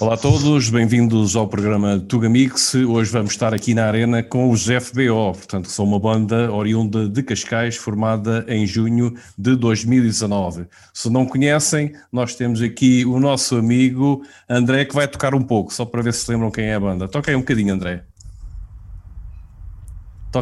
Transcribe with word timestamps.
Olá 0.00 0.14
a 0.14 0.16
todos, 0.16 0.70
bem-vindos 0.70 1.34
ao 1.34 1.48
programa 1.48 1.98
Tugamix. 1.98 2.72
Hoje 2.72 3.10
vamos 3.10 3.32
estar 3.32 3.52
aqui 3.52 3.74
na 3.74 3.84
Arena 3.84 4.22
com 4.22 4.48
os 4.48 4.64
FBO, 4.64 5.32
portanto, 5.32 5.68
são 5.68 5.84
uma 5.84 5.98
banda 5.98 6.52
oriunda 6.52 7.08
de 7.08 7.20
Cascais, 7.20 7.74
formada 7.74 8.44
em 8.46 8.64
junho 8.64 9.12
de 9.36 9.56
2019. 9.56 10.68
Se 10.94 11.10
não 11.10 11.26
conhecem, 11.26 11.92
nós 12.12 12.36
temos 12.36 12.62
aqui 12.62 13.04
o 13.04 13.18
nosso 13.18 13.56
amigo 13.56 14.22
André, 14.48 14.84
que 14.84 14.94
vai 14.94 15.08
tocar 15.08 15.34
um 15.34 15.42
pouco, 15.42 15.74
só 15.74 15.84
para 15.84 16.00
ver 16.00 16.14
se 16.14 16.30
lembram 16.30 16.52
quem 16.52 16.66
é 16.66 16.76
a 16.76 16.80
banda. 16.80 17.10
Aí 17.26 17.34
um 17.34 17.40
bocadinho, 17.40 17.74
André. 17.74 18.04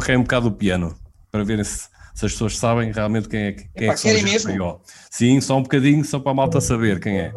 Aí 0.07 0.17
um 0.17 0.21
bocado 0.21 0.49
o 0.49 0.51
piano, 0.51 0.95
para 1.31 1.43
verem 1.43 1.63
se, 1.63 1.89
se 2.13 2.25
as 2.27 2.31
pessoas 2.31 2.55
sabem 2.59 2.91
realmente 2.91 3.27
quem 3.27 3.39
é, 3.39 3.51
quem 3.53 3.87
é, 3.87 3.89
é 3.89 3.93
que 3.95 3.99
são 3.99 4.13
os 4.13 4.21
mesmo? 4.21 4.81
Sim, 5.09 5.41
só 5.41 5.57
um 5.57 5.63
bocadinho, 5.63 6.05
só 6.05 6.19
para 6.19 6.31
a 6.31 6.35
malta 6.35 6.61
saber 6.61 6.99
quem 6.99 7.17
é. 7.17 7.33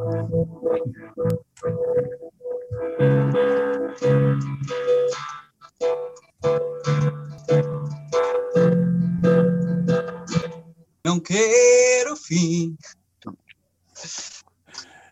Não 11.03 11.19
quero 11.19 12.15
fim. 12.17 12.77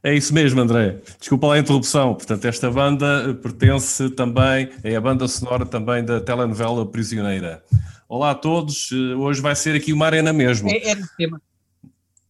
É 0.02 0.15
isso 0.15 0.34
mesmo, 0.34 0.60
André. 0.60 0.98
Desculpa 1.19 1.46
lá 1.46 1.55
a 1.55 1.59
interrupção. 1.59 2.15
Portanto, 2.15 2.45
esta 2.45 2.70
banda 2.70 3.32
pertence 3.43 4.10
também, 4.10 4.70
é 4.84 4.95
a 4.95 5.01
banda 5.01 5.27
sonora 5.27 5.65
também 5.65 6.05
da 6.05 6.20
telenovela 6.20 6.84
Prisioneira. 6.84 7.65
Olá 8.07 8.32
a 8.32 8.34
todos, 8.34 8.93
hoje 8.93 9.41
vai 9.41 9.57
ser 9.57 9.74
aqui 9.74 9.95
uma 9.95 10.05
arena 10.05 10.30
mesmo. 10.30 10.68
É, 10.68 10.93
é 10.93 10.96
tema. 11.16 11.41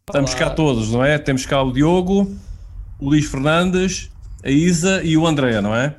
Estamos 0.06 0.30
Olá. 0.30 0.38
cá 0.38 0.50
todos, 0.50 0.92
não 0.92 1.04
é? 1.04 1.18
Temos 1.18 1.44
cá 1.44 1.60
o 1.62 1.72
Diogo, 1.72 2.32
o 3.00 3.08
Luís 3.10 3.26
Fernandes, 3.26 4.10
a 4.44 4.50
Isa 4.50 5.02
e 5.02 5.16
o 5.16 5.26
André, 5.26 5.60
não 5.60 5.74
é? 5.74 5.96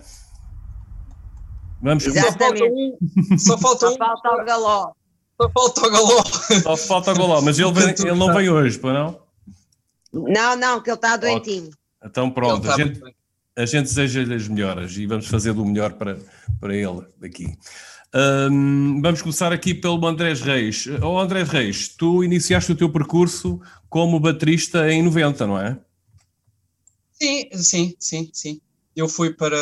Vamos 1.81 2.03
Só 2.03 2.11
falta 2.13 2.63
um. 2.65 2.97
Só 3.37 3.57
falta 3.57 3.87
um. 3.87 3.91
Só 3.91 3.97
falta 3.97 4.29
o 4.29 4.45
galó. 4.45 4.91
Só 5.41 5.49
falta 5.49 5.81
o 5.81 5.91
galó. 5.91 6.23
Só 6.63 6.77
falta 6.77 7.11
o 7.11 7.15
galó, 7.15 7.41
mas 7.41 7.57
ele, 7.57 7.71
vem, 7.71 7.95
ele 7.97 8.15
não 8.15 8.33
vem 8.33 8.49
hoje, 8.49 8.77
para 8.77 8.93
não? 8.93 9.19
Não, 10.11 10.55
não, 10.55 10.81
que 10.81 10.89
ele 10.89 10.95
está 10.95 11.15
doentinho. 11.15 11.69
Então 12.03 12.29
pronto, 12.29 12.69
a 12.69 12.75
gente, 12.75 13.01
a 13.55 13.65
gente 13.65 13.83
deseja-lhe 13.83 14.33
as 14.33 14.47
melhoras 14.47 14.97
e 14.97 15.05
vamos 15.05 15.27
fazer 15.27 15.53
do 15.53 15.65
melhor 15.65 15.93
para, 15.93 16.17
para 16.59 16.75
ele 16.75 17.05
aqui. 17.23 17.57
Um, 18.13 19.01
vamos 19.01 19.21
começar 19.21 19.53
aqui 19.53 19.73
pelo 19.73 20.05
Andrés 20.05 20.41
Reis. 20.41 20.87
Oh, 21.01 21.19
Andrés 21.19 21.47
Reis, 21.49 21.89
tu 21.89 22.23
iniciaste 22.23 22.71
o 22.71 22.75
teu 22.75 22.89
percurso 22.89 23.61
como 23.87 24.19
baterista 24.19 24.91
em 24.91 25.03
90, 25.03 25.45
não 25.45 25.59
é? 25.59 25.77
Sim, 27.21 27.49
sim, 27.53 27.95
sim, 27.99 28.29
sim. 28.33 28.61
Eu 28.95 29.07
fui 29.07 29.33
para. 29.33 29.57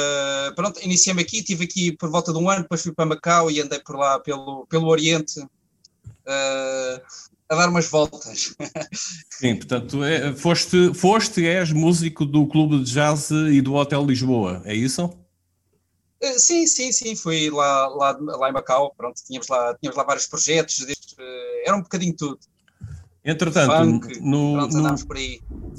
Pronto, 0.56 0.80
iniciei-me 0.84 1.22
aqui, 1.22 1.40
estive 1.40 1.66
aqui 1.66 1.92
por 1.92 2.10
volta 2.10 2.32
de 2.32 2.38
um 2.38 2.50
ano, 2.50 2.64
depois 2.64 2.82
fui 2.82 2.94
para 2.94 3.06
Macau 3.06 3.52
e 3.52 3.60
andei 3.60 3.80
por 3.80 3.96
lá 3.96 4.20
pelo, 4.20 4.66
pelo 4.68 4.88
Oriente 4.88 5.40
uh, 5.40 7.02
a 7.50 7.56
dar 7.56 7.70
umas 7.70 7.90
voltas. 7.90 8.56
Sim, 9.30 9.56
portanto, 9.56 10.04
é, 10.04 10.34
foste, 10.34 10.94
foste, 10.94 11.46
és 11.46 11.72
músico 11.72 12.26
do 12.26 12.48
Clube 12.48 12.84
de 12.84 12.92
Jazz 12.92 13.32
e 13.32 13.62
do 13.62 13.74
Hotel 13.74 14.06
Lisboa, 14.06 14.62
é 14.66 14.74
isso? 14.76 15.06
Uh, 16.24 16.40
sim, 16.40 16.66
sim, 16.66 16.92
sim, 16.92 17.16
fui 17.16 17.50
lá, 17.52 17.88
lá, 17.90 18.18
lá 18.20 18.50
em 18.50 18.54
Macau, 18.54 18.94
pronto, 18.98 19.22
tínhamos 19.24 19.48
lá, 19.48 19.76
tínhamos 19.76 19.96
lá 19.96 20.04
vários 20.04 20.26
projetos, 20.26 20.78
desde, 20.80 21.14
uh, 21.14 21.62
era 21.66 21.78
um 21.78 21.82
bocadinho 21.82 22.16
tudo. 22.16 22.40
Entretanto, 23.28 23.76
Funk, 23.76 24.22
no, 24.22 24.68
no, 24.68 24.96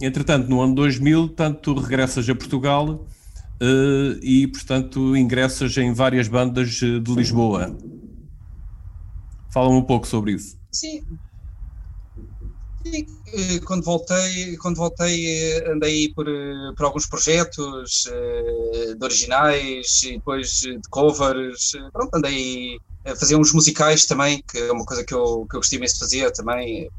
entretanto, 0.03 0.51
no 0.51 0.61
ano 0.61 0.75
2000, 0.75 1.31
tanto 1.31 1.73
regressas 1.73 2.29
a 2.29 2.35
Portugal 2.35 2.91
uh, 2.91 4.23
e, 4.23 4.47
portanto, 4.49 5.17
ingressas 5.17 5.75
em 5.79 5.95
várias 5.95 6.29
bandas 6.29 6.69
de 6.69 7.01
Lisboa. 7.09 7.75
Fala 9.51 9.71
um 9.71 9.81
pouco 9.81 10.07
sobre 10.07 10.33
isso. 10.33 10.59
Sim. 10.71 11.03
Sim. 12.91 13.07
Eh, 13.33 13.61
quando 13.61 13.85
voltei, 13.85 14.57
quando 14.57 14.77
voltei 14.77 15.27
eh, 15.27 15.73
andei 15.73 16.13
por, 16.15 16.27
por 16.77 16.87
alguns 16.87 17.07
projetos 17.07 18.05
de 18.05 19.05
originais 19.05 20.03
e 20.05 20.13
depois 20.13 20.61
de 20.61 20.81
covers. 20.91 21.73
Pronto, 21.93 22.15
andei 22.15 22.79
fazer 23.17 23.37
uns 23.37 23.53
musicais 23.53 24.05
também, 24.07 24.43
que 24.51 24.59
é 24.59 24.73
uma 24.73 24.85
coisa 24.85 25.05
que 25.05 25.15
eu, 25.15 25.47
que 25.49 25.57
eu 25.57 25.61
gostei 25.61 25.79
imenso 25.79 25.95
de 25.95 26.01
fazer 26.01 26.31
também, 26.33 26.91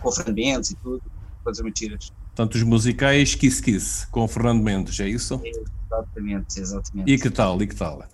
com 0.00 0.08
o 0.08 0.12
Fernando 0.12 0.36
Mendes 0.36 0.70
e 0.70 0.76
tudo, 0.76 1.02
coisas 1.44 1.64
mentiras. 1.64 2.10
Portanto, 2.34 2.54
os 2.54 2.62
musicais 2.62 3.34
Kiss 3.34 3.62
Kiss, 3.62 4.06
com 4.08 4.24
o 4.24 4.28
Fernando 4.28 4.62
Mendes, 4.62 4.98
é 4.98 5.08
isso? 5.08 5.40
exatamente, 5.44 6.60
exatamente. 6.60 7.12
E 7.12 7.18
que 7.18 7.30
tal, 7.30 7.62
e 7.62 7.66
que 7.66 7.76
tal? 7.76 8.04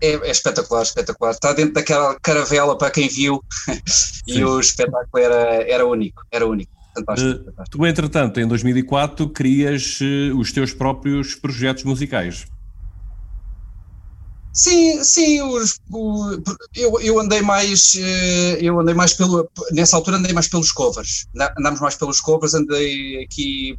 É, 0.00 0.12
é, 0.12 0.30
espetacular, 0.30 0.82
espetacular. 0.82 1.30
Está 1.30 1.52
dentro 1.52 1.74
daquela 1.74 2.16
caravela 2.20 2.76
para 2.76 2.90
quem 2.90 3.08
viu 3.08 3.42
e 4.26 4.44
o 4.44 4.60
espetáculo 4.60 5.22
era, 5.22 5.62
era 5.70 5.86
único, 5.86 6.22
era 6.30 6.46
único. 6.46 6.70
Fantástico, 6.94 7.44
fantástico. 7.44 7.78
Tu, 7.78 7.86
entretanto, 7.86 8.40
em 8.40 8.46
2004, 8.46 9.28
crias 9.30 9.98
uh, 10.00 10.38
os 10.38 10.52
teus 10.52 10.72
próprios 10.72 11.34
projetos 11.34 11.84
musicais. 11.84 12.46
Sim, 14.52 15.04
sim, 15.04 15.42
os, 15.42 15.78
o, 15.90 16.38
eu, 16.74 16.98
eu 17.02 17.20
andei 17.20 17.42
mais, 17.42 17.94
eh, 17.94 18.56
eu 18.58 18.80
andei 18.80 18.94
mais 18.94 19.12
pelo, 19.12 19.46
nessa 19.70 19.96
altura 19.96 20.16
andei 20.16 20.32
mais 20.32 20.48
pelos 20.48 20.72
covers, 20.72 21.26
andámos 21.58 21.78
mais 21.78 21.94
pelos 21.94 22.22
covers, 22.22 22.54
andei 22.54 23.22
aqui 23.22 23.76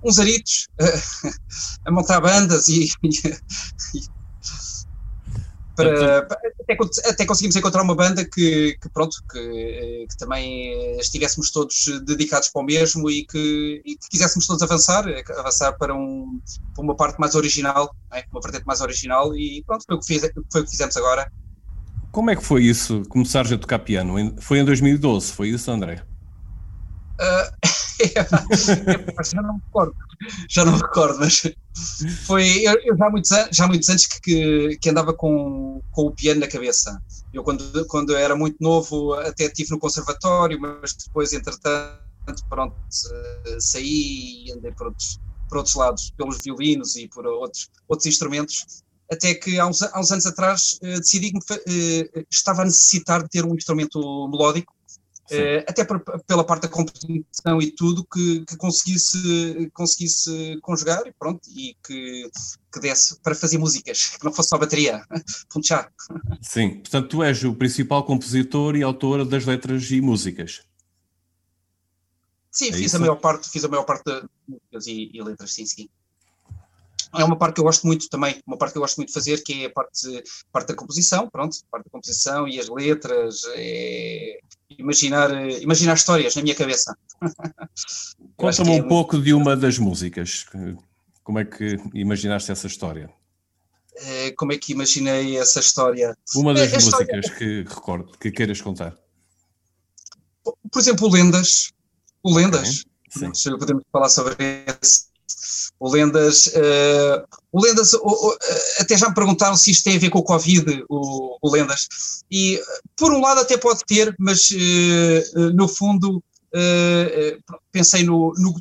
uns 0.00 0.20
aritos 0.20 0.68
a 1.84 1.90
montar 1.90 2.20
bandas 2.20 2.68
e, 2.68 2.88
e 3.02 4.19
para, 5.82 6.18
até, 6.18 7.10
até, 7.10 7.26
conseguimos 7.26 7.56
encontrar 7.56 7.82
uma 7.82 7.94
banda 7.94 8.24
que, 8.24 8.76
que 8.80 8.88
pronto, 8.88 9.16
que, 9.30 10.06
que, 10.08 10.16
também 10.18 10.98
estivéssemos 10.98 11.50
todos 11.50 11.86
dedicados 12.04 12.48
para 12.48 12.62
o 12.62 12.64
mesmo 12.64 13.10
e 13.10 13.24
que, 13.24 13.82
e 13.84 13.96
que 13.96 14.08
quiséssemos 14.10 14.46
todos 14.46 14.62
avançar, 14.62 15.04
avançar 15.38 15.72
para, 15.72 15.94
um, 15.94 16.40
para 16.74 16.84
uma 16.84 16.94
parte 16.94 17.18
mais 17.18 17.34
original, 17.34 17.94
é? 18.12 18.24
uma 18.30 18.40
vertente 18.40 18.66
mais 18.66 18.80
original 18.80 19.34
e 19.36 19.62
pronto, 19.66 19.84
foi 19.86 19.96
o, 19.96 20.00
que 20.00 20.06
fiz, 20.06 20.30
foi 20.50 20.60
o 20.60 20.64
que 20.64 20.70
fizemos 20.70 20.96
agora. 20.96 21.30
Como 22.12 22.30
é 22.30 22.36
que 22.36 22.44
foi 22.44 22.64
isso, 22.64 23.02
começares 23.08 23.52
a 23.52 23.58
tocar 23.58 23.78
piano? 23.78 24.34
Foi 24.40 24.58
em 24.58 24.64
2012, 24.64 25.32
foi 25.32 25.48
isso, 25.48 25.70
André? 25.70 26.02
Uh, 27.20 27.50
já 29.24 29.42
não 29.42 29.54
me 29.54 29.60
recordo, 29.66 29.94
já 30.48 30.64
não 30.64 30.72
me 30.72 30.78
recordo, 30.78 31.18
mas 31.18 31.42
foi 32.26 32.66
eu, 32.66 32.74
eu 32.82 32.96
já, 32.96 33.06
há 33.06 33.10
muitos, 33.10 33.30
já 33.52 33.64
há 33.64 33.68
muitos 33.68 33.88
anos 33.88 34.06
que, 34.06 34.78
que, 34.80 34.90
andava 34.90 35.12
com, 35.12 35.82
com 35.90 36.06
o 36.06 36.10
piano 36.10 36.40
na 36.40 36.48
cabeça. 36.48 37.00
Eu, 37.32 37.44
quando, 37.44 37.86
quando 37.86 38.16
era 38.16 38.34
muito 38.34 38.56
novo, 38.60 39.14
até 39.14 39.44
estive 39.44 39.70
no 39.70 39.78
conservatório, 39.78 40.58
mas 40.60 40.94
depois, 40.94 41.32
entretanto, 41.32 42.00
pronto, 42.48 42.74
eh, 43.46 43.56
saí 43.60 44.46
e 44.46 44.52
andei 44.52 44.72
por 44.72 44.88
outros, 44.88 45.20
por 45.48 45.58
outros 45.58 45.74
lados, 45.74 46.10
pelos 46.16 46.38
violinos 46.42 46.96
e 46.96 47.06
por 47.08 47.26
outros, 47.26 47.70
outros 47.88 48.06
instrumentos. 48.06 48.82
Até 49.12 49.34
que 49.34 49.58
há 49.58 49.66
uns, 49.66 49.82
há 49.82 50.00
uns 50.00 50.10
anos 50.10 50.26
atrás 50.26 50.78
eh, 50.82 50.98
decidi 50.98 51.32
que 51.32 51.38
eh, 51.52 52.24
estava 52.30 52.62
a 52.62 52.64
necessitar 52.64 53.22
de 53.22 53.28
ter 53.28 53.44
um 53.44 53.54
instrumento 53.54 53.98
melódico 54.28 54.72
Uh, 55.30 55.64
até 55.68 55.84
por, 55.84 56.00
pela 56.26 56.44
parte 56.44 56.62
da 56.62 56.68
competição 56.68 57.60
e 57.60 57.70
tudo, 57.70 58.04
que, 58.04 58.44
que, 58.44 58.56
conseguisse, 58.56 59.70
conseguisse 59.72 60.58
conjugar 60.60 61.06
e 61.06 61.12
pronto, 61.12 61.40
e 61.48 61.76
que, 61.86 62.28
que 62.72 62.80
desse 62.80 63.20
para 63.20 63.34
fazer 63.34 63.58
músicas, 63.58 64.16
que 64.16 64.24
não 64.24 64.32
fosse 64.32 64.48
só 64.48 64.58
bateria, 64.58 65.04
já. 65.64 65.88
Sim, 66.42 66.80
portanto 66.80 67.08
tu 67.08 67.22
és 67.22 67.44
o 67.44 67.54
principal 67.54 68.04
compositor 68.04 68.76
e 68.76 68.82
autor 68.82 69.24
das 69.24 69.44
letras 69.44 69.90
e 69.90 70.00
músicas. 70.00 70.62
Sim, 72.50 72.70
é 72.70 72.72
fiz, 72.72 72.94
a 72.94 72.98
maior 72.98 73.16
parte, 73.16 73.48
fiz 73.48 73.64
a 73.64 73.68
maior 73.68 73.84
parte 73.84 74.04
das 74.04 74.24
músicas 74.48 74.86
e, 74.86 75.10
e 75.14 75.22
letras, 75.22 75.52
sim, 75.52 75.64
sim. 75.64 75.88
É 77.16 77.24
uma 77.24 77.36
parte 77.36 77.54
que 77.54 77.60
eu 77.60 77.64
gosto 77.64 77.86
muito 77.86 78.08
também, 78.08 78.40
uma 78.46 78.56
parte 78.56 78.72
que 78.72 78.78
eu 78.78 78.82
gosto 78.82 78.96
muito 78.96 79.08
de 79.08 79.14
fazer, 79.14 79.42
que 79.42 79.64
é 79.64 79.66
a 79.66 79.70
parte, 79.70 80.22
parte 80.52 80.68
da 80.68 80.74
composição, 80.74 81.28
pronto, 81.28 81.56
parte 81.70 81.84
da 81.84 81.90
composição 81.90 82.46
e 82.46 82.58
as 82.58 82.68
letras, 82.68 83.42
é 83.54 84.38
imaginar, 84.78 85.30
imaginar 85.60 85.94
histórias 85.94 86.34
na 86.34 86.42
minha 86.42 86.54
cabeça. 86.54 86.96
Conta-me 88.36 88.78
é 88.78 88.82
um 88.82 88.88
pouco 88.88 89.20
de 89.20 89.34
uma 89.34 89.56
das 89.56 89.78
músicas, 89.78 90.46
como 91.22 91.38
é 91.38 91.44
que 91.44 91.76
imaginaste 91.94 92.50
essa 92.50 92.66
história? 92.66 93.10
É, 93.96 94.30
como 94.32 94.52
é 94.52 94.58
que 94.58 94.72
imaginei 94.72 95.36
essa 95.36 95.60
história? 95.60 96.16
Uma 96.34 96.54
das 96.54 96.72
é, 96.72 96.74
músicas 96.76 97.24
história... 97.24 97.38
que 97.38 97.62
recordo, 97.68 98.18
que 98.18 98.30
queiras 98.30 98.60
contar. 98.60 98.96
Por 100.42 100.80
exemplo, 100.80 101.10
Lendas, 101.10 101.72
o 102.22 102.34
Lendas, 102.34 102.84
okay. 103.14 103.58
podemos 103.58 103.84
falar 103.92 104.08
sobre 104.08 104.36
esse 104.82 105.09
o 105.78 105.90
Lendas, 105.90 106.46
uh, 106.46 107.26
o 107.52 107.62
Lendas 107.62 107.92
uh, 107.92 107.98
uh, 107.98 108.38
até 108.78 108.96
já 108.96 109.08
me 109.08 109.14
perguntaram 109.14 109.56
se 109.56 109.70
isto 109.70 109.84
tem 109.84 109.96
a 109.96 110.00
ver 110.00 110.10
com 110.10 110.18
o 110.18 110.24
Covid, 110.24 110.84
o, 110.88 111.38
o 111.40 111.50
Lendas, 111.50 111.88
e 112.30 112.60
por 112.96 113.12
um 113.12 113.20
lado 113.20 113.40
até 113.40 113.56
pode 113.56 113.80
ter, 113.86 114.14
mas 114.18 114.50
no 115.54 115.68
fundo 115.68 116.22
uh, 116.54 117.52
uh, 117.52 117.60
pensei 117.72 118.02
no, 118.02 118.32
no, 118.36 118.54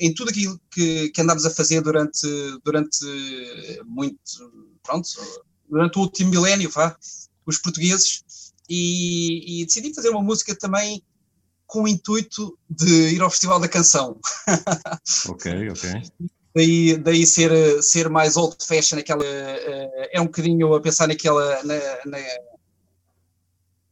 em 0.00 0.14
tudo 0.14 0.30
aquilo 0.30 0.60
que, 0.70 1.10
que 1.10 1.20
andámos 1.20 1.46
a 1.46 1.50
fazer 1.50 1.80
durante, 1.80 2.26
durante 2.64 2.98
muito, 3.84 4.18
pronto, 4.82 5.08
durante 5.68 5.98
o 5.98 6.02
último 6.02 6.30
milénio, 6.30 6.70
vá, 6.70 6.96
os 7.46 7.58
portugueses, 7.58 8.22
e, 8.68 9.60
e, 9.60 9.66
decidi 9.66 9.92
fazer 9.92 10.10
uma 10.10 10.22
música 10.22 10.54
também 10.54 11.02
com 11.72 11.84
o 11.84 11.88
intuito 11.88 12.58
de 12.68 13.14
ir 13.14 13.22
ao 13.22 13.30
Festival 13.30 13.58
da 13.58 13.66
Canção. 13.66 14.20
ok, 15.26 15.70
ok. 15.70 16.02
Daí, 16.54 16.98
daí 16.98 17.26
ser, 17.26 17.82
ser 17.82 18.10
mais 18.10 18.36
old 18.36 18.54
fashion, 18.62 18.98
aquela, 18.98 19.24
é 19.24 20.20
um 20.20 20.26
bocadinho 20.26 20.74
a 20.74 20.82
pensar 20.82 21.08
naquela, 21.08 21.62
na, 21.62 21.74
na 22.04 22.18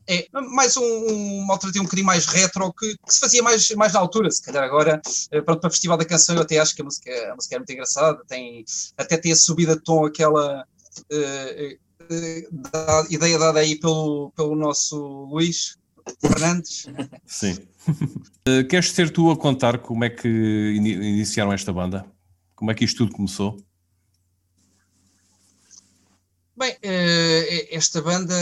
é 0.06 0.27
mais 0.32 0.77
um, 0.77 0.82
uma 0.82 1.55
alternativa 1.55 1.82
um 1.82 1.87
bocadinho 1.87 2.06
mais 2.06 2.27
retro 2.27 2.71
que, 2.75 2.97
que, 2.99 3.15
se 3.15 3.21
fazia 3.21 3.43
mais, 3.43 3.71
mais 3.71 3.94
na 3.94 4.00
altura, 4.00 4.31
se 4.31 4.43
calhar 4.43 4.62
agora, 4.62 5.00
eh, 5.31 5.41
pronto, 5.41 5.61
para 5.61 5.69
o 5.69 5.71
Festival 5.71 5.97
da 5.97 6.05
Canção 6.05 6.37
eu 6.37 6.43
até 6.43 6.59
acho 6.59 6.75
que 6.75 6.83
a 6.83 6.85
música, 6.85 7.33
a 7.33 7.35
música 7.35 7.55
é 7.55 7.59
muito 7.59 7.73
engraçada, 7.73 8.23
tem, 8.29 8.62
até 8.99 9.17
tem 9.17 9.33
a 9.33 9.37
subida 9.37 9.76
de 9.76 9.83
tom 9.83 10.05
aquela 10.05 10.67
uh, 11.12 11.15
uh, 11.15 12.61
da, 12.73 13.06
ideia 13.09 13.38
dada 13.38 13.61
aí 13.61 13.79
pelo, 13.79 14.33
pelo 14.37 14.55
nosso 14.55 14.99
Luís 15.31 15.79
Fernandes. 16.21 16.87
Sim. 17.25 17.70
Uh, 17.88 18.65
queres 18.69 18.91
ser 18.93 19.11
tu 19.11 19.31
a 19.31 19.37
contar 19.37 19.79
como 19.79 20.05
é 20.05 20.11
que 20.11 20.29
iniciaram 20.29 21.53
esta 21.53 21.73
banda? 21.73 22.05
Como 22.55 22.71
é 22.71 22.75
que 22.75 22.85
isto 22.85 22.99
tudo 22.99 23.12
começou? 23.12 23.56
Bem, 26.56 26.77
esta 27.71 28.03
banda 28.03 28.35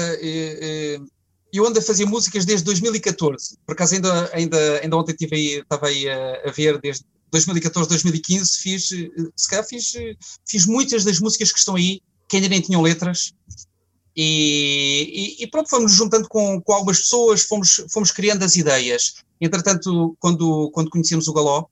eu 1.52 1.66
ando 1.66 1.78
a 1.78 1.82
fazer 1.82 2.04
músicas 2.04 2.44
desde 2.44 2.64
2014. 2.64 3.58
Por 3.64 3.72
acaso, 3.72 3.94
ainda, 3.94 4.30
ainda, 4.34 4.80
ainda 4.80 4.96
ontem 4.96 5.14
tive 5.14 5.36
aí, 5.36 5.60
estava 5.60 5.86
aí 5.86 6.08
a, 6.08 6.48
a 6.48 6.50
ver, 6.50 6.80
desde 6.80 7.04
2014, 7.30 7.88
2015, 7.88 8.58
fiz, 8.58 8.88
se 8.88 9.48
calhar 9.48 9.66
fiz, 9.66 9.92
fiz 10.46 10.66
muitas 10.66 11.04
das 11.04 11.20
músicas 11.20 11.52
que 11.52 11.58
estão 11.58 11.76
aí, 11.76 12.00
que 12.28 12.36
ainda 12.36 12.48
nem 12.48 12.60
tinham 12.60 12.82
letras. 12.82 13.34
E, 14.16 15.36
e, 15.38 15.44
e 15.44 15.46
pronto, 15.46 15.70
fomos 15.70 15.92
juntando 15.92 16.28
com, 16.28 16.60
com 16.60 16.72
algumas 16.72 16.98
pessoas, 17.00 17.42
fomos, 17.42 17.84
fomos 17.92 18.10
criando 18.10 18.44
as 18.44 18.56
ideias. 18.56 19.16
Entretanto, 19.40 20.16
quando, 20.18 20.70
quando 20.72 20.90
conhecemos 20.90 21.28
o 21.28 21.32
Galó, 21.32 21.66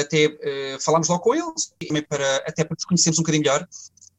até 0.00 0.26
uh, 0.26 0.80
falámos 0.80 1.08
logo 1.08 1.22
com 1.22 1.34
eles, 1.34 1.72
para, 2.08 2.36
até 2.46 2.64
para 2.64 2.74
nos 2.74 2.84
conhecermos 2.84 3.18
um 3.18 3.22
bocadinho 3.22 3.44
melhor. 3.44 3.66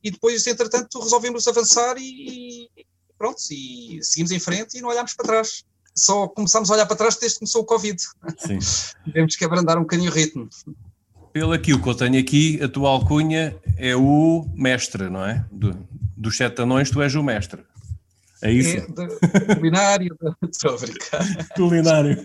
E 0.04 0.10
depois, 0.10 0.46
entretanto, 0.48 1.00
resolvemos 1.00 1.48
avançar 1.48 1.96
e, 2.00 2.70
pronto, 3.18 3.40
e 3.52 4.00
seguimos 4.02 4.32
em 4.32 4.40
frente 4.40 4.78
e 4.78 4.82
não 4.82 4.90
olhámos 4.90 5.14
para 5.14 5.26
trás. 5.26 5.64
Só 5.94 6.28
começámos 6.28 6.72
a 6.72 6.76
olhar 6.76 6.86
para 6.86 6.96
trás 6.96 7.18
desde 7.18 7.36
que 7.36 7.40
começou 7.40 7.62
o 7.62 7.66
Covid. 7.66 8.02
Sim. 8.38 8.60
Tivemos 9.04 9.36
que 9.36 9.44
abrandar 9.44 9.78
um 9.78 9.82
bocadinho 9.82 10.10
o 10.10 10.14
ritmo. 10.14 10.48
Pelo 11.34 11.52
aquilo 11.52 11.82
que 11.82 11.90
eu 11.90 11.96
tenho 11.96 12.20
aqui, 12.20 12.62
a 12.64 12.70
tua 12.70 12.90
alcunha 12.90 13.56
é 13.78 13.96
o 13.96 14.48
mestre, 14.56 15.10
não 15.10 15.26
é? 15.26 15.46
Do, 15.52 15.78
dos 16.20 16.36
sete 16.36 16.62
anões, 16.62 16.92
tu 16.92 17.02
és 17.02 17.16
o 17.16 17.24
mestre. 17.24 17.64
É 18.42 18.52
isso? 18.52 18.78
É, 18.78 19.56
culinário, 19.56 20.16
estou 20.52 20.76
a 20.76 20.78
brincar. 20.78 21.26
Culinário. 21.56 22.18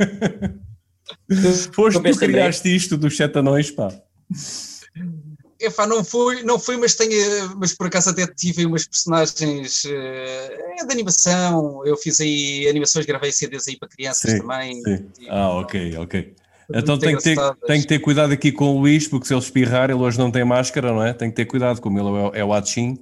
Foste 1.73 2.00
tu 2.00 2.02
que 2.02 2.26
criaste 2.26 2.75
isto 2.75 2.96
dos 2.96 3.17
sete 3.17 3.38
anões, 3.38 3.70
pá. 3.70 3.88
Epá, 5.61 5.87
não 5.87 6.05
fui, 6.05 6.43
não 6.43 6.58
fui, 6.58 6.76
mas 6.76 6.94
tenho, 6.94 7.56
mas 7.56 7.73
por 7.75 7.87
acaso 7.87 8.11
até 8.11 8.26
tive 8.26 8.67
umas 8.67 8.87
personagens 8.87 9.85
uh, 9.85 10.87
de 10.87 10.93
animação. 10.93 11.85
Eu 11.87 11.96
fiz 11.96 12.20
aí 12.20 12.69
animações, 12.69 13.06
gravei 13.06 13.32
CDs 13.32 13.69
aí 13.69 13.76
para 13.76 13.88
crianças 13.88 14.31
sim, 14.31 14.38
também. 14.38 14.82
Sim. 14.82 15.06
E, 15.20 15.29
ah, 15.29 15.50
ok, 15.50 15.96
ok. 15.99 16.35
Então 16.73 16.99
tem 16.99 17.17
que, 17.17 17.23
ter, 17.23 17.37
tem 17.67 17.81
que 17.81 17.87
ter 17.87 17.99
cuidado 17.99 18.32
aqui 18.32 18.50
com 18.50 18.76
o 18.76 18.81
Luís, 18.81 19.06
porque 19.06 19.26
se 19.26 19.35
ele 19.35 19.41
espirrar, 19.41 19.91
ele 19.91 20.00
hoje 20.00 20.19
não 20.19 20.31
tem 20.31 20.44
máscara, 20.44 20.93
não 20.93 21.05
é? 21.05 21.12
Tem 21.12 21.29
que 21.29 21.37
ter 21.37 21.44
cuidado, 21.44 21.81
como 21.81 21.99
ele 21.99 22.37
é, 22.37 22.41
é 22.41 22.44
o 22.44 22.52
Atchim. 22.52 22.99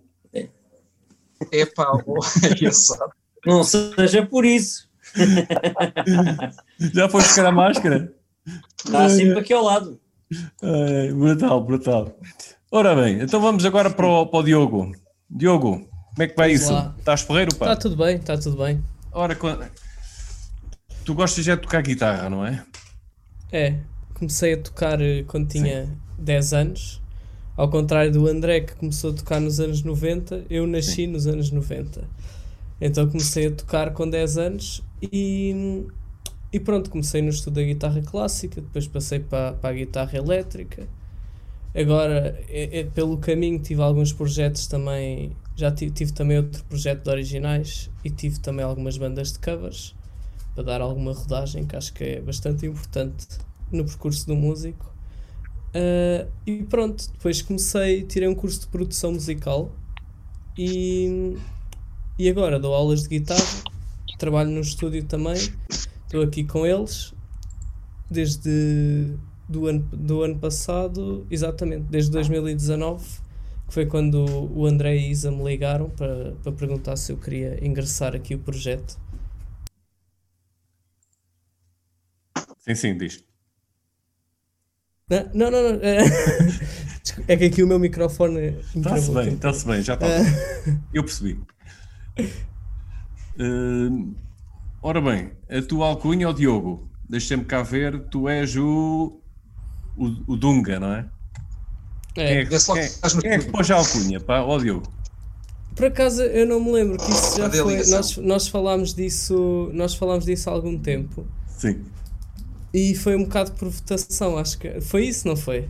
É. 1.50 1.60
Epá, 1.60 1.90
é 2.42 3.48
não 3.48 3.64
seja 3.64 4.24
por 4.26 4.44
isso. 4.44 4.88
Já 6.94 7.08
foi 7.08 7.22
buscar 7.22 7.46
a 7.46 7.52
máscara? 7.52 8.12
Está 8.84 9.08
sempre 9.08 9.38
aqui 9.38 9.52
ao 9.52 9.64
lado. 9.64 10.00
É, 10.62 11.12
brutal, 11.12 11.60
brutal. 11.62 12.18
Ora 12.70 12.94
bem, 12.94 13.20
então 13.20 13.40
vamos 13.40 13.64
agora 13.64 13.90
para 13.90 14.06
o, 14.06 14.26
para 14.26 14.40
o 14.40 14.42
Diogo. 14.42 14.92
Diogo, 15.28 15.88
como 16.10 16.22
é 16.22 16.26
que 16.26 16.36
vai 16.36 16.48
vamos 16.48 16.62
isso? 16.62 16.72
Lá. 16.72 16.94
Estás 16.98 17.22
porreiro, 17.22 17.54
pá? 17.54 17.66
Está 17.66 17.76
tudo 17.76 17.96
bem, 17.96 18.16
está 18.16 18.38
tudo 18.38 18.56
bem. 18.56 18.82
Ora, 19.12 19.36
tu 21.04 21.14
gostas 21.14 21.44
já 21.44 21.54
de 21.54 21.62
tocar 21.62 21.82
guitarra, 21.82 22.30
não 22.30 22.46
é? 22.46 22.64
É, 23.50 23.76
comecei 24.14 24.54
a 24.54 24.56
tocar 24.56 25.00
eh, 25.02 25.24
quando 25.26 25.48
tinha 25.48 25.84
Sim. 25.84 25.98
10 26.18 26.52
anos. 26.54 27.01
Ao 27.56 27.68
contrário 27.68 28.10
do 28.10 28.26
André, 28.26 28.60
que 28.60 28.74
começou 28.76 29.10
a 29.10 29.14
tocar 29.14 29.40
nos 29.40 29.60
anos 29.60 29.82
90, 29.82 30.46
eu 30.48 30.66
nasci 30.66 30.94
Sim. 30.94 31.08
nos 31.08 31.26
anos 31.26 31.50
90. 31.50 32.02
Então 32.80 33.06
comecei 33.08 33.46
a 33.46 33.50
tocar 33.50 33.92
com 33.92 34.08
10 34.08 34.38
anos 34.38 34.82
e 35.02 35.84
e 36.52 36.60
pronto, 36.60 36.90
comecei 36.90 37.22
no 37.22 37.30
estudo 37.30 37.54
da 37.54 37.62
guitarra 37.62 38.02
clássica, 38.02 38.60
depois 38.60 38.86
passei 38.86 39.18
para, 39.18 39.54
para 39.54 39.70
a 39.70 39.72
guitarra 39.72 40.18
elétrica. 40.18 40.86
Agora, 41.74 42.38
é, 42.50 42.80
é, 42.80 42.84
pelo 42.84 43.16
caminho, 43.16 43.58
tive 43.58 43.80
alguns 43.80 44.12
projetos 44.12 44.66
também. 44.66 45.34
Já 45.56 45.70
tive, 45.70 45.90
tive 45.92 46.12
também 46.12 46.36
outro 46.36 46.62
projeto 46.64 47.04
de 47.04 47.10
originais 47.10 47.90
e 48.04 48.10
tive 48.10 48.38
também 48.38 48.62
algumas 48.62 48.98
bandas 48.98 49.32
de 49.32 49.38
covers 49.38 49.94
para 50.54 50.64
dar 50.64 50.80
alguma 50.82 51.14
rodagem, 51.14 51.64
que 51.64 51.74
acho 51.74 51.94
que 51.94 52.04
é 52.04 52.20
bastante 52.20 52.66
importante 52.66 53.26
no 53.70 53.86
percurso 53.86 54.26
do 54.26 54.36
músico. 54.36 54.91
Uh, 55.74 56.30
e 56.46 56.62
pronto, 56.64 57.10
depois 57.12 57.40
comecei, 57.40 58.02
tirei 58.02 58.28
um 58.28 58.34
curso 58.34 58.60
de 58.60 58.66
produção 58.66 59.12
musical 59.12 59.74
e, 60.56 61.34
e 62.18 62.28
agora 62.28 62.60
dou 62.60 62.74
aulas 62.74 63.04
de 63.04 63.08
guitarra, 63.08 63.62
trabalho 64.18 64.50
no 64.50 64.60
estúdio 64.60 65.02
também 65.04 65.36
Estou 66.12 66.24
aqui 66.24 66.44
com 66.44 66.66
eles 66.66 67.14
desde 68.10 69.16
do 69.48 69.66
ano, 69.66 69.80
do 69.90 70.22
ano 70.22 70.38
passado, 70.38 71.26
exatamente, 71.30 71.84
desde 71.84 72.10
2019, 72.10 73.02
que 73.66 73.72
foi 73.72 73.86
quando 73.86 74.22
o 74.54 74.66
André 74.66 74.94
e 74.94 75.06
a 75.06 75.08
Isa 75.08 75.30
me 75.30 75.42
ligaram 75.42 75.88
para, 75.88 76.32
para 76.42 76.52
perguntar 76.52 76.96
se 76.96 77.12
eu 77.12 77.16
queria 77.16 77.58
ingressar 77.66 78.14
aqui 78.14 78.34
o 78.34 78.38
projeto. 78.38 79.00
Sim, 82.58 82.74
sim, 82.74 82.98
diz. 82.98 83.24
Não, 85.34 85.50
não, 85.50 85.62
não. 85.62 85.80
É, 85.82 85.98
é 87.28 87.36
que 87.36 87.44
aqui 87.44 87.62
o 87.62 87.66
meu 87.66 87.78
microfone. 87.78 88.58
Está-se 88.74 89.10
bem, 89.10 89.28
está-se 89.34 89.66
bem, 89.66 89.82
já 89.82 89.94
está. 89.94 90.06
Eu 90.92 91.04
percebi. 91.04 91.40
Uh, 93.38 94.14
Ora 94.84 95.00
bem, 95.00 95.30
a 95.48 95.62
tua 95.62 95.86
alcunha, 95.86 96.28
o 96.28 96.32
Diogo, 96.32 96.90
deixa-me 97.08 97.44
cá 97.44 97.62
ver, 97.62 98.00
tu 98.10 98.28
és 98.28 98.56
o, 98.56 99.20
o, 99.96 100.32
o 100.32 100.36
Dunga, 100.36 100.80
não 100.80 100.92
é? 100.92 101.06
É. 102.16 102.26
Quem 102.26 102.38
é, 102.38 102.46
quem, 102.46 103.20
quem 103.20 103.30
é 103.30 103.38
que 103.38 103.50
pôs 103.52 103.70
a 103.70 103.76
alcunha, 103.76 104.18
pá, 104.18 104.40
ó 104.40 104.58
Diogo? 104.58 104.92
Por 105.76 105.86
acaso 105.86 106.20
eu 106.22 106.44
não 106.46 106.58
me 106.58 106.72
lembro 106.72 106.98
que 106.98 107.10
isso 107.12 107.38
já 107.38 107.48
foi. 107.48 107.76
Nós, 107.86 108.16
nós 108.16 108.48
falámos 108.48 108.92
disso. 108.92 109.70
Nós 109.72 109.94
falámos 109.94 110.24
disso 110.26 110.50
há 110.50 110.52
algum 110.52 110.76
tempo. 110.76 111.24
Sim. 111.46 111.80
E 112.72 112.94
foi 112.94 113.16
um 113.16 113.24
bocado 113.24 113.52
por 113.52 113.68
votação, 113.68 114.38
acho 114.38 114.58
que. 114.58 114.80
Foi 114.80 115.04
isso, 115.04 115.28
não 115.28 115.36
foi? 115.36 115.68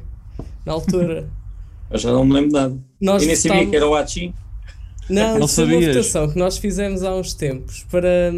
Na 0.64 0.73
altura. 0.73 1.28
eu 1.90 1.99
já 1.99 2.12
não 2.12 2.25
me 2.25 2.35
lembro 2.35 2.52
nada. 2.52 2.78
Nós 3.00 3.23
e 3.23 3.26
nem 3.26 3.37
sabia 3.37 3.66
que 3.66 3.76
era 3.76 3.88
o 3.88 3.94
Achi. 3.94 4.35
Não, 5.11 5.40
não 5.40 5.49
foi 5.49 5.64
uma 5.64 5.80
votação 5.80 6.30
que 6.30 6.38
nós 6.38 6.59
fizemos 6.59 7.02
há 7.02 7.14
uns 7.14 7.35
tempos 7.35 7.85
para 7.90 8.32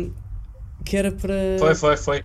que 0.84 0.96
era 0.96 1.12
para. 1.12 1.34
Foi, 1.58 1.74
foi, 1.74 1.96
foi. 1.96 2.24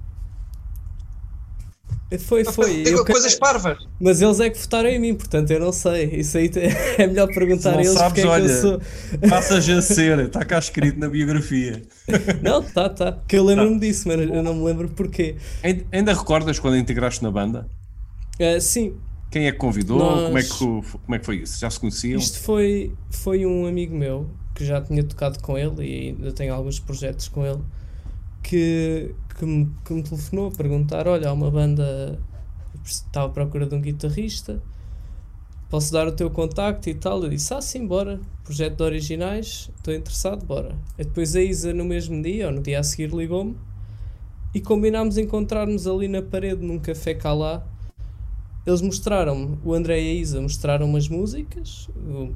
Foi, 2.18 2.44
foi. 2.44 2.84
Eu, 2.88 3.06
coisas 3.06 3.36
parvas. 3.36 3.78
Mas 4.00 4.20
eles 4.20 4.40
é 4.40 4.50
que 4.50 4.58
votaram 4.58 4.90
em 4.90 5.00
mim, 5.00 5.14
portanto 5.14 5.52
eu 5.52 5.60
não 5.60 5.72
sei. 5.72 6.06
Isso 6.06 6.40
aí 6.40 6.50
é 6.98 7.06
melhor 7.06 7.28
perguntar 7.28 7.76
a 7.78 7.82
eles 7.82 7.90
sabes, 7.90 8.24
porque 8.24 8.28
olha, 8.28 8.44
é 8.44 8.48
que 8.48 8.52
eu 8.54 8.62
sou. 8.62 8.82
Passas 9.30 9.70
a 9.70 9.82
ser, 9.82 10.20
está 10.20 10.44
cá 10.44 10.58
escrito 10.58 11.00
na 11.00 11.08
biografia. 11.08 11.84
Não, 12.42 12.64
tá, 12.64 12.90
tá. 12.90 13.20
Que 13.28 13.38
eu 13.38 13.44
lembro-me 13.46 13.76
tá. 13.76 13.86
disso, 13.86 14.08
mas 14.08 14.20
eu 14.20 14.42
não 14.42 14.56
me 14.56 14.64
lembro 14.64 14.90
porquê. 14.90 15.36
Ainda 15.92 16.14
recordas 16.14 16.58
quando 16.58 16.78
integraste 16.78 17.22
na 17.22 17.30
banda? 17.30 17.68
Uh, 18.40 18.60
sim. 18.60 18.96
Quem 19.30 19.46
é 19.46 19.52
que 19.52 19.58
convidou? 19.58 20.00
Nós... 20.00 20.26
Como, 20.26 20.38
é 20.38 20.44
que, 20.44 20.98
como 20.98 21.16
é 21.16 21.20
que 21.20 21.26
foi 21.26 21.36
isso? 21.38 21.60
Já 21.60 21.70
se 21.70 21.80
conheciam? 21.80 22.18
Isto 22.18 22.40
foi, 22.40 22.94
foi 23.12 23.46
um 23.46 23.68
amigo 23.68 23.96
meu 23.96 24.28
que 24.56 24.66
já 24.66 24.82
tinha 24.82 25.04
tocado 25.04 25.40
com 25.40 25.58
ele 25.58 25.84
e 25.84 26.10
ainda 26.10 26.32
tenho 26.32 26.54
alguns 26.54 26.80
projetos 26.80 27.28
com 27.28 27.46
ele 27.46 27.62
que, 28.44 29.14
que, 29.38 29.46
me, 29.46 29.72
que 29.86 29.94
me 29.94 30.04
telefonou 30.04 30.48
a 30.48 30.52
perguntar: 30.52 31.08
Olha, 31.08 31.30
há 31.30 31.34
uma 31.34 31.50
banda, 31.52 32.20
estava 32.84 33.28
à 33.28 33.30
procura 33.30 33.66
de 33.66 33.76
um 33.76 33.82
guitarrista, 33.82 34.62
posso 35.70 35.92
dar 35.92 36.08
o 36.08 36.12
teu 36.12 36.30
contacto 36.30 36.90
e 36.90 36.94
tal? 36.94 37.24
Eu 37.24 37.30
disse: 37.30 37.54
Ah, 37.54 37.62
sim, 37.62 37.86
bora. 37.86 38.20
Projeto 38.44 38.78
de 38.78 38.84
originais, 38.84 39.70
estou 39.78 39.94
interessado, 39.94 40.46
bora. 40.46 40.76
E 40.98 41.04
depois 41.04 41.36
a 41.36 41.42
Isa, 41.42 41.74
no 41.74 41.86
mesmo 41.86 42.22
dia, 42.22 42.48
ou 42.48 42.54
no 42.54 42.62
dia 42.62 42.80
a 42.80 42.84
seguir, 42.84 43.12
ligou-me 43.12 43.56
e 44.54 44.60
combinámos 44.60 45.18
encontrarmos 45.18 45.86
ali 45.88 46.08
na 46.08 46.22
parede 46.22 46.66
num 46.66 46.80
café 46.80 47.14
cá 47.14 47.34
lá. 47.34 47.64
Eles 48.66 48.82
mostraram-me, 48.82 49.58
o 49.64 49.74
André 49.74 50.02
e 50.02 50.10
a 50.10 50.14
Isa 50.14 50.42
mostraram 50.42 50.86
umas 50.86 51.08
músicas, 51.08 51.90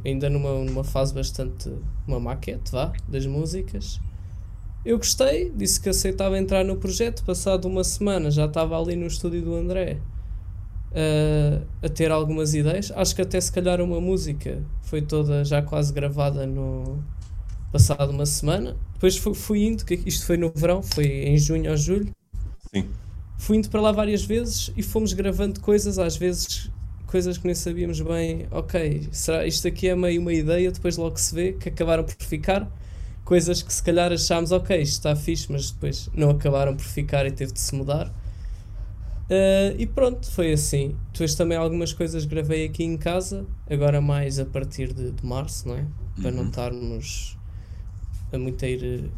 ainda 0.05 0.29
numa, 0.29 0.63
numa 0.63 0.83
fase 0.83 1.13
bastante. 1.13 1.71
uma 2.07 2.19
maquete, 2.19 2.71
vá, 2.71 2.93
das 3.07 3.25
músicas. 3.25 3.99
Eu 4.85 4.97
gostei, 4.97 5.49
disse 5.55 5.79
que 5.79 5.87
aceitava 5.87 6.37
entrar 6.37 6.65
no 6.65 6.75
projeto. 6.75 7.23
Passado 7.23 7.65
uma 7.65 7.83
semana 7.83 8.29
já 8.29 8.45
estava 8.45 8.79
ali 8.79 8.95
no 8.95 9.07
estúdio 9.07 9.41
do 9.41 9.55
André 9.55 9.97
uh, 10.91 11.65
a 11.81 11.87
ter 11.87 12.11
algumas 12.11 12.53
ideias. 12.53 12.91
Acho 12.93 13.15
que 13.15 13.21
até 13.21 13.39
se 13.39 13.51
calhar 13.51 13.79
uma 13.79 14.01
música 14.01 14.61
foi 14.81 15.01
toda 15.01 15.45
já 15.45 15.61
quase 15.61 15.93
gravada 15.93 16.45
no 16.45 17.01
passado 17.71 18.11
uma 18.11 18.25
semana. 18.25 18.75
Depois 18.93 19.17
fui, 19.17 19.33
fui 19.33 19.63
indo, 19.63 19.85
que 19.85 20.01
isto 20.05 20.25
foi 20.25 20.35
no 20.35 20.51
verão, 20.53 20.83
foi 20.83 21.05
em 21.05 21.37
junho 21.37 21.71
ou 21.71 21.77
julho. 21.77 22.13
Sim. 22.73 22.89
Fui 23.37 23.57
indo 23.57 23.69
para 23.69 23.79
lá 23.79 23.91
várias 23.91 24.23
vezes 24.23 24.71
e 24.75 24.83
fomos 24.83 25.13
gravando 25.13 25.61
coisas, 25.61 25.97
às 25.97 26.17
vezes 26.17 26.69
coisas 27.07 27.37
que 27.37 27.45
nem 27.45 27.53
sabíamos 27.53 28.01
bem, 28.01 28.47
ok, 28.49 29.07
será 29.11 29.45
isto 29.45 29.67
aqui 29.67 29.87
é 29.87 29.95
meio 29.95 30.19
uma 30.19 30.33
ideia, 30.33 30.71
depois 30.71 30.97
logo 30.97 31.15
se 31.17 31.35
vê 31.35 31.53
que 31.53 31.69
acabaram 31.69 32.03
por 32.03 32.15
ficar 32.17 32.67
coisas 33.23 33.61
que 33.61 33.73
se 33.73 33.81
calhar 33.81 34.11
achámos, 34.11 34.51
ok, 34.51 34.81
isto 34.81 34.93
está 34.93 35.15
fixe, 35.15 35.51
mas 35.51 35.71
depois 35.71 36.09
não 36.13 36.29
acabaram 36.29 36.75
por 36.75 36.85
ficar 36.85 37.25
e 37.25 37.31
teve 37.31 37.53
de 37.53 37.59
se 37.59 37.73
mudar. 37.75 38.07
Uh, 38.07 39.73
e 39.77 39.87
pronto, 39.87 40.29
foi 40.29 40.51
assim. 40.51 40.95
Depois 41.11 41.33
também 41.33 41.57
algumas 41.57 41.93
coisas 41.93 42.25
gravei 42.25 42.65
aqui 42.65 42.83
em 42.83 42.97
casa, 42.97 43.45
agora 43.69 44.01
mais 44.01 44.37
a 44.39 44.45
partir 44.45 44.93
de, 44.93 45.11
de 45.11 45.25
março, 45.25 45.67
não 45.67 45.75
é? 45.75 45.85
Para 46.21 46.29
uhum. 46.29 46.37
não 46.37 46.45
estarmos 46.47 47.37
a 48.31 48.37
muito 48.37 48.63
a 48.65 48.67
ir, 48.67 49.09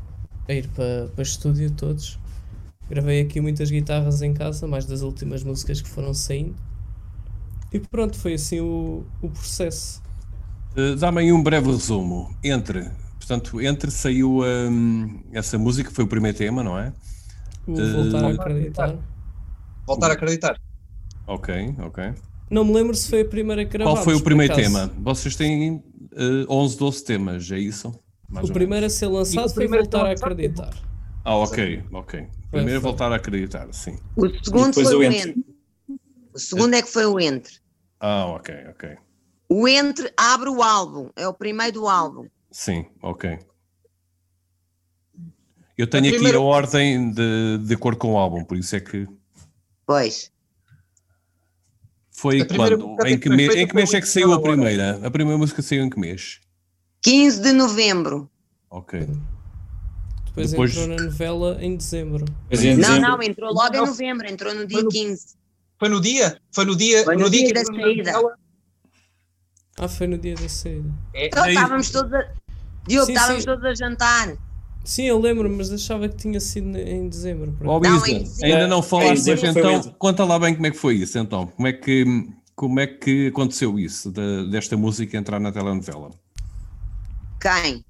a 0.47 0.53
ir 0.53 0.67
para, 0.69 1.09
para 1.13 1.23
estúdio 1.23 1.71
todos. 1.71 2.19
Gravei 2.87 3.21
aqui 3.21 3.41
muitas 3.41 3.71
guitarras 3.71 4.21
em 4.21 4.33
casa, 4.33 4.67
mais 4.67 4.85
das 4.85 5.01
últimas 5.01 5.43
músicas 5.43 5.81
que 5.81 5.89
foram 5.89 6.13
saindo. 6.13 6.55
E 7.73 7.79
pronto, 7.79 8.15
foi 8.15 8.35
assim 8.35 8.59
o, 8.59 9.03
o 9.21 9.29
processo. 9.29 10.01
Uh, 10.77 10.95
Dá-me 10.95 11.21
aí 11.21 11.33
um 11.33 11.41
breve 11.41 11.71
resumo. 11.71 12.33
Entre 12.43 12.91
Portanto, 13.25 13.59
entre 13.59 13.89
saiu 13.89 14.41
um, 14.43 15.19
essa 15.33 15.57
música, 15.57 15.89
foi 15.89 16.03
o 16.03 16.07
primeiro 16.07 16.37
tema, 16.37 16.63
não 16.63 16.77
é? 16.77 16.93
O 17.65 17.73
Voltar 17.73 18.21
uh, 18.21 18.25
a 18.27 18.29
Acreditar. 18.29 18.95
Voltar 19.87 20.11
a 20.11 20.13
Acreditar. 20.13 20.61
Ok, 21.25 21.75
ok. 21.79 22.13
Não 22.51 22.63
me 22.63 22.71
lembro 22.71 22.93
se 22.93 23.09
foi 23.09 23.21
a 23.21 23.25
primeira 23.25 23.65
que 23.65 23.79
Qual 23.79 23.97
foi 23.97 24.13
o 24.13 24.21
primeiro 24.21 24.53
tema? 24.53 24.91
Vocês 24.99 25.35
têm 25.35 25.71
uh, 25.71 26.45
11, 26.47 26.77
12 26.77 27.03
temas, 27.03 27.51
é 27.51 27.57
isso? 27.57 27.99
Mais 28.29 28.47
o 28.47 28.53
primeiro 28.53 28.85
a 28.85 28.89
ser 28.89 29.07
lançado 29.07 29.51
foi 29.51 29.67
Voltar 29.67 30.05
a 30.05 30.11
Acreditar. 30.11 30.75
Ah, 31.23 31.35
ok, 31.37 31.83
ok. 31.93 32.27
Primeiro 32.51 32.79
foi. 32.79 32.89
Voltar 32.91 33.11
a 33.11 33.15
Acreditar, 33.15 33.67
sim. 33.71 33.97
O 34.15 34.29
segundo 34.43 34.71
foi 34.71 34.95
o 34.95 35.01
Entre. 35.01 35.31
entre. 35.31 35.45
O 36.31 36.37
segundo 36.37 36.75
é 36.75 36.81
que 36.83 36.89
foi 36.89 37.07
o 37.07 37.19
Entre. 37.19 37.55
Ah, 37.99 38.27
ok, 38.27 38.53
ok. 38.69 38.97
O 39.49 39.67
Entre 39.67 40.13
abre 40.15 40.47
o 40.47 40.61
álbum, 40.61 41.09
é 41.15 41.27
o 41.27 41.33
primeiro 41.33 41.73
do 41.73 41.87
álbum. 41.87 42.27
Sim, 42.55 42.85
ok. 43.01 43.37
Eu 45.77 45.87
tenho 45.87 46.05
a 46.05 46.07
aqui 46.07 46.15
primeira... 46.15 46.37
a 46.37 46.41
ordem 46.41 47.11
de, 47.11 47.57
de 47.57 47.73
acordo 47.73 47.97
com 47.97 48.13
o 48.13 48.17
álbum, 48.17 48.45
por 48.45 48.55
isso 48.55 48.73
é 48.77 48.79
que. 48.79 49.05
Pois. 49.85 50.31
Foi 52.11 52.45
quando? 52.45 52.95
Em 53.05 53.19
que, 53.19 53.27
mês, 53.27 53.53
em 53.55 53.67
que 53.67 53.75
mês 53.75 53.93
é 53.93 53.99
que 53.99 54.07
saiu 54.07 54.31
a 54.31 54.41
primeira? 54.41 55.05
A 55.05 55.11
primeira 55.11 55.37
música 55.37 55.61
saiu 55.61 55.83
em 55.83 55.89
que 55.89 55.99
mês? 55.99 56.39
15 57.01 57.41
de 57.41 57.51
novembro. 57.51 58.31
Ok. 58.69 59.05
Depois, 60.27 60.51
Depois... 60.51 60.77
entrou 60.77 60.95
na 60.95 61.03
novela 61.03 61.57
em 61.59 61.75
dezembro. 61.75 62.23
Não, 62.79 63.01
não, 63.01 63.21
entrou 63.21 63.53
logo 63.53 63.75
em 63.75 63.85
novembro, 63.85 64.31
entrou 64.31 64.55
no 64.55 64.65
dia 64.65 64.77
foi 64.77 64.83
no, 64.83 64.89
15. 64.89 65.25
Foi 65.77 65.89
no 65.89 65.99
dia? 65.99 66.41
Foi 66.53 66.63
no 66.63 66.75
dia, 66.77 67.03
foi 67.03 67.15
no, 67.17 67.23
no 67.23 67.29
dia, 67.29 67.43
dia 67.43 67.53
da 67.53 67.65
saída. 67.65 68.37
Ah, 69.77 69.89
foi 69.89 70.07
no 70.07 70.17
dia 70.17 70.35
da 70.35 70.47
saída. 70.47 70.89
É, 71.13 71.25
então 71.27 71.45
estávamos 71.45 71.89
todos 71.89 72.13
a 72.13 72.44
Diogo, 72.87 73.05
sim, 73.07 73.13
estávamos 73.13 73.45
todos 73.45 73.65
a 73.65 73.73
jantar. 73.73 74.37
Sim, 74.83 75.05
eu 75.05 75.19
lembro, 75.19 75.49
mas 75.49 75.71
achava 75.71 76.07
que 76.07 76.15
tinha 76.15 76.39
sido 76.39 76.77
em 76.77 77.09
dezembro. 77.09 77.55
Oh, 77.61 77.79
não, 77.79 78.05
em 78.05 78.19
dezembro. 78.19 78.45
ainda 78.45 78.67
não 78.67 78.83
falaste, 78.83 79.29
mas 79.29 79.43
então 79.43 79.81
conta 79.97 80.23
lá 80.23 80.37
bem 80.37 80.53
como 80.53 80.67
é 80.67 80.71
que 80.71 80.77
foi 80.77 80.95
isso 80.97 81.17
então. 81.17 81.47
Como 81.47 81.67
é 81.67 81.73
que, 81.73 82.05
como 82.55 82.79
é 82.79 82.85
que 82.85 83.27
aconteceu 83.27 83.79
isso, 83.79 84.11
de, 84.11 84.47
desta 84.51 84.77
música 84.77 85.17
entrar 85.17 85.39
na 85.39 85.51
telenovela? 85.51 86.11
Quem? 87.41 87.83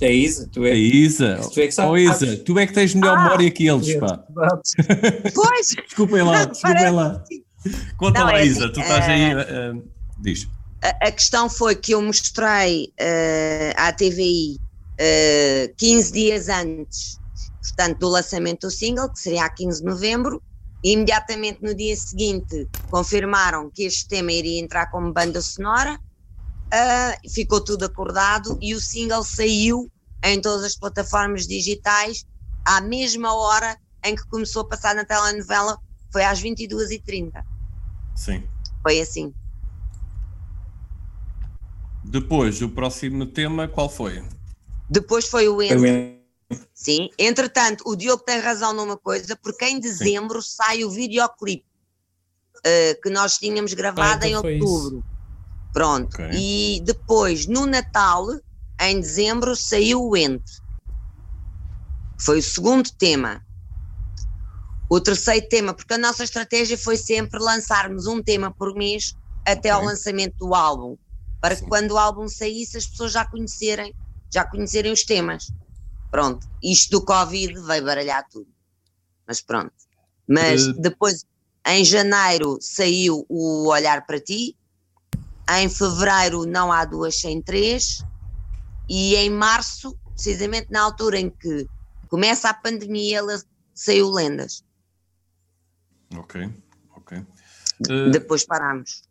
É 0.00 0.12
Isa, 0.12 0.48
tu 0.52 0.64
é. 0.64 0.72
A 0.72 0.74
Isa. 0.74 1.40
Tu 1.52 1.60
é 1.60 1.66
que 1.66 1.72
sabes. 1.72 1.90
Oh, 1.90 1.96
Isa, 1.96 2.36
tu 2.36 2.58
é 2.58 2.66
que 2.66 2.74
tens 2.74 2.94
melhor 2.94 3.16
ah, 3.16 3.22
memória 3.22 3.50
que 3.50 3.66
eles, 3.66 3.94
pá. 3.96 4.22
Pois. 5.34 5.74
desculpem 5.86 6.22
lá, 6.22 6.44
desculpem 6.44 6.90
lá. 6.90 7.24
Conta 7.96 8.20
não, 8.20 8.26
lá, 8.26 8.38
é 8.38 8.46
Isa, 8.46 8.66
assim, 8.66 8.74
tu 8.74 8.80
estás 8.80 9.08
aí. 9.08 9.34
Uh, 9.34 9.82
diz 10.20 10.46
a, 10.82 11.10
questão 11.10 11.48
foi 11.48 11.74
que 11.74 11.92
eu 11.92 12.02
mostrei 12.02 12.92
uh, 13.00 13.74
à 13.76 13.92
TVI 13.92 14.58
uh, 14.58 15.74
15 15.76 16.12
dias 16.12 16.48
antes, 16.48 17.18
portanto, 17.62 17.98
do 17.98 18.08
lançamento 18.08 18.66
do 18.66 18.70
single, 18.70 19.10
que 19.10 19.18
seria 19.18 19.44
a 19.44 19.50
15 19.50 19.80
de 19.80 19.86
novembro, 19.86 20.42
e 20.84 20.92
imediatamente 20.92 21.60
no 21.62 21.74
dia 21.74 21.96
seguinte 21.96 22.68
confirmaram 22.90 23.70
que 23.70 23.82
este 23.82 24.06
tema 24.06 24.30
iria 24.30 24.60
entrar 24.60 24.86
como 24.86 25.12
banda 25.12 25.40
sonora, 25.40 25.98
uh, 25.98 27.30
ficou 27.30 27.60
tudo 27.60 27.84
acordado 27.84 28.56
e 28.60 28.74
o 28.74 28.80
single 28.80 29.24
saiu 29.24 29.90
em 30.22 30.40
todas 30.40 30.64
as 30.64 30.76
plataformas 30.76 31.46
digitais 31.46 32.24
à 32.64 32.80
mesma 32.80 33.34
hora 33.34 33.76
em 34.04 34.14
que 34.14 34.26
começou 34.28 34.62
a 34.62 34.68
passar 34.68 34.94
na 34.94 35.04
telenovela, 35.04 35.78
foi 36.12 36.24
às 36.24 36.40
22h30. 36.40 37.32
Sim. 38.14 38.44
Foi 38.82 39.00
assim. 39.00 39.34
Depois, 42.08 42.62
o 42.62 42.70
próximo 42.70 43.26
tema, 43.26 43.68
qual 43.68 43.86
foi? 43.86 44.24
Depois 44.88 45.26
foi 45.26 45.46
o 45.46 45.60
Entre. 45.60 46.18
Sim, 46.72 47.10
entretanto, 47.18 47.84
o 47.86 47.94
Diogo 47.94 48.22
tem 48.22 48.40
razão 48.40 48.72
numa 48.72 48.96
coisa, 48.96 49.36
porque 49.36 49.66
em 49.66 49.78
dezembro 49.78 50.40
Sim. 50.40 50.52
sai 50.56 50.84
o 50.84 50.90
videoclipe 50.90 51.66
uh, 52.56 53.00
que 53.02 53.10
nós 53.10 53.36
tínhamos 53.36 53.74
gravado 53.74 54.24
ah, 54.24 54.28
então 54.28 54.48
em 54.48 54.62
outubro. 54.62 55.04
Pronto, 55.70 56.14
okay. 56.14 56.30
e 56.32 56.80
depois 56.82 57.46
no 57.46 57.66
Natal, 57.66 58.26
em 58.80 58.98
dezembro, 58.98 59.54
saiu 59.54 60.02
o 60.02 60.16
Entre. 60.16 60.54
Foi 62.18 62.38
o 62.38 62.42
segundo 62.42 62.90
tema. 62.90 63.44
O 64.88 64.98
terceiro 64.98 65.46
tema, 65.50 65.74
porque 65.74 65.92
a 65.92 65.98
nossa 65.98 66.24
estratégia 66.24 66.78
foi 66.78 66.96
sempre 66.96 67.38
lançarmos 67.38 68.06
um 68.06 68.22
tema 68.22 68.50
por 68.50 68.74
mês 68.74 69.14
até 69.44 69.68
okay. 69.68 69.70
ao 69.72 69.84
lançamento 69.84 70.38
do 70.38 70.54
álbum 70.54 70.96
para 71.40 71.54
Sim. 71.54 71.62
que 71.62 71.68
quando 71.68 71.92
o 71.92 71.98
álbum 71.98 72.28
saísse 72.28 72.76
as 72.76 72.86
pessoas 72.86 73.12
já 73.12 73.24
conhecerem, 73.24 73.94
já 74.32 74.44
conhecerem 74.44 74.92
os 74.92 75.04
temas. 75.04 75.52
Pronto, 76.10 76.48
isto 76.62 76.90
do 76.90 77.04
Covid 77.04 77.60
veio 77.60 77.84
baralhar 77.84 78.26
tudo. 78.28 78.48
Mas 79.26 79.40
pronto. 79.40 79.72
Mas 80.26 80.66
uh... 80.66 80.72
depois, 80.74 81.26
em 81.66 81.84
janeiro, 81.84 82.58
saiu 82.60 83.24
o 83.28 83.68
Olhar 83.68 84.06
para 84.06 84.20
Ti, 84.20 84.56
em 85.50 85.68
fevereiro 85.68 86.44
não 86.44 86.72
há 86.72 86.84
duas 86.84 87.18
sem 87.20 87.40
três, 87.40 88.02
e 88.88 89.14
em 89.16 89.30
março, 89.30 89.98
precisamente 90.14 90.70
na 90.70 90.82
altura 90.82 91.18
em 91.18 91.30
que 91.30 91.66
começa 92.08 92.48
a 92.48 92.54
pandemia, 92.54 93.18
ela 93.18 93.42
saiu 93.74 94.10
Lendas. 94.10 94.64
Ok, 96.16 96.50
ok. 96.96 97.18
Uh... 97.18 98.10
Depois 98.10 98.44
paramos. 98.44 99.07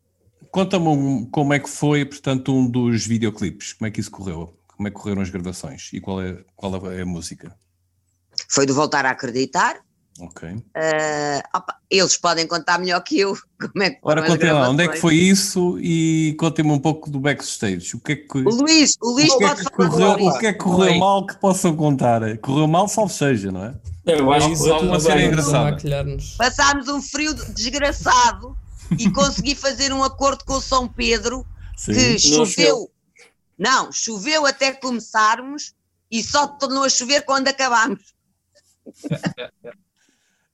Conta-me 0.52 1.28
como 1.32 1.54
é 1.54 1.60
que 1.60 1.70
foi, 1.70 2.06
portanto, 2.06 2.54
um 2.54 2.70
dos 2.70 3.06
videoclipes. 3.06 3.74
Como 3.74 3.88
é 3.88 3.92
que 3.92 4.00
isso 4.00 4.12
correu? 4.12 4.58
Como 4.68 4.88
é 4.88 4.92
que 4.92 4.98
correram 4.98 5.22
as 5.22 5.30
gravações? 5.30 5.90
E 5.94 6.00
qual 6.00 6.22
é, 6.22 6.44
qual 6.56 6.92
é 6.92 7.02
a 7.02 7.06
música? 7.06 7.56
Foi 8.50 8.66
de 8.66 8.74
voltar 8.74 9.06
a 9.06 9.12
acreditar. 9.12 9.78
Ok. 10.20 10.50
Uh, 10.50 10.62
opa, 11.54 11.78
eles 11.92 12.18
podem 12.18 12.48
contar 12.48 12.80
melhor 12.80 13.02
que 13.02 13.20
eu 13.20 13.38
como 13.62 13.84
é 13.84 13.92
que 13.92 14.00
Ora, 14.02 14.26
contem 14.26 14.52
lá, 14.52 14.70
onde 14.70 14.84
é 14.84 14.88
que 14.88 14.98
foi 14.98 15.14
isso 15.16 15.78
e 15.80 16.36
contem-me 16.40 16.72
um 16.72 16.80
pouco 16.80 17.10
do 17.10 17.20
backstage. 17.20 17.96
O 17.96 18.00
que 18.00 18.14
é 18.14 18.16
que. 18.16 18.38
O 18.40 18.50
Luís, 18.50 18.96
o 19.02 19.12
Luís 19.12 19.32
o 19.32 19.38
que 19.38 19.44
é 19.44 19.48
pode 19.48 19.62
é 19.62 19.64
que 19.64 19.72
correu, 19.72 20.12
O 20.12 20.40
que 20.40 20.46
é 20.48 20.54
que 20.54 20.60
correu 20.60 20.98
mal 20.98 21.26
que 21.26 21.36
possam 21.40 21.76
contar? 21.76 22.38
Correu 22.40 22.68
mal, 22.68 22.88
salvo 22.88 23.14
seja, 23.14 23.52
não 23.52 23.64
é? 23.64 23.76
Eu 24.06 24.32
acho 24.32 24.50
que 24.50 24.58
correu 24.58 24.80
uma 24.80 25.00
cena 25.00 25.22
engraçada. 25.22 25.78
Passámos 26.38 26.88
um 26.88 27.02
frio 27.02 27.34
desgraçado 27.54 28.58
e 28.98 29.10
consegui 29.12 29.56
fazer 29.56 29.92
um 29.94 30.04
acordo 30.04 30.44
com 30.46 30.54
o 30.54 30.62
São 30.62 30.88
Pedro 30.88 31.46
Sim, 31.76 31.94
que 31.94 32.20
choveu. 32.20 32.92
Não, 33.58 33.92
choveu 33.92 34.46
até 34.46 34.72
começarmos 34.72 35.74
e 36.12 36.24
só 36.24 36.48
tornou 36.48 36.84
a 36.84 36.90
chover 36.90 37.22
quando 37.26 37.48
acabámos. 37.48 38.14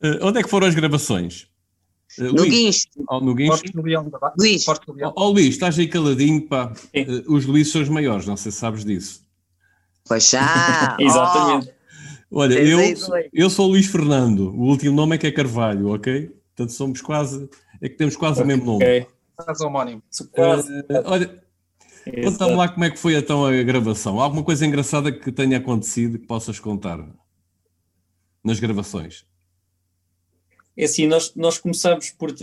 uh, 0.01 0.19
onde 0.23 0.39
é 0.39 0.43
que 0.43 0.49
foram 0.49 0.67
as 0.67 0.75
gravações? 0.75 1.47
Uh, 2.17 2.31
no 2.33 2.43
Guincho. 2.43 2.87
Oh, 3.09 3.19
no 3.19 3.33
Guincho? 3.33 3.63
Luís. 4.37 4.65
Oh, 5.15 5.29
Luís, 5.29 5.55
estás 5.55 5.77
aí 5.77 5.87
caladinho, 5.87 6.47
pá. 6.47 6.73
Uh, 6.95 7.33
os 7.33 7.45
Luís 7.45 7.71
são 7.71 7.81
os 7.81 7.89
maiores, 7.89 8.25
não 8.25 8.37
sei 8.37 8.51
se 8.51 8.59
sabes 8.59 8.85
disso. 8.85 9.23
Pois 10.05 10.29
já. 10.29 10.95
Exatamente. 10.99 11.73
Olha, 12.35 12.55
eu, 12.55 12.79
eu 13.31 13.49
sou 13.49 13.67
Luís 13.67 13.85
Fernando, 13.85 14.49
o 14.55 14.63
último 14.63 14.95
nome 14.95 15.15
é 15.15 15.19
que 15.19 15.27
é 15.27 15.31
Carvalho, 15.31 15.89
ok? 15.89 16.31
Portanto, 16.55 16.73
somos 16.73 16.99
quase, 16.99 17.47
é 17.83 17.89
que 17.89 17.95
temos 17.95 18.15
quase 18.15 18.41
okay. 18.41 18.43
o 18.43 18.47
mesmo 18.47 18.65
nome. 18.65 18.85
Ok, 18.85 19.07
quase 19.35 19.65
homónimo. 19.65 20.03
Uh, 20.21 21.03
olha, 21.03 21.43
conta-me 22.23 22.55
lá 22.55 22.69
como 22.69 22.85
é 22.85 22.89
que 22.89 22.97
foi 22.97 23.13
então 23.15 23.45
a 23.45 23.61
gravação. 23.61 24.21
Alguma 24.21 24.41
coisa 24.41 24.65
engraçada 24.65 25.11
que 25.11 25.31
tenha 25.33 25.57
acontecido 25.57 26.17
que 26.17 26.25
possas 26.25 26.61
contar 26.61 27.05
nas 28.41 28.57
gravações? 28.57 29.25
É 30.77 30.85
assim, 30.85 31.07
nós, 31.07 31.35
nós 31.35 31.57
começámos 31.57 32.09
por 32.11 32.31
uh, 32.31 32.35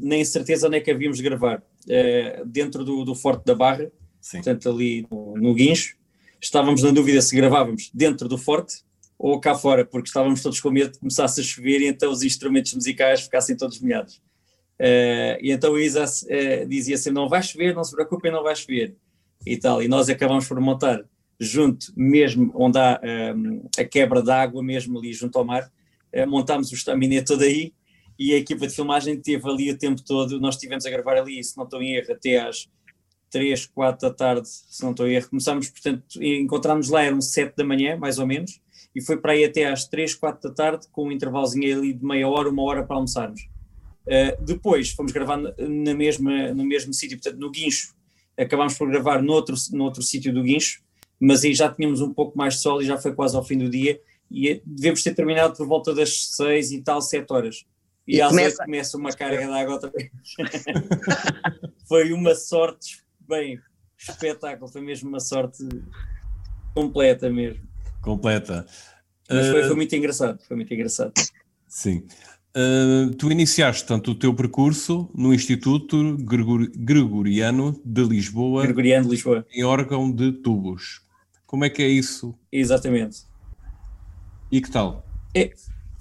nem 0.00 0.24
certeza 0.24 0.66
onde 0.66 0.78
é 0.78 0.80
que 0.80 0.90
havíamos 0.90 1.18
de 1.18 1.22
gravar. 1.22 1.62
Uh, 1.84 2.44
dentro 2.44 2.84
do, 2.84 3.04
do 3.04 3.14
Forte 3.14 3.44
da 3.44 3.54
Barra, 3.54 3.88
Sim. 4.20 4.38
portanto 4.38 4.68
ali 4.68 5.06
no, 5.08 5.34
no 5.36 5.54
Guincho. 5.54 5.96
Estávamos 6.40 6.82
na 6.82 6.90
dúvida 6.90 7.22
se 7.22 7.36
gravávamos 7.36 7.88
dentro 7.94 8.28
do 8.28 8.36
Forte 8.36 8.82
ou 9.16 9.38
cá 9.38 9.54
fora, 9.54 9.84
porque 9.84 10.08
estávamos 10.08 10.42
todos 10.42 10.58
com 10.58 10.72
medo 10.72 10.90
de 10.90 10.98
começasse 10.98 11.40
a 11.40 11.44
chover 11.44 11.82
e 11.82 11.86
então 11.86 12.10
os 12.10 12.24
instrumentos 12.24 12.74
musicais 12.74 13.20
ficassem 13.20 13.56
todos 13.56 13.80
molhados. 13.80 14.20
Uh, 14.80 15.38
e 15.40 15.52
então 15.52 15.74
a 15.74 15.80
Isa 15.80 16.04
uh, 16.04 16.68
dizia 16.68 16.96
assim: 16.96 17.10
não 17.10 17.28
vai 17.28 17.42
chover, 17.42 17.74
não 17.74 17.84
se 17.84 17.94
preocupem, 17.94 18.32
não 18.32 18.42
vai 18.42 18.54
chover. 18.56 18.96
E 19.46 19.56
tal. 19.56 19.82
E 19.82 19.88
nós 19.88 20.08
acabamos 20.08 20.46
por 20.46 20.60
montar 20.60 21.04
junto, 21.38 21.86
mesmo 21.96 22.52
onde 22.54 22.78
há 22.78 23.00
um, 23.34 23.68
a 23.78 23.84
quebra 23.84 24.22
d'água, 24.22 24.62
mesmo 24.62 24.98
ali 24.98 25.12
junto 25.12 25.38
ao 25.38 25.44
mar, 25.44 25.70
uh, 26.14 26.26
montámos 26.28 26.70
o 26.70 26.74
estaminé 26.74 27.22
todo 27.22 27.42
aí 27.42 27.72
e 28.18 28.34
a 28.34 28.36
equipa 28.36 28.66
de 28.66 28.74
filmagem 28.74 29.20
teve 29.20 29.48
ali 29.48 29.70
o 29.70 29.78
tempo 29.78 30.02
todo. 30.02 30.40
Nós 30.40 30.54
estivemos 30.54 30.86
a 30.86 30.90
gravar 30.90 31.16
ali, 31.16 31.42
se 31.42 31.56
não 31.56 31.64
estou 31.64 31.82
em 31.82 31.96
erro, 31.96 32.12
até 32.12 32.40
às 32.40 32.68
3, 33.30 33.66
4 33.66 34.08
da 34.08 34.14
tarde, 34.14 34.48
se 34.48 34.82
não 34.82 34.92
estou 34.92 35.08
em 35.08 35.14
erro. 35.14 35.30
Começámos, 35.30 35.68
portanto, 35.70 36.22
encontramos 36.22 36.88
lá, 36.88 37.02
eram 37.02 37.20
7 37.20 37.56
da 37.56 37.64
manhã, 37.64 37.96
mais 37.96 38.18
ou 38.18 38.26
menos 38.26 38.60
e 38.94 39.00
foi 39.00 39.16
para 39.16 39.32
aí 39.32 39.44
até 39.44 39.66
às 39.66 39.86
3, 39.86 40.14
4 40.14 40.50
da 40.50 40.54
tarde, 40.54 40.86
com 40.92 41.08
um 41.08 41.12
intervalozinho 41.12 41.78
ali 41.78 41.92
de 41.92 42.04
meia 42.04 42.28
hora, 42.28 42.48
uma 42.48 42.62
hora 42.62 42.84
para 42.84 42.96
almoçarmos. 42.96 43.48
Uh, 44.06 44.44
depois 44.44 44.90
fomos 44.90 45.12
gravar 45.12 45.36
na 45.36 45.94
mesma, 45.94 46.52
no 46.52 46.64
mesmo 46.64 46.92
sítio, 46.92 47.18
portanto 47.18 47.40
no 47.40 47.50
Guincho, 47.50 47.94
acabámos 48.36 48.76
por 48.76 48.90
gravar 48.90 49.22
noutro, 49.22 49.54
noutro 49.72 50.02
sítio 50.02 50.32
do 50.32 50.42
Guincho, 50.42 50.82
mas 51.20 51.44
aí 51.44 51.54
já 51.54 51.72
tínhamos 51.72 52.00
um 52.00 52.12
pouco 52.12 52.36
mais 52.36 52.54
de 52.54 52.60
sol 52.60 52.82
e 52.82 52.84
já 52.84 52.98
foi 52.98 53.14
quase 53.14 53.36
ao 53.36 53.44
fim 53.44 53.58
do 53.58 53.70
dia, 53.70 54.00
e 54.30 54.60
devemos 54.64 55.02
ter 55.02 55.14
terminado 55.14 55.56
por 55.56 55.66
volta 55.66 55.94
das 55.94 56.34
6 56.36 56.72
e 56.72 56.82
tal, 56.82 57.00
7 57.00 57.32
horas. 57.32 57.64
E, 58.08 58.16
e 58.16 58.20
às 58.20 58.30
começa... 58.30 58.64
começa 58.64 58.96
uma 58.96 59.12
carga 59.12 59.46
de 59.46 59.52
água 59.52 59.74
outra 59.74 59.90
vez. 59.90 60.10
foi 61.86 62.12
uma 62.12 62.34
sorte, 62.34 63.02
bem, 63.20 63.60
espetáculo, 63.96 64.70
foi 64.70 64.80
mesmo 64.80 65.08
uma 65.08 65.20
sorte 65.20 65.62
completa 66.74 67.30
mesmo 67.30 67.72
completa. 68.02 68.66
Mas 69.30 69.46
foi, 69.46 69.62
foi, 69.62 69.70
eh, 69.70 69.74
muito 69.74 69.96
engraçado, 69.96 70.42
foi 70.46 70.56
muito 70.56 70.74
engraçado. 70.74 71.12
Sim. 71.66 72.06
Uh, 72.54 73.14
tu 73.14 73.32
iniciaste, 73.32 73.86
tanto 73.86 74.10
o 74.10 74.14
teu 74.14 74.34
percurso 74.34 75.08
no 75.14 75.32
Instituto 75.32 76.18
Gregor 76.18 76.70
Gregoriano 76.76 77.80
de 77.82 78.04
Lisboa, 78.04 78.64
Gregoriano 78.64 79.06
de 79.06 79.12
Lisboa, 79.12 79.46
em 79.50 79.64
órgão 79.64 80.12
de 80.12 80.32
tubos. 80.32 81.00
Como 81.46 81.64
é 81.64 81.70
que 81.70 81.82
é 81.82 81.88
isso? 81.88 82.34
Exatamente. 82.52 83.22
E 84.50 84.60
que 84.60 84.70
tal? 84.70 85.02
É, 85.34 85.50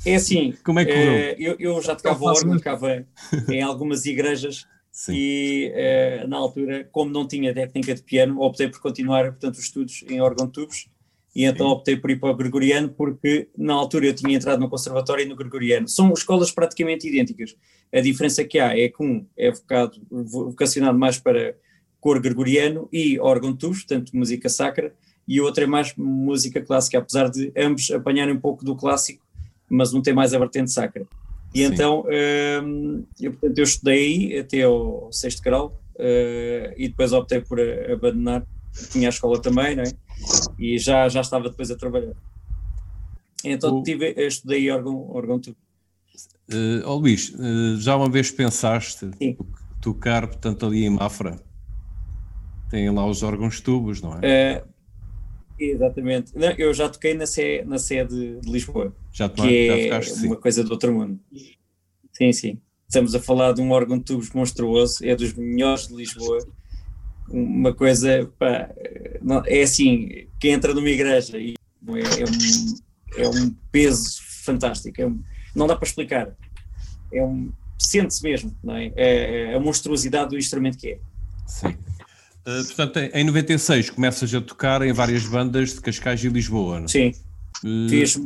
é 0.05 0.15
assim, 0.15 0.53
Como 0.63 0.79
é 0.79 0.85
que 0.85 0.91
é, 0.91 1.35
eu, 1.39 1.55
eu 1.57 1.81
já 1.81 1.95
tocava 1.95 2.25
órgão, 2.25 2.57
tocava 2.57 3.05
em 3.49 3.61
algumas 3.61 4.05
igrejas 4.05 4.67
Sim. 4.91 5.13
e 5.15 5.71
é, 5.73 6.27
na 6.27 6.35
altura, 6.35 6.87
como 6.91 7.11
não 7.11 7.25
tinha 7.25 7.53
técnica 7.53 7.95
de 7.95 8.03
piano, 8.03 8.41
optei 8.41 8.67
por 8.67 8.81
continuar 8.81 9.31
portanto, 9.31 9.55
os 9.55 9.63
estudos 9.63 10.03
em 10.09 10.19
órgão 10.19 10.47
de 10.47 10.51
tubos 10.51 10.89
e 11.33 11.45
então 11.45 11.67
optei 11.67 11.95
por 11.95 12.11
ir 12.11 12.19
para 12.19 12.29
o 12.29 12.35
Gregoriano 12.35 12.89
porque 12.89 13.47
na 13.57 13.73
altura 13.73 14.07
eu 14.07 14.13
tinha 14.13 14.35
entrado 14.35 14.59
no 14.59 14.69
Conservatório 14.69 15.25
e 15.25 15.27
no 15.29 15.35
Gregoriano. 15.35 15.87
São 15.87 16.11
escolas 16.11 16.51
praticamente 16.51 17.07
idênticas. 17.07 17.55
A 17.93 18.01
diferença 18.01 18.43
que 18.43 18.59
há 18.59 18.77
é 18.77 18.89
que 18.89 19.01
um 19.01 19.25
é 19.37 19.51
vocado, 19.51 20.01
vocacionado 20.09 20.97
mais 20.97 21.17
para 21.17 21.55
cor 21.99 22.19
gregoriano 22.19 22.89
e 22.91 23.19
órgão 23.19 23.55
tubos, 23.55 23.79
portanto 23.79 24.11
música 24.13 24.49
sacra, 24.49 24.93
e 25.27 25.39
o 25.39 25.45
outro 25.45 25.63
é 25.63 25.67
mais 25.67 25.93
música 25.95 26.61
clássica, 26.61 26.97
apesar 26.97 27.29
de 27.29 27.51
ambos 27.55 27.89
apanharem 27.91 28.33
um 28.33 28.39
pouco 28.39 28.65
do 28.65 28.75
clássico, 28.75 29.23
mas 29.69 29.93
um 29.93 30.01
tem 30.01 30.13
mais 30.13 30.33
a 30.33 30.39
vertente 30.39 30.71
sacra. 30.71 31.05
E 31.53 31.59
Sim. 31.59 31.65
então 31.65 32.05
hum, 32.63 33.03
eu, 33.19 33.31
portanto, 33.31 33.57
eu 33.57 33.63
estudei 33.63 33.99
aí 33.99 34.39
até 34.39 34.63
ao 34.63 35.09
sexto 35.11 35.41
grau 35.41 35.79
uh, 35.95 36.73
e 36.75 36.89
depois 36.89 37.13
optei 37.13 37.39
por 37.41 37.59
abandonar, 37.59 38.45
tinha 38.91 39.07
a 39.07 39.11
escola 39.11 39.39
também, 39.41 39.75
não 39.75 39.83
é? 39.83 39.91
E 40.57 40.77
já, 40.77 41.07
já 41.09 41.21
estava 41.21 41.49
depois 41.49 41.71
a 41.71 41.75
trabalhar. 41.75 42.15
Então 43.43 43.79
o... 43.79 43.83
tive, 43.83 44.11
estudei 44.25 44.69
órgão, 44.69 45.09
órgão 45.09 45.39
tubo. 45.39 45.57
Uh, 46.53 46.85
oh 46.85 46.95
Luís, 46.95 47.29
uh, 47.29 47.79
já 47.79 47.95
uma 47.95 48.09
vez 48.09 48.29
pensaste 48.29 49.09
Sim. 49.17 49.37
tocar, 49.81 50.27
portanto, 50.27 50.65
ali 50.65 50.83
em 50.83 50.89
Mafra? 50.89 51.39
Tem 52.69 52.89
lá 52.89 53.05
os 53.05 53.23
órgãos 53.23 53.59
tubos, 53.61 54.01
não 54.01 54.19
é? 54.21 54.61
Uh, 54.61 54.67
exatamente. 55.57 56.33
Não, 56.35 56.51
eu 56.51 56.73
já 56.73 56.89
toquei 56.89 57.13
na, 57.13 57.25
sé, 57.25 57.63
na 57.65 57.77
sede 57.77 58.39
de 58.39 58.51
Lisboa, 58.51 58.93
já 59.11 59.29
que 59.29 59.41
já 59.41 59.51
é 59.51 59.83
tocaste, 59.83 60.25
uma 60.25 60.35
sim. 60.35 60.41
coisa 60.41 60.63
do 60.63 60.71
outro 60.71 60.93
mundo. 60.93 61.19
Sim, 62.11 62.31
sim. 62.33 62.61
Estamos 62.87 63.15
a 63.15 63.19
falar 63.19 63.53
de 63.53 63.61
um 63.61 63.71
órgão 63.71 63.97
de 63.97 64.03
tubos 64.03 64.31
monstruoso, 64.31 65.05
é 65.05 65.15
dos 65.15 65.33
melhores 65.33 65.87
de 65.87 65.95
Lisboa 65.95 66.39
uma 67.31 67.73
coisa, 67.73 68.31
pá, 68.37 68.69
não, 69.21 69.43
é 69.45 69.61
assim, 69.61 70.27
quem 70.39 70.51
entra 70.51 70.73
numa 70.73 70.89
igreja 70.89 71.37
e 71.37 71.55
é, 71.87 72.21
é, 72.21 72.25
um, 72.25 73.23
é 73.23 73.29
um 73.29 73.55
peso 73.71 74.21
fantástico, 74.43 75.01
é 75.01 75.07
um, 75.07 75.21
não 75.55 75.67
dá 75.67 75.75
para 75.75 75.87
explicar, 75.87 76.35
é 77.13 77.23
um, 77.23 77.51
sente-se 77.77 78.23
mesmo, 78.23 78.55
não 78.63 78.75
é? 78.75 78.91
é? 78.95 79.51
é? 79.51 79.55
a 79.55 79.59
monstruosidade 79.59 80.29
do 80.31 80.37
instrumento 80.37 80.77
que 80.77 80.89
é. 80.89 80.99
Sim. 81.47 81.75
Uh, 82.47 82.65
portanto, 82.65 82.97
em 82.97 83.23
96 83.23 83.91
começas 83.91 84.33
a 84.33 84.41
tocar 84.41 84.81
em 84.81 84.91
várias 84.91 85.25
bandas 85.25 85.73
de 85.73 85.81
Cascais 85.81 86.23
e 86.23 86.29
Lisboa, 86.29 86.79
não? 86.79 86.85
É? 86.85 86.87
Sim. 86.87 87.11
Uh... 87.63 87.89
Fiz, 87.89 88.17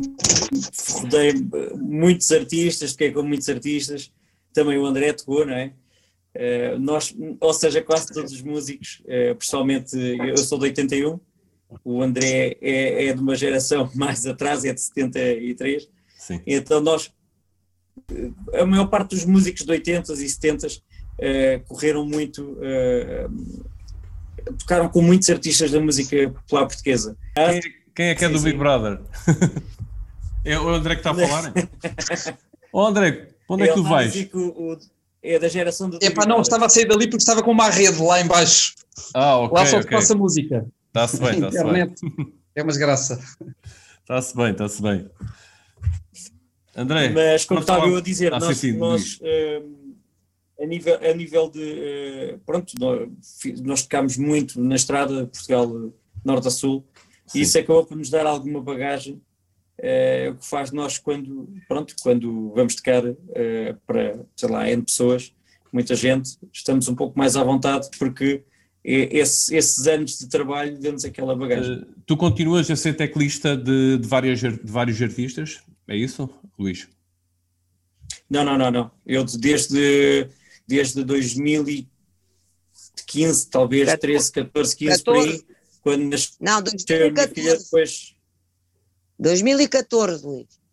rodei 0.89 1.33
muitos 1.75 2.31
artistas, 2.31 2.91
toquei 2.91 3.11
com 3.11 3.23
muitos 3.23 3.49
artistas, 3.49 4.11
também 4.53 4.77
o 4.77 4.85
André 4.85 5.11
tocou, 5.13 5.45
não 5.45 5.53
é? 5.53 5.73
Uh, 6.35 6.77
nós, 6.79 7.15
ou 7.39 7.53
seja, 7.53 7.81
quase 7.81 8.07
todos 8.07 8.33
os 8.33 8.41
músicos, 8.41 9.01
uh, 9.05 9.35
pessoalmente 9.35 9.95
eu 9.95 10.37
sou 10.37 10.59
de 10.59 10.65
81, 10.65 11.17
o 11.83 12.01
André 12.01 12.57
é, 12.61 13.05
é, 13.05 13.13
de 13.13 13.21
uma 13.21 13.35
geração 13.35 13.89
mais 13.95 14.25
atrás, 14.25 14.65
é 14.65 14.73
de 14.73 14.81
73, 14.81 15.87
Sim. 16.17 16.41
então 16.45 16.81
nós, 16.81 17.09
eh, 18.11 18.59
a 18.61 18.65
maior 18.65 18.87
parte 18.87 19.11
dos 19.11 19.23
músicos 19.23 19.63
de 19.63 19.71
80s 19.71 20.19
e 20.19 20.25
70s 20.25 20.79
uh, 20.79 21.63
correram 21.67 22.05
muito, 22.05 22.57
tocaram 24.59 24.89
com 24.89 25.01
muitos 25.01 25.29
artistas 25.29 25.71
da 25.71 25.79
música 25.79 26.29
popular 26.29 26.67
portuguesa. 26.67 27.17
Quem, 27.33 27.61
quem 27.95 28.05
é 28.07 28.15
que 28.15 28.25
é 28.25 28.27
sim, 28.27 28.33
do 28.33 28.41
Big 28.41 28.57
Brother? 28.57 28.99
é 30.43 30.59
o 30.59 30.67
André 30.67 30.95
que 30.95 30.99
está 30.99 31.11
a 31.11 31.15
falar? 31.15 31.53
Ô 32.73 32.85
André, 32.85 33.29
onde 33.47 33.63
é 33.63 33.67
que 33.69 33.73
tu 33.73 33.83
vais? 33.83 34.11
Que 34.11 34.37
o, 34.37 34.73
o, 34.73 34.77
é 35.25 35.39
da 35.39 35.47
geração 35.47 35.89
do. 35.89 35.97
Epá, 36.01 36.25
não, 36.25 36.41
estava 36.41 36.65
a 36.65 36.69
sair 36.69 36.85
dali 36.85 37.07
porque 37.07 37.17
estava 37.17 37.41
com 37.41 37.51
uma 37.51 37.69
rede 37.69 38.01
lá 38.01 38.21
embaixo. 38.21 38.75
Ah, 39.13 39.37
ok. 39.37 39.57
Lá 39.57 39.65
só 39.65 39.81
se 39.81 39.87
passa 39.87 40.15
música. 40.15 40.65
Está-se 40.87 41.19
bem, 41.19 41.35
está-se 41.35 41.63
bem. 41.63 41.93
É 42.55 42.61
uma 42.61 42.69
desgraça. 42.69 43.19
Está-se 44.01 44.35
bem, 44.35 44.51
está-se 44.51 44.81
bem. 44.81 45.09
André. 46.75 47.09
Mas 47.09 47.45
como 47.45 47.59
estava 47.59 47.87
eu 47.87 47.97
a 47.97 48.01
dizer, 48.01 48.33
ah, 48.33 48.39
nós, 48.39 48.57
sim, 48.57 48.71
sim, 48.71 48.77
nós 48.77 49.19
uh, 49.21 49.95
a, 50.61 50.65
nível, 50.65 50.99
a 51.01 51.13
nível 51.13 51.49
de. 51.49 52.35
Uh, 52.35 52.39
pronto, 52.45 52.73
nós, 52.79 53.09
nós 53.63 53.81
tocámos 53.83 54.17
muito 54.17 54.61
na 54.61 54.75
estrada 54.75 55.23
de 55.23 55.31
Portugal, 55.31 55.91
norte 56.23 56.47
a 56.47 56.51
sul, 56.51 56.85
sim. 57.25 57.39
e 57.39 57.41
isso 57.41 57.57
acabou 57.57 57.85
por 57.85 57.97
nos 57.97 58.09
dar 58.09 58.25
alguma 58.25 58.61
bagagem 58.61 59.21
é 59.77 60.29
o 60.29 60.35
que 60.35 60.45
faz 60.45 60.71
nós 60.71 60.97
quando, 60.97 61.49
pronto, 61.67 61.93
quando 62.01 62.53
vamos 62.53 62.75
tocar 62.75 63.05
uh, 63.05 63.17
para, 63.85 64.25
sei 64.35 64.49
lá, 64.49 64.69
N 64.69 64.83
pessoas, 64.83 65.33
muita 65.71 65.95
gente, 65.95 66.37
estamos 66.53 66.87
um 66.87 66.95
pouco 66.95 67.17
mais 67.17 67.35
à 67.35 67.43
vontade 67.43 67.89
porque 67.99 68.43
esse, 68.83 69.55
esses 69.55 69.87
anos 69.87 70.19
de 70.19 70.29
trabalho 70.29 70.79
dão-nos 70.79 71.03
aquela 71.03 71.35
bagagem. 71.35 71.79
Uh, 71.79 71.87
tu 72.05 72.15
continuas 72.15 72.69
a 72.69 72.75
ser 72.75 72.95
teclista 72.95 73.57
de, 73.57 73.97
de, 73.97 74.07
várias, 74.07 74.39
de 74.39 74.59
vários 74.63 75.01
artistas? 75.01 75.63
É 75.87 75.97
isso, 75.97 76.29
Luís? 76.57 76.87
Não, 78.29 78.43
não, 78.43 78.57
não, 78.57 78.71
não. 78.71 78.91
Eu 79.05 79.23
desde, 79.23 80.27
desde 80.67 81.03
2015, 81.03 83.49
talvez, 83.49 83.95
13, 83.97 84.31
14, 84.31 84.75
15 84.75 85.03
14. 85.03 85.03
por 85.03 85.17
aí, 85.17 85.43
quando 85.81 86.03
nasceu 86.05 86.35
não, 86.39 86.61
2014. 86.61 87.33
Filha, 87.33 87.57
depois 87.57 88.14
2014, 89.19 90.25
Luís. 90.25 90.65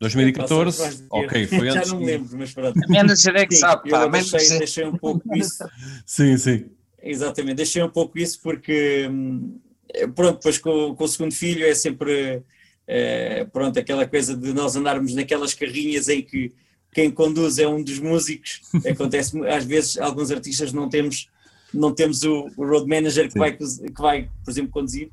2014? 0.00 1.06
Ok, 1.10 1.46
foi 1.48 1.68
antes. 1.68 1.88
Já 1.88 1.94
não 1.94 2.00
me 2.00 2.06
lembro, 2.06 2.38
mas 2.38 2.52
pronto. 2.52 2.78
A 2.84 2.88
manager 2.88 3.36
é 3.36 3.46
que 3.46 3.56
sabe, 3.56 3.90
pá. 3.90 4.02
Eu 4.02 4.10
deixei, 4.10 4.58
deixei 4.58 4.84
um 4.84 4.96
pouco 4.96 5.36
isso. 5.36 5.64
sim, 6.06 6.36
sim. 6.36 6.66
Exatamente, 7.02 7.56
deixei 7.56 7.82
um 7.82 7.88
pouco 7.88 8.18
isso 8.18 8.40
porque, 8.42 9.08
hum, 9.10 9.58
pronto, 10.14 10.36
depois 10.36 10.58
com, 10.58 10.94
com 10.94 11.04
o 11.04 11.08
segundo 11.08 11.32
filho 11.32 11.64
é 11.64 11.74
sempre 11.74 12.36
uh, 12.36 13.50
pronto, 13.52 13.78
aquela 13.78 14.06
coisa 14.06 14.36
de 14.36 14.52
nós 14.52 14.76
andarmos 14.76 15.14
naquelas 15.14 15.54
carrinhas 15.54 16.08
em 16.08 16.22
que 16.22 16.52
quem 16.92 17.10
conduz 17.10 17.58
é 17.58 17.68
um 17.68 17.82
dos 17.82 17.98
músicos, 18.00 18.62
acontece 18.88 19.38
às 19.46 19.64
vezes 19.64 19.96
alguns 19.98 20.30
artistas 20.30 20.72
não 20.72 20.88
temos 20.88 21.28
não 21.72 21.94
temos 21.94 22.22
o, 22.22 22.48
o 22.56 22.66
road 22.66 22.88
manager 22.88 23.30
que 23.30 23.38
vai, 23.38 23.52
que 23.52 24.00
vai, 24.00 24.30
por 24.42 24.50
exemplo, 24.50 24.72
conduzir 24.72 25.10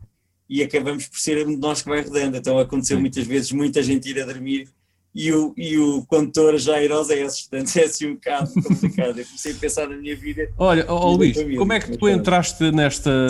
e 0.49 0.63
acabamos 0.63 1.07
por 1.07 1.19
ser 1.19 1.45
um 1.47 1.51
de 1.51 1.57
nós 1.57 1.81
que 1.81 1.89
vai 1.89 2.01
rodando. 2.01 2.37
Então 2.37 2.59
aconteceu 2.59 2.97
Sim. 2.97 3.01
muitas 3.01 3.25
vezes 3.25 3.51
muita 3.51 3.81
gente 3.81 4.09
ir 4.09 4.21
a 4.21 4.25
dormir 4.25 4.67
e 5.15 5.31
o, 5.31 5.53
e 5.55 5.77
o 5.77 6.05
condutor 6.05 6.57
já 6.57 6.83
irosa 6.83 7.15
é 7.15 7.23
assustante, 7.23 7.79
é 7.79 7.85
assim 7.85 8.07
um 8.07 8.15
bocado 8.15 8.51
complicado. 8.61 9.17
Eu 9.17 9.25
comecei 9.25 9.53
a 9.53 9.55
pensar 9.55 9.87
na 9.87 9.95
minha 9.95 10.15
vida. 10.15 10.49
Olha, 10.57 10.85
oh, 10.91 11.13
Luís, 11.13 11.37
como 11.57 11.71
é 11.71 11.79
que 11.79 11.97
tu 11.97 12.09
entraste 12.09 12.69
nesta 12.71 13.27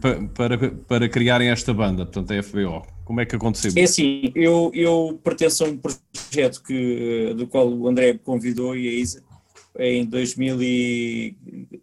para, 0.00 0.28
para, 0.28 0.70
para 0.70 1.08
criarem 1.10 1.50
esta 1.50 1.74
banda, 1.74 2.06
portanto, 2.06 2.32
a 2.32 2.42
FBO? 2.42 2.86
Como 3.04 3.20
é 3.20 3.26
que 3.26 3.36
aconteceu? 3.36 3.72
É 3.76 3.82
assim, 3.82 4.32
eu, 4.34 4.70
eu 4.72 5.20
pertenço 5.22 5.64
a 5.64 5.68
um 5.68 5.76
projeto 5.76 6.62
que, 6.62 7.34
do 7.36 7.46
qual 7.46 7.68
o 7.68 7.86
André 7.86 8.14
me 8.14 8.18
convidou 8.20 8.74
e 8.74 8.88
a 8.88 8.92
Isa 8.92 9.22
em 9.78 10.04
2000 10.06 10.62
e... 10.62 11.36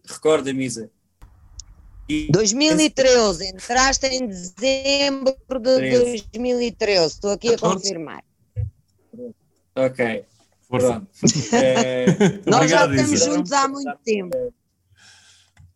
recorda-me 0.05 0.65
Isa? 0.65 0.89
E 2.09 2.29
2013, 2.31 3.47
entraste 3.49 4.07
em 4.07 4.27
dezembro 4.27 5.35
de 5.49 5.89
2013, 5.91 7.05
estou 7.05 7.31
aqui 7.31 7.53
a 7.53 7.57
confirmar. 7.57 8.23
Ok. 9.75 10.25
Pronto. 10.69 11.07
É... 11.53 12.05
Nós 12.49 12.69
já 12.69 12.87
estamos 12.87 13.23
juntos 13.23 13.51
há 13.51 13.67
muito 13.67 13.97
tempo. 14.03 14.53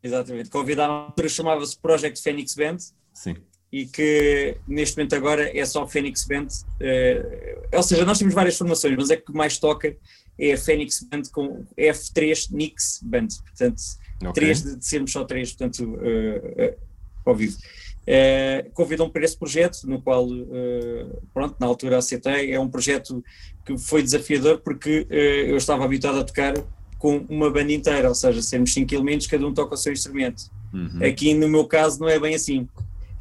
Exatamente. 0.04 0.50
Convidaram, 0.50 1.14
chamava-se 1.30 1.78
Project 1.78 2.22
Phoenix 2.22 2.56
Band. 2.56 2.78
Sim. 3.14 3.36
E 3.72 3.86
que 3.86 4.58
neste 4.68 4.98
momento 4.98 5.16
agora 5.16 5.58
é 5.58 5.66
só 5.66 5.88
Phoenix 5.88 6.26
Band. 6.26 6.48
É, 6.80 7.58
ou 7.74 7.84
seja, 7.84 8.04
nós 8.04 8.20
temos 8.20 8.34
várias 8.34 8.58
formações, 8.58 8.96
mas 8.98 9.10
é 9.10 9.18
que 9.18 9.32
mais 9.32 9.58
toca 9.58 9.96
é 10.38 10.54
a 10.54 10.58
Phoenix 10.58 11.04
Band 11.04 11.24
com 11.32 11.66
F3 11.78 12.52
Nix 12.52 13.00
Band. 13.04 13.28
Portanto, 13.46 13.82
okay. 14.30 14.44
três 14.44 14.62
de, 14.62 14.86
sermos 14.86 15.12
só 15.12 15.24
três, 15.24 15.52
portanto, 15.54 15.84
uh, 15.84 16.64
uh, 16.64 16.78
ao 17.26 17.36
vivo. 17.36 17.58
Uh, 18.02 18.72
convidam-me 18.74 19.12
para 19.12 19.24
esse 19.24 19.38
projeto, 19.38 19.84
no 19.84 20.02
qual, 20.02 20.28
uh, 20.28 21.22
pronto, 21.34 21.56
na 21.60 21.68
altura 21.68 21.98
aceitei. 21.98 22.52
É 22.52 22.60
um 22.60 22.68
projeto 22.68 23.24
que 23.64 23.78
foi 23.78 24.02
desafiador 24.02 24.60
porque 24.60 25.08
uh, 25.10 25.14
eu 25.14 25.58
estava 25.58 25.86
habituado 25.86 26.20
a 26.20 26.24
tocar 26.24 26.54
com 26.98 27.18
uma 27.30 27.50
banda 27.50 27.72
inteira, 27.72 28.10
ou 28.10 28.16
seja, 28.16 28.42
sermos 28.42 28.74
cinco 28.74 28.94
elementos, 28.94 29.28
cada 29.28 29.46
um 29.46 29.54
toca 29.54 29.76
o 29.76 29.78
seu 29.78 29.94
instrumento. 29.94 30.44
Uhum. 30.74 31.00
Aqui, 31.04 31.34
no 31.34 31.48
meu 31.48 31.66
caso, 31.66 32.00
não 32.00 32.10
é 32.10 32.20
bem 32.20 32.36
assim. 32.36 32.68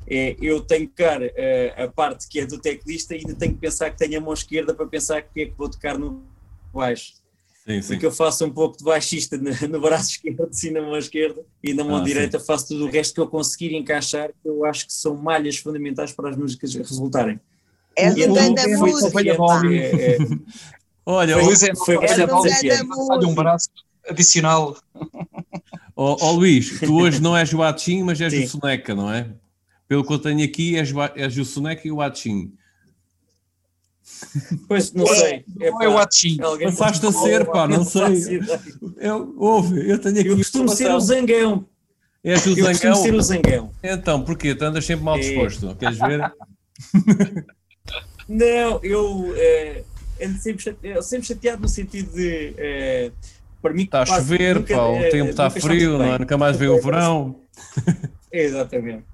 É, 0.07 0.35
eu 0.41 0.61
tenho 0.61 0.89
que 0.89 0.97
tocar 0.97 1.21
a 1.77 1.89
parte 1.89 2.27
que 2.29 2.41
é 2.41 2.47
do 2.47 2.59
teclista 2.59 3.15
e 3.15 3.19
ainda 3.19 3.35
tenho 3.35 3.55
que 3.55 3.61
pensar 3.61 3.91
que 3.91 3.97
tenho 3.97 4.19
a 4.19 4.21
mão 4.21 4.35
esquerda 4.35 4.75
para 4.75 4.87
pensar 4.87 5.23
que 5.23 5.43
é 5.43 5.47
que 5.47 5.53
vou 5.57 5.69
tocar 5.69 5.97
no 5.97 6.23
baixo. 6.75 7.20
Sim, 7.67 7.83
sim. 7.83 7.89
Porque 7.89 8.07
eu 8.07 8.13
faço 8.13 8.45
um 8.45 8.51
pouco 8.51 8.79
de 8.79 8.85
baixista 8.85 9.37
no, 9.37 9.81
braço 9.81 10.11
esquerdo, 10.13 10.49
sim, 10.51 10.71
na 10.71 10.81
mão 10.81 10.97
esquerda, 10.97 11.45
e 11.63 11.75
na 11.75 11.85
mão 11.85 11.97
ah, 11.97 12.05
direita 12.05 12.39
sim. 12.39 12.47
faço 12.47 12.69
tudo 12.69 12.87
o 12.87 12.91
resto 12.91 13.15
que 13.15 13.21
eu 13.21 13.27
conseguir 13.27 13.75
encaixar, 13.75 14.31
que 14.43 14.49
eu 14.49 14.65
acho 14.65 14.87
que 14.87 14.93
são 14.93 15.17
malhas 15.17 15.59
fundamentais 15.59 16.13
para 16.13 16.31
as 16.31 16.37
músicas 16.37 16.75
resultarem. 16.75 17.39
És 17.97 18.15
um 18.15 18.33
grande 18.33 18.77
música. 18.77 19.21
É, 19.21 20.13
é, 20.13 20.19
Olha, 21.05 21.39
foi, 21.39 21.55
é, 21.55 21.75
foi, 21.75 21.97
foi 21.97 23.27
um 23.27 23.35
braço 23.35 23.69
adicional. 24.09 24.77
Ó 25.97 26.13
oh, 26.13 26.17
oh, 26.21 26.33
Luís, 26.33 26.79
tu 26.81 26.97
hoje 26.99 27.21
não 27.21 27.37
és 27.37 27.53
o 27.53 27.63
Atchim, 27.63 28.03
mas 28.03 28.21
és 28.21 28.33
sim. 28.33 28.45
o 28.45 28.49
Soneca, 28.49 28.95
não 28.95 29.13
é? 29.13 29.29
Pelo 29.87 30.05
que 30.05 30.13
eu 30.13 30.19
tenho 30.19 30.43
aqui, 30.45 30.77
és, 30.77 30.93
és 31.17 31.37
o 31.37 31.45
Soneca 31.45 31.87
e 31.87 31.91
o 31.91 32.01
Atchim. 32.01 32.55
Pois, 34.69 34.93
não 34.93 35.07
sei. 35.07 35.45
É, 35.61 35.71
não 35.71 35.83
é 35.83 35.89
o 35.89 35.99
Atchim. 35.99 36.39
A 36.41 37.13
ser, 37.13 37.45
pá, 37.47 37.67
não, 37.67 37.85
sei. 37.85 38.41
Eu, 38.99 39.35
ouve, 39.37 39.91
eu 39.91 39.99
tenho 39.99 40.21
aqui. 40.21 40.29
Eu 40.29 40.37
costumo 40.37 40.69
ser 40.69 40.91
o 40.91 41.01
zangão. 41.01 41.67
És 42.23 42.45
o 42.47 42.51
eu 42.51 42.75
zangão? 42.75 42.95
ser 43.03 43.15
o 43.15 43.23
zangão. 43.23 43.71
Então, 43.83 44.23
porquê? 44.23 44.55
Tu 44.55 44.65
andas 44.65 44.85
sempre 44.85 45.05
mal 45.05 45.17
é. 45.17 45.21
disposto. 45.21 45.71
É. 45.71 45.75
Queres 45.75 45.99
ver? 45.99 46.33
não, 48.29 48.81
eu 48.83 49.33
é, 49.37 49.83
ando 50.23 50.39
sempre 50.39 50.63
chateado, 50.63 51.03
sempre 51.03 51.27
chateado 51.27 51.63
no 51.63 51.69
sentido 51.69 52.13
de. 52.13 52.55
É, 52.57 53.11
para 53.63 53.75
mim, 53.75 53.83
está 53.83 54.03
a 54.03 54.07
chover, 54.07 54.57
nunca, 54.57 54.75
pá, 54.75 54.87
o 54.87 54.97
é, 54.97 55.11
tempo 55.11 55.31
está 55.31 55.51
frio, 55.51 55.99
não, 55.99 56.19
nunca 56.19 56.39
mais 56.39 56.57
vem 56.57 56.69
o 56.69 56.81
verão. 56.81 57.41
Exatamente. 58.33 59.05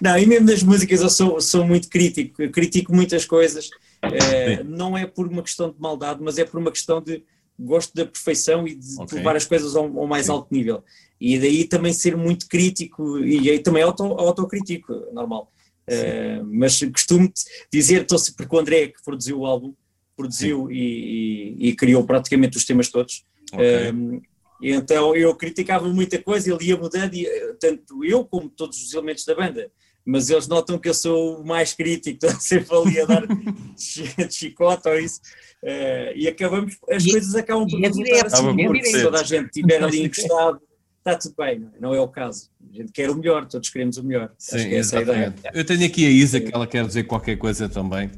Não, 0.00 0.16
e 0.18 0.26
mesmo 0.26 0.46
nas 0.46 0.62
músicas 0.62 1.00
eu 1.00 1.08
sou, 1.08 1.40
sou 1.40 1.64
muito 1.64 1.88
crítico, 1.88 2.42
eu 2.42 2.50
critico 2.50 2.94
muitas 2.94 3.24
coisas 3.24 3.70
é, 4.02 4.62
não 4.62 4.96
é 4.96 5.06
por 5.06 5.26
uma 5.26 5.42
questão 5.42 5.70
de 5.70 5.80
maldade, 5.80 6.22
mas 6.22 6.38
é 6.38 6.44
por 6.44 6.58
uma 6.58 6.70
questão 6.70 7.00
de 7.00 7.24
gosto 7.58 7.94
da 7.94 8.06
perfeição 8.06 8.66
e 8.66 8.74
de 8.74 9.00
okay. 9.00 9.18
levar 9.18 9.34
as 9.34 9.44
coisas 9.44 9.74
ao, 9.74 9.84
ao 9.98 10.06
mais 10.06 10.26
Sim. 10.26 10.32
alto 10.32 10.54
nível. 10.54 10.84
E 11.20 11.38
daí 11.38 11.64
também 11.64 11.92
ser 11.92 12.16
muito 12.16 12.46
crítico 12.48 13.18
e 13.18 13.50
aí 13.50 13.58
também 13.58 13.82
auto, 13.82 14.04
autocrítico, 14.04 14.92
normal. 15.12 15.52
Uh, 15.88 16.44
mas 16.44 16.80
costumo 16.92 17.32
dizer, 17.72 18.02
estou 18.02 18.18
porque 18.36 18.54
o 18.54 18.58
André 18.58 18.88
que 18.88 19.02
produziu 19.02 19.40
o 19.40 19.46
álbum, 19.46 19.74
produziu 20.16 20.70
e, 20.70 21.56
e, 21.58 21.68
e, 21.68 21.74
criou 21.74 22.04
praticamente 22.04 22.56
os 22.56 22.64
temas 22.64 22.88
todos. 22.88 23.24
Okay. 23.52 23.90
Uh, 23.90 24.22
então 24.60 25.16
eu 25.16 25.34
criticava 25.34 25.88
muita 25.88 26.20
coisa, 26.22 26.52
ele 26.52 26.66
ia 26.66 26.76
mudando, 26.76 27.14
e, 27.14 27.26
tanto 27.58 28.04
eu 28.04 28.24
como 28.24 28.50
todos 28.50 28.80
os 28.82 28.92
elementos 28.92 29.24
da 29.24 29.34
banda 29.34 29.70
mas 30.08 30.30
eles 30.30 30.48
notam 30.48 30.78
que 30.78 30.88
eu 30.88 30.94
sou 30.94 31.42
o 31.42 31.46
mais 31.46 31.74
crítico, 31.74 32.16
estou 32.24 32.40
sempre 32.40 32.74
ali 32.74 33.00
a 33.00 33.04
dar 33.04 33.26
de 33.26 34.34
chicote 34.34 34.88
ou 34.88 34.98
isso, 34.98 35.20
uh, 35.62 36.16
e 36.16 36.26
acabamos, 36.26 36.78
as 36.90 37.04
e, 37.04 37.10
coisas 37.10 37.34
acabam 37.34 37.68
por 37.68 37.78
é 37.78 37.88
resultar 37.88 38.26
assim, 38.26 38.56
porque 38.56 38.84
se 38.84 39.02
toda 39.02 39.20
a 39.20 39.22
gente 39.22 39.46
estiver 39.46 39.84
ali 39.84 40.00
encostado, 40.06 40.62
está 40.96 41.14
tudo 41.14 41.34
bem, 41.36 41.58
não 41.58 41.68
é? 41.68 41.72
não 41.80 41.94
é 41.94 42.00
o 42.00 42.08
caso. 42.08 42.50
A 42.72 42.76
gente 42.76 42.90
quer 42.90 43.10
o 43.10 43.16
melhor, 43.16 43.46
todos 43.46 43.68
queremos 43.68 43.98
o 43.98 44.04
melhor. 44.04 44.32
Sim, 44.38 44.56
Acho 44.56 44.68
que 44.68 44.74
essa 44.74 44.96
é 44.96 44.98
a 44.98 45.02
ideia. 45.02 45.34
Eu 45.52 45.64
tenho 45.64 45.84
aqui 45.84 46.06
a 46.06 46.10
Isa, 46.10 46.40
que 46.40 46.54
ela 46.54 46.66
quer 46.66 46.86
dizer 46.86 47.04
qualquer 47.04 47.36
coisa 47.36 47.68
também. 47.68 48.10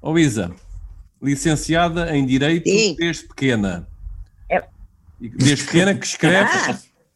Ô 0.00 0.12
oh, 0.12 0.18
Isa, 0.18 0.50
licenciada 1.22 2.14
em 2.16 2.24
Direito 2.24 2.68
Sim. 2.68 2.96
desde 2.98 3.24
pequena. 3.28 3.86
É. 4.50 4.62
Desde 5.20 5.64
pequena 5.64 5.94
que 5.94 6.06
escreve. 6.06 6.50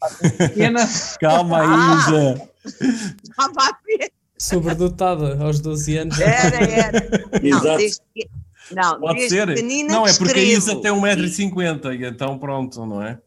Ah, 0.02 0.08
pequena. 0.38 0.80
Calma 1.20 1.60
aí, 1.60 1.98
Isa. 1.98 2.48
Estava 2.64 3.70
a 3.70 3.78
ver. 3.86 4.17
Sobredotada 4.38 5.42
aos 5.42 5.60
12 5.60 5.96
anos. 5.96 6.20
Era, 6.20 6.62
era. 6.62 7.08
Não, 7.42 7.76
desde, 7.76 8.00
não, 8.70 9.00
Pode 9.00 9.28
ser. 9.28 9.46
pequenina 9.46 9.92
Não, 9.92 10.06
é 10.06 10.12
porque 10.12 10.38
a 10.38 10.42
Isa 10.42 10.76
tem 10.76 10.92
1,50m 10.92 11.98
e 11.98 12.04
então 12.04 12.38
pronto, 12.38 12.84
não 12.84 13.02
é? 13.02 13.18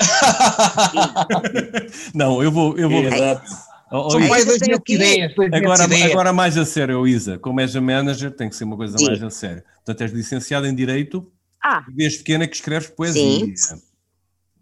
não, 2.14 2.42
eu 2.42 2.50
vou. 2.50 2.76
Eu 2.78 2.88
vou... 2.88 3.04
Exato. 3.04 3.50
Oh, 3.90 4.14
oh, 4.14 4.18
mais 4.20 4.46
dois 4.46 4.60
mil 4.62 4.80
ideias. 4.88 5.34
Agora, 5.52 5.84
agora 6.10 6.32
mais 6.32 6.56
a 6.56 6.64
sério, 6.64 7.06
Isa, 7.06 7.38
como 7.38 7.60
és 7.60 7.76
a 7.76 7.80
manager, 7.80 8.30
tem 8.30 8.48
que 8.48 8.56
ser 8.56 8.64
uma 8.64 8.76
coisa 8.76 8.96
Sim. 8.96 9.04
mais 9.04 9.22
a 9.22 9.28
sério. 9.28 9.62
Portanto, 9.76 10.00
és 10.00 10.12
licenciada 10.12 10.66
em 10.66 10.74
Direito, 10.74 11.30
ah. 11.62 11.84
desde 11.94 12.18
pequena 12.18 12.48
que 12.48 12.56
escreves 12.56 12.88
poesia. 12.88 13.54
Sim. 13.54 13.82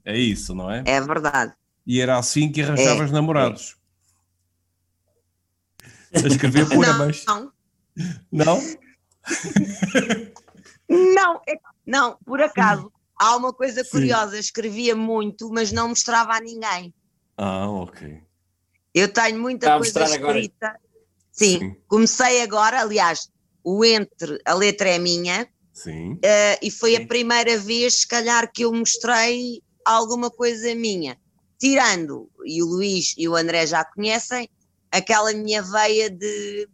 É 0.04 0.18
isso, 0.18 0.52
não 0.52 0.68
é? 0.68 0.82
É 0.84 1.00
verdade. 1.00 1.52
E 1.86 2.00
era 2.00 2.18
assim 2.18 2.50
que 2.50 2.60
arranjavas 2.60 3.10
é. 3.10 3.12
namorados. 3.12 3.76
A 6.14 6.26
escrever 6.26 6.68
poemas. 6.68 7.24
Não. 7.26 7.52
Não? 8.32 8.60
Não, 10.88 11.40
é, 11.48 11.54
não, 11.86 12.18
por 12.24 12.40
acaso. 12.40 12.92
Há 13.16 13.36
uma 13.36 13.52
coisa 13.52 13.84
curiosa, 13.84 14.32
Sim. 14.32 14.38
escrevia 14.38 14.96
muito, 14.96 15.50
mas 15.50 15.70
não 15.70 15.88
mostrava 15.88 16.32
a 16.32 16.40
ninguém. 16.40 16.94
Ah, 17.36 17.68
ok. 17.68 18.22
Eu 18.94 19.12
tenho 19.12 19.38
muita 19.38 19.76
coisa 19.76 20.04
escrita. 20.04 20.80
Sim, 21.30 21.58
Sim, 21.58 21.76
comecei 21.86 22.42
agora, 22.42 22.80
aliás, 22.80 23.28
o 23.62 23.84
entre, 23.84 24.40
a 24.44 24.54
letra 24.54 24.88
é 24.88 24.98
minha. 24.98 25.46
Sim. 25.72 26.14
Uh, 26.14 26.58
e 26.62 26.70
foi 26.70 26.96
Sim. 26.96 27.04
a 27.04 27.06
primeira 27.06 27.58
vez, 27.58 28.00
se 28.00 28.08
calhar, 28.08 28.50
que 28.52 28.64
eu 28.64 28.72
mostrei 28.72 29.62
alguma 29.84 30.30
coisa 30.30 30.74
minha. 30.74 31.16
Tirando, 31.58 32.28
e 32.44 32.62
o 32.62 32.66
Luís 32.66 33.14
e 33.16 33.28
o 33.28 33.36
André 33.36 33.66
já 33.66 33.84
conhecem, 33.84 34.48
aquela 34.90 35.32
minha 35.32 35.62
veia 35.62 36.10
de 36.10 36.68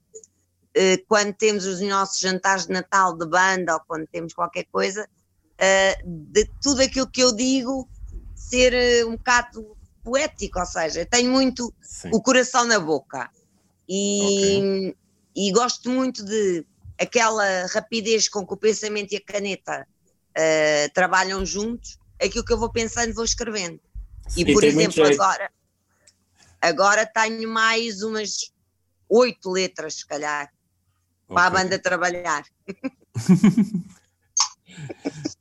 uh, 0.77 1.05
quando 1.09 1.33
temos 1.35 1.67
os 1.67 1.81
nossos 1.81 2.19
jantares 2.19 2.67
de 2.67 2.73
Natal 2.73 3.17
de 3.17 3.27
banda 3.27 3.75
ou 3.75 3.81
quando 3.87 4.07
temos 4.07 4.33
qualquer 4.33 4.65
coisa, 4.65 5.05
uh, 5.05 6.09
de 6.33 6.49
tudo 6.63 6.83
aquilo 6.83 7.07
que 7.07 7.23
eu 7.23 7.35
digo 7.35 7.89
ser 8.35 8.73
uh, 9.05 9.09
um 9.09 9.17
bocado 9.17 9.77
poético, 10.03 10.59
ou 10.59 10.67
seja, 10.67 11.01
eu 11.01 11.07
tenho 11.07 11.31
muito 11.31 11.73
Sim. 11.83 12.11
o 12.13 12.23
coração 12.23 12.65
na 12.65 12.79
boca 12.79 13.29
e, 13.89 14.59
okay. 14.59 14.97
e 15.35 15.53
gosto 15.53 15.91
muito 15.91 16.25
de 16.25 16.65
aquela 16.99 17.67
rapidez 17.67 18.29
com 18.29 18.47
que 18.47 18.55
o 18.55 18.57
pensamento 18.57 19.13
e 19.13 19.17
a 19.17 19.21
caneta 19.21 19.87
trabalham 20.93 21.45
juntos, 21.47 21.99
aquilo 22.23 22.45
que 22.45 22.53
eu 22.53 22.59
vou 22.59 22.71
pensando 22.71 23.15
vou 23.15 23.25
escrevendo. 23.25 23.81
E, 24.37 24.43
e 24.43 24.53
por 24.53 24.63
exemplo, 24.63 25.03
agora, 25.03 25.51
agora 26.67 27.07
tenho 27.07 27.49
mais 27.49 28.03
umas 28.03 28.53
oito 29.09 29.51
letras, 29.51 29.95
se 29.95 30.07
calhar. 30.07 30.51
para 31.29 31.47
a 31.47 31.51
banda 31.51 31.79
trabalhar. 31.79 32.45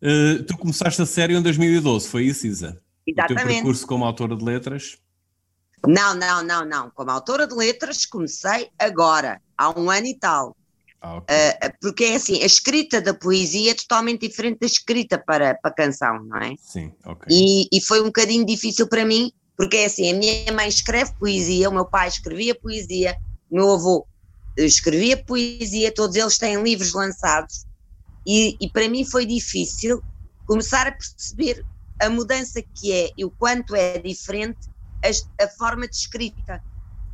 uh, 0.02 0.44
tu 0.48 0.58
começaste 0.58 1.02
a 1.02 1.06
série 1.06 1.36
em 1.36 1.42
2012, 1.42 2.08
foi 2.08 2.26
isso, 2.26 2.48
Isa? 2.48 2.82
Exatamente. 3.06 3.44
O 3.44 3.46
teu 3.46 3.56
percurso 3.56 3.88
como 3.88 4.06
autora 4.06 4.36
de 4.36 4.44
letras? 4.44 4.98
Não, 5.88 6.16
não, 6.16 6.44
não, 6.44 6.66
não. 6.66 6.90
Como 6.92 7.12
autora 7.12 7.48
de 7.48 7.54
letras 7.54 8.06
comecei 8.06 8.70
agora, 8.80 9.42
há 9.58 9.80
um 9.80 9.90
ano 9.90 10.08
e 10.08 10.18
tal. 10.18 10.56
Ah, 11.02 11.18
okay. 11.18 11.36
uh, 11.36 11.74
porque 11.80 12.04
é 12.06 12.16
assim, 12.16 12.42
a 12.42 12.46
escrita 12.46 13.00
da 13.00 13.14
poesia 13.14 13.72
é 13.72 13.76
totalmente 13.76 14.28
diferente 14.28 14.60
da 14.60 14.66
escrita 14.66 15.20
para, 15.20 15.54
para 15.54 15.72
canção, 15.72 16.24
não 16.24 16.38
é? 16.38 16.56
Sim, 16.60 16.92
ok. 17.06 17.28
E, 17.30 17.68
e 17.72 17.82
foi 17.82 18.02
um 18.02 18.06
bocadinho 18.06 18.44
difícil 18.44 18.88
para 18.88 19.06
mim, 19.06 19.32
porque 19.58 19.78
é 19.78 19.86
assim, 19.86 20.12
a 20.12 20.16
minha 20.16 20.52
mãe 20.54 20.68
escreve 20.68 21.14
poesia, 21.20 21.70
o 21.70 21.74
meu 21.74 21.86
pai 21.86 22.08
escrevia 22.08 22.54
poesia, 22.56 23.16
o 23.50 23.56
meu 23.56 23.72
avô 23.72 24.06
escrevia 24.58 25.22
poesia, 25.22 25.94
todos 25.94 26.16
eles 26.16 26.38
têm 26.38 26.62
livros 26.62 26.94
lançados, 26.94 27.66
e, 28.26 28.58
e 28.60 28.70
para 28.70 28.88
mim 28.88 29.06
foi 29.06 29.26
difícil 29.26 30.02
começar 30.46 30.88
a 30.88 30.92
perceber 30.92 31.66
a 32.02 32.10
mudança 32.10 32.62
que 32.62 32.92
é 32.92 33.10
e 33.18 33.26
o 33.26 33.32
quanto 33.32 33.76
é 33.76 34.00
diferente 34.00 34.70
a, 35.04 35.44
a 35.44 35.48
forma 35.50 35.88
de 35.88 35.96
escrita. 35.96 36.64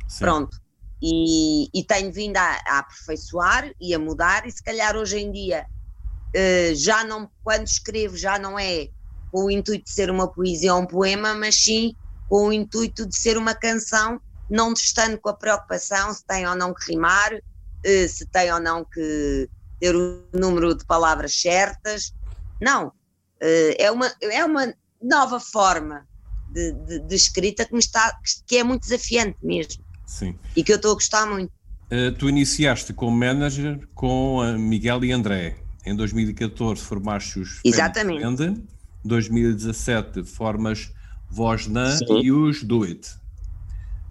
Sim. 0.08 0.18
Pronto. 0.18 0.60
E, 1.02 1.68
e, 1.74 1.84
tenho 1.84 2.12
vindo 2.12 2.36
a, 2.36 2.60
a, 2.64 2.78
aperfeiçoar 2.78 3.72
e 3.80 3.92
a 3.92 3.98
mudar, 3.98 4.46
e 4.46 4.52
se 4.52 4.62
calhar 4.62 4.96
hoje 4.96 5.18
em 5.18 5.32
dia 5.32 5.66
uh, 5.66 6.74
já 6.76 7.02
não, 7.02 7.28
quando 7.42 7.66
escrevo, 7.66 8.16
já 8.16 8.38
não 8.38 8.56
é 8.56 8.88
com 9.32 9.46
o 9.46 9.50
intuito 9.50 9.84
de 9.84 9.90
ser 9.90 10.10
uma 10.10 10.28
poesia 10.28 10.74
ou 10.74 10.82
um 10.82 10.86
poema, 10.86 11.34
mas 11.34 11.56
sim 11.56 11.96
com 12.32 12.46
o 12.46 12.52
intuito 12.52 13.04
de 13.04 13.14
ser 13.14 13.36
uma 13.36 13.54
canção, 13.54 14.18
não 14.48 14.72
estando 14.72 15.18
com 15.18 15.28
a 15.28 15.34
preocupação 15.34 16.14
se 16.14 16.24
tem 16.26 16.48
ou 16.48 16.56
não 16.56 16.72
que 16.72 16.90
rimar, 16.90 17.30
uh, 17.34 18.08
se 18.08 18.24
tem 18.24 18.50
ou 18.50 18.58
não 18.58 18.86
que 18.86 19.50
ter 19.78 19.94
o 19.94 20.24
número 20.32 20.74
de 20.74 20.82
palavras 20.86 21.38
certas. 21.38 22.14
Não, 22.58 22.86
uh, 22.86 23.74
é, 23.78 23.90
uma, 23.90 24.10
é 24.22 24.42
uma 24.46 24.72
nova 25.02 25.38
forma 25.38 26.08
de, 26.50 26.72
de, 26.72 27.00
de, 27.00 27.14
escrita 27.14 27.66
que, 27.66 27.74
me 27.74 27.80
está, 27.80 28.18
que 28.46 28.56
é 28.56 28.64
muito 28.64 28.84
desafiante 28.84 29.36
mesmo. 29.42 29.84
Sim. 30.06 30.34
E 30.56 30.64
que 30.64 30.72
eu 30.72 30.76
estou 30.76 30.92
a 30.92 30.94
gostar 30.94 31.26
muito. 31.26 31.52
Uh, 31.90 32.12
tu 32.18 32.30
iniciaste 32.30 32.94
como 32.94 33.14
manager 33.14 33.86
com 33.94 34.40
Miguel 34.58 35.04
e 35.04 35.12
André. 35.12 35.58
Em 35.84 35.94
2014 35.94 36.80
formaste 36.80 37.40
os 37.40 37.60
Exatamente. 37.62 38.24
Em 38.24 38.66
2017 39.04 40.24
formas 40.24 40.90
Voz 41.32 41.66
Na 41.66 41.96
Sim. 41.96 42.20
e 42.22 42.30
os 42.30 42.62
Do 42.62 42.82
It. 42.82 43.08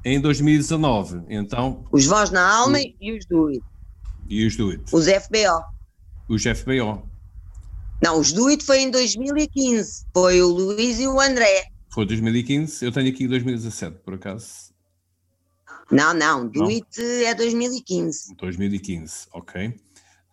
Em 0.03 0.19
2019, 0.19 1.21
então. 1.29 1.86
Os 1.91 2.07
Voz 2.07 2.31
na 2.31 2.41
Alma 2.41 2.79
o, 2.79 2.93
e 2.99 3.15
os 3.15 3.25
Do 3.27 3.47
It. 3.49 3.63
E 4.27 4.47
os 4.47 4.57
Do 4.57 4.71
It. 4.71 4.84
Os 4.91 5.05
FBO. 5.05 5.63
Os 6.27 6.41
FBO. 6.41 7.07
Não, 8.03 8.19
os 8.19 8.34
Do 8.34 8.47
It 8.47 8.65
foi 8.65 8.79
em 8.79 8.89
2015. 8.89 10.07
Foi 10.12 10.41
o 10.41 10.47
Luís 10.47 10.99
e 10.99 11.07
o 11.07 11.21
André. 11.21 11.67
Foi 11.93 12.07
2015, 12.07 12.84
eu 12.84 12.91
tenho 12.91 13.10
aqui 13.10 13.27
2017, 13.27 13.99
por 13.99 14.15
acaso. 14.15 14.71
Não, 15.91 16.15
não, 16.15 16.47
do 16.47 16.62
não? 16.62 16.69
It 16.69 16.99
é 16.99 17.36
2015. 17.36 18.34
2015, 18.36 19.27
ok. 19.31 19.67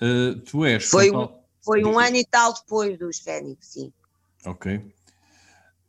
Uh, 0.01 0.41
tu 0.41 0.65
és. 0.65 0.89
Foi, 0.89 1.11
um, 1.11 1.29
foi 1.63 1.85
um 1.85 1.99
ano 1.99 2.17
e 2.17 2.25
tal 2.25 2.55
depois 2.55 2.99
dos 2.99 3.19
Fênix, 3.19 3.67
sim. 3.67 3.93
Ok. 4.47 4.81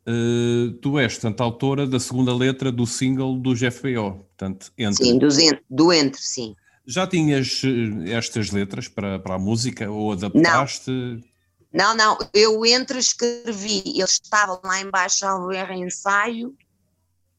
Uh, 0.06 0.72
tu 0.80 0.98
és, 0.98 1.12
portanto, 1.12 1.40
autora 1.42 1.86
da 1.86 2.00
segunda 2.00 2.34
letra 2.34 2.72
do 2.72 2.86
single 2.86 3.38
do 3.38 3.54
FBO, 3.54 4.24
portanto, 4.24 4.72
entre. 4.76 5.04
Sim, 5.04 5.18
do, 5.18 5.28
do 5.68 5.92
Entre, 5.92 6.20
sim. 6.20 6.56
Já 6.86 7.06
tinhas 7.06 7.62
eh, 7.64 8.10
estas 8.10 8.50
letras 8.50 8.88
para, 8.88 9.18
para 9.18 9.34
a 9.34 9.38
música 9.38 9.90
ou 9.90 10.12
adaptaste? 10.12 10.90
Não. 10.90 11.30
Não, 11.72 11.96
não, 11.96 12.18
eu 12.34 12.66
entre 12.66 12.98
escrevi, 12.98 13.82
eles 13.86 14.18
estavam 14.22 14.60
lá 14.64 14.80
embaixo 14.80 15.24
ao 15.24 15.52
erro 15.52 15.72
ensaio 15.72 16.52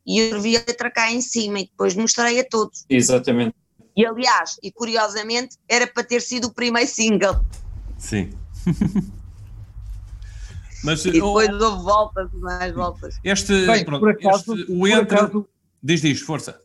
e 0.06 0.19
eu 0.19 0.26
escrevi 0.26 0.56
a 0.56 0.60
letra 0.60 0.89
cá 0.89 1.12
em 1.12 1.19
cima 1.19 1.60
e 1.60 1.65
depois 1.65 1.95
mostrei 1.95 2.39
a 2.39 2.47
todos. 2.47 2.86
Exatamente. 2.89 3.54
E 3.95 4.06
aliás, 4.06 4.58
e 4.63 4.71
curiosamente, 4.71 5.58
era 5.67 5.86
para 5.86 6.04
ter 6.04 6.21
sido 6.21 6.47
o 6.47 6.54
primeiro 6.54 6.89
single. 6.89 7.43
Sim. 7.97 8.30
Mas, 10.84 11.06
e 11.06 11.12
depois 11.12 11.50
oh, 11.50 11.63
houve 11.63 11.84
voltas, 11.84 12.30
mais 12.34 12.74
voltas. 12.74 13.20
Este, 13.24 13.65
Bem, 13.65 13.86
pronto, 13.86 14.08
acaso, 14.08 14.56
este 14.56 14.72
o 14.72 14.88
Entra. 14.88 15.24
Acaso, 15.24 15.48
diz, 15.82 16.02
diz, 16.02 16.22
força. 16.22 16.60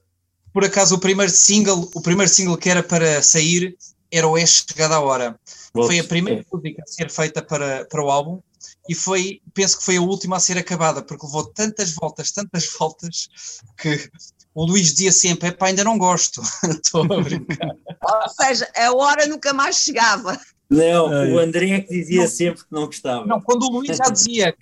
Por 0.52 0.64
acaso, 0.64 0.94
o 0.94 0.98
primeiro 0.98 1.30
single, 1.30 1.90
o 1.94 2.00
primeiro 2.00 2.32
single 2.32 2.56
que 2.56 2.70
era 2.70 2.82
para 2.82 3.22
sair 3.22 3.76
era 4.10 4.26
o 4.26 4.38
É 4.38 4.46
Chegada 4.46 4.96
a 4.96 5.00
Hora. 5.00 5.38
Foi 5.72 5.98
a 5.98 6.04
primeira 6.04 6.44
música 6.50 6.82
a 6.82 6.90
ser 6.90 7.10
feita 7.10 7.42
para, 7.42 7.84
para 7.84 8.02
o 8.02 8.10
álbum 8.10 8.40
e 8.88 8.94
foi, 8.94 9.40
penso 9.52 9.78
que 9.78 9.84
foi 9.84 9.96
a 9.96 10.00
última 10.00 10.36
a 10.36 10.40
ser 10.40 10.56
acabada, 10.56 11.02
porque 11.02 11.26
levou 11.26 11.44
tantas 11.46 11.92
voltas, 11.92 12.30
tantas 12.30 12.66
voltas, 12.78 13.28
que 13.76 14.10
o 14.54 14.64
Luís 14.64 14.92
dizia 14.92 15.12
sempre: 15.12 15.52
pá, 15.52 15.66
ainda 15.66 15.84
não 15.84 15.98
gosto. 15.98 16.40
Estou 16.64 17.02
a 17.02 17.22
brincar. 17.22 17.74
Ou 18.02 18.28
seja, 18.28 18.70
a 18.76 18.92
hora 18.92 19.26
nunca 19.26 19.52
mais 19.52 19.76
chegava. 19.76 20.40
Não, 20.68 21.34
o 21.34 21.38
André 21.38 21.70
é 21.70 21.80
que 21.80 21.92
dizia 21.92 22.22
não, 22.22 22.28
sempre 22.28 22.60
que 22.64 22.72
não 22.72 22.86
gostava. 22.86 23.24
Não, 23.26 23.40
quando 23.40 23.62
o 23.64 23.70
Luís 23.70 23.96
já 23.96 24.10
dizia 24.10 24.54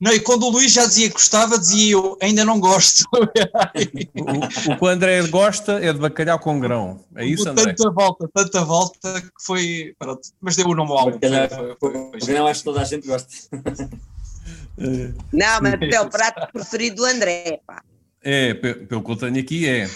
não, 0.00 0.12
e 0.12 0.20
quando 0.20 0.44
o 0.44 0.50
Luís 0.50 0.72
já 0.72 0.86
dizia 0.86 1.08
que 1.08 1.14
gostava, 1.14 1.58
dizia 1.58 1.94
eu, 1.94 2.16
ainda 2.22 2.44
não 2.44 2.60
gosto. 2.60 3.02
o, 3.12 4.72
o, 4.72 4.76
que 4.76 4.84
o 4.84 4.86
André 4.86 5.26
gosta 5.26 5.72
é 5.84 5.92
de 5.92 5.98
bacalhau 5.98 6.38
com 6.38 6.60
grão. 6.60 7.04
É 7.16 7.26
isso, 7.26 7.48
André? 7.48 7.74
Tanta 7.74 7.90
volta, 7.90 8.30
tanta 8.32 8.64
volta 8.64 9.20
que 9.20 9.44
foi. 9.44 9.96
Pronto, 9.98 10.20
mas 10.40 10.54
deu 10.54 10.68
o 10.68 10.74
nome 10.74 10.92
ao 10.92 10.98
álbum. 10.98 11.18
Bacalhau, 11.18 12.46
acho 12.46 12.60
que 12.60 12.64
toda 12.64 12.80
a 12.80 12.84
gente 12.84 13.08
gosta. 13.08 13.28
não, 15.32 15.60
mas 15.62 15.74
é 15.92 16.00
o 16.00 16.08
prato 16.08 16.52
preferido 16.52 16.96
do 16.96 17.04
André. 17.04 17.60
Pá. 17.66 17.82
É, 18.22 18.54
pelo 18.54 19.02
que 19.02 19.10
eu 19.10 19.16
tenho 19.16 19.40
aqui 19.40 19.68
é. 19.68 19.90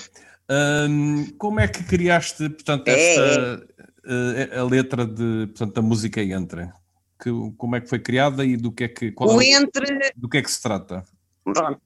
Hum, 0.51 1.33
como 1.39 1.61
é 1.61 1.69
que 1.69 1.85
criaste, 1.85 2.49
portanto, 2.49 2.89
é, 2.89 3.15
esta, 3.15 3.67
é. 4.07 4.59
a 4.59 4.65
letra 4.65 5.07
de, 5.07 5.47
portanto, 5.49 5.75
da 5.75 5.83
música 5.83 6.23
Entra? 6.23 6.75
que, 7.23 7.31
como 7.57 7.77
é 7.77 7.81
que 7.81 7.89
foi 7.89 8.01
criada 8.01 8.45
e 8.45 8.57
do 8.57 8.73
que 8.73 8.85
é 8.85 8.89
que, 8.89 9.15
o 9.17 9.41
é, 9.41 9.53
entre, 9.53 10.13
do 10.17 10.29
que 10.29 10.39
é 10.39 10.43
que 10.43 10.51
se 10.51 10.61
trata? 10.61 11.05
Pronto. 11.45 11.81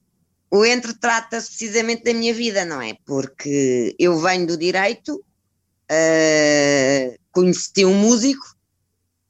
O 0.51 0.65
Entre 0.65 0.95
trata-se 0.95 1.49
precisamente 1.49 2.05
da 2.05 2.15
minha 2.15 2.33
vida, 2.33 2.65
não 2.65 2.81
é? 2.81 2.97
Porque 3.05 3.95
eu 3.99 4.19
venho 4.19 4.47
do 4.47 4.57
direito, 4.57 5.17
uh, 5.17 7.19
conheci 7.33 7.85
um 7.85 7.95
músico, 7.95 8.57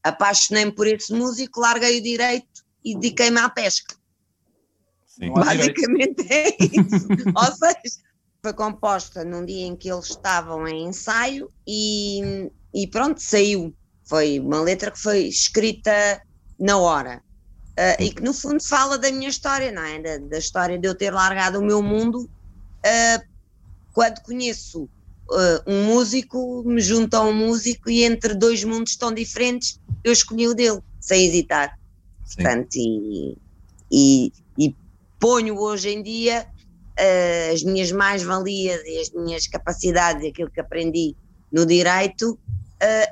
apaixonei-me 0.02 0.72
por 0.72 0.86
esse 0.86 1.12
músico, 1.12 1.60
larguei 1.60 1.98
o 1.98 2.02
direito 2.02 2.62
e 2.84 2.94
dediquei-me 2.94 3.40
à 3.40 3.48
pesca. 3.48 3.96
Sim. 5.06 5.32
Basicamente 5.32 6.30
é 6.30 6.54
isso. 6.60 7.08
Ou 7.34 7.56
seja, 7.56 7.96
foi 8.42 8.52
composta 8.52 9.24
num 9.24 9.44
dia 9.44 9.66
em 9.66 9.74
que 9.74 9.90
eles 9.90 10.10
estavam 10.10 10.68
em 10.68 10.88
ensaio 10.88 11.50
e, 11.66 12.50
e 12.76 12.86
pronto, 12.86 13.22
saiu. 13.22 13.74
Foi 14.04 14.38
uma 14.38 14.60
letra 14.60 14.90
que 14.90 15.00
foi 15.00 15.26
escrita 15.26 16.20
na 16.60 16.76
hora. 16.76 17.22
Uh, 17.72 18.02
e 18.02 18.10
que 18.10 18.22
no 18.22 18.34
fundo 18.34 18.62
fala 18.62 18.98
da 18.98 19.10
minha 19.10 19.28
história, 19.28 19.72
não 19.72 19.82
é? 19.82 20.00
Da, 20.00 20.18
da 20.18 20.38
história 20.38 20.78
de 20.78 20.86
eu 20.86 20.94
ter 20.94 21.10
largado 21.10 21.58
o 21.58 21.64
meu 21.64 21.82
mundo 21.82 22.22
uh, 22.24 23.26
quando 23.94 24.20
conheço 24.20 24.84
uh, 24.84 25.62
um 25.66 25.84
músico, 25.84 26.62
me 26.66 26.80
junto 26.80 27.14
a 27.14 27.22
um 27.22 27.32
músico 27.32 27.90
e 27.90 28.04
entre 28.04 28.34
dois 28.34 28.62
mundos 28.62 28.94
tão 28.96 29.12
diferentes 29.12 29.80
eu 30.04 30.12
escolhi 30.12 30.46
o 30.46 30.54
dele, 30.54 30.80
sem 31.00 31.26
hesitar. 31.26 31.78
Sim. 32.24 32.36
Portanto, 32.36 32.76
e, 32.76 33.36
e, 33.90 34.32
e, 34.58 34.74
ponho 35.18 35.58
hoje 35.58 35.88
em 35.88 36.02
dia 36.02 36.46
as 37.52 37.62
minhas 37.62 37.92
mais-valias 37.92 38.80
e 38.86 38.98
as 38.98 39.10
minhas 39.10 39.46
capacidades, 39.46 40.26
aquilo 40.26 40.50
que 40.50 40.60
aprendi 40.60 41.14
no 41.52 41.66
direito, 41.66 42.38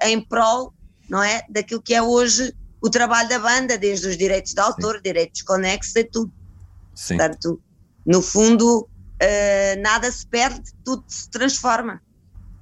em 0.02 0.20
prol 0.20 0.74
não 1.08 1.22
é? 1.22 1.42
Daquilo 1.48 1.82
que 1.82 1.94
é 1.94 2.02
hoje 2.02 2.54
o 2.80 2.90
trabalho 2.90 3.28
da 3.28 3.38
banda, 3.38 3.78
desde 3.78 4.08
os 4.08 4.16
direitos 4.16 4.52
de 4.52 4.60
autor, 4.60 4.96
Sim. 4.96 5.02
direitos 5.02 5.42
conexos 5.42 5.96
e 5.96 6.04
tudo. 6.04 6.32
Sim. 6.94 7.16
Portanto, 7.16 7.60
no 8.04 8.20
fundo, 8.20 8.80
uh, 8.80 9.82
nada 9.82 10.10
se 10.10 10.26
perde, 10.26 10.70
tudo 10.84 11.04
se 11.08 11.28
transforma. 11.30 12.00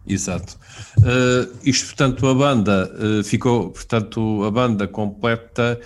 Exato. 0.06 0.58
Uh, 0.98 1.56
isto, 1.64 1.86
portanto, 1.86 2.26
a 2.26 2.34
banda 2.34 2.92
uh, 2.94 3.24
ficou, 3.24 3.70
portanto, 3.70 4.44
a 4.44 4.50
banda 4.50 4.86
completa, 4.88 5.80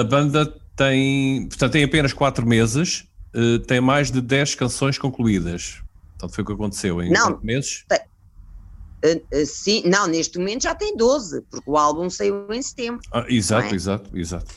a 0.00 0.04
banda 0.04 0.46
tem, 0.74 1.46
portanto, 1.48 1.72
tem 1.72 1.84
apenas 1.84 2.14
quatro 2.14 2.46
meses, 2.46 3.04
tem 3.66 3.78
mais 3.78 4.10
de 4.10 4.22
10 4.22 4.54
canções 4.54 4.96
concluídas. 4.96 5.82
Portanto, 6.12 6.34
foi 6.34 6.42
o 6.42 6.46
que 6.46 6.52
aconteceu 6.54 7.02
em 7.02 7.10
Não, 7.10 7.38
meses? 7.42 7.84
Tem, 7.86 8.00
Uh, 9.04 9.42
uh, 9.42 9.46
sim, 9.46 9.82
não, 9.86 10.06
neste 10.06 10.38
momento 10.38 10.64
já 10.64 10.74
tem 10.74 10.96
12, 10.96 11.42
porque 11.50 11.70
o 11.70 11.76
álbum 11.76 12.10
saiu 12.10 12.52
em 12.52 12.60
setembro. 12.60 13.00
Ah, 13.12 13.24
exato, 13.28 13.72
é? 13.72 13.74
exato, 13.74 14.18
exato. 14.18 14.54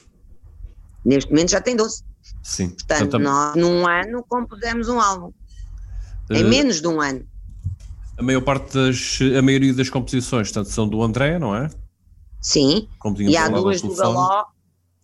Neste 1.05 1.29
momento 1.31 1.51
já 1.51 1.61
tem 1.61 1.75
12. 1.75 2.03
Sim. 2.41 2.69
Portanto, 2.69 3.03
então, 3.03 3.19
nós 3.19 3.55
num 3.55 3.87
ano 3.87 4.23
compusemos 4.27 4.89
um 4.89 4.99
álbum. 4.99 5.27
Uh, 6.29 6.33
em 6.33 6.43
menos 6.43 6.81
de 6.81 6.87
um 6.87 7.01
ano. 7.01 7.25
A 8.17 8.23
maior 8.23 8.41
parte 8.41 8.73
das, 8.73 9.19
a 9.37 9.41
maioria 9.41 9.73
das 9.73 9.89
composições, 9.89 10.51
tanto 10.51 10.69
são 10.69 10.87
do 10.87 11.01
André, 11.01 11.39
não 11.39 11.55
é? 11.55 11.69
Sim. 12.43 12.89
e 13.19 13.37
há 13.37 13.47
duas 13.47 13.81
do 13.81 13.95
Galó, 13.95 14.45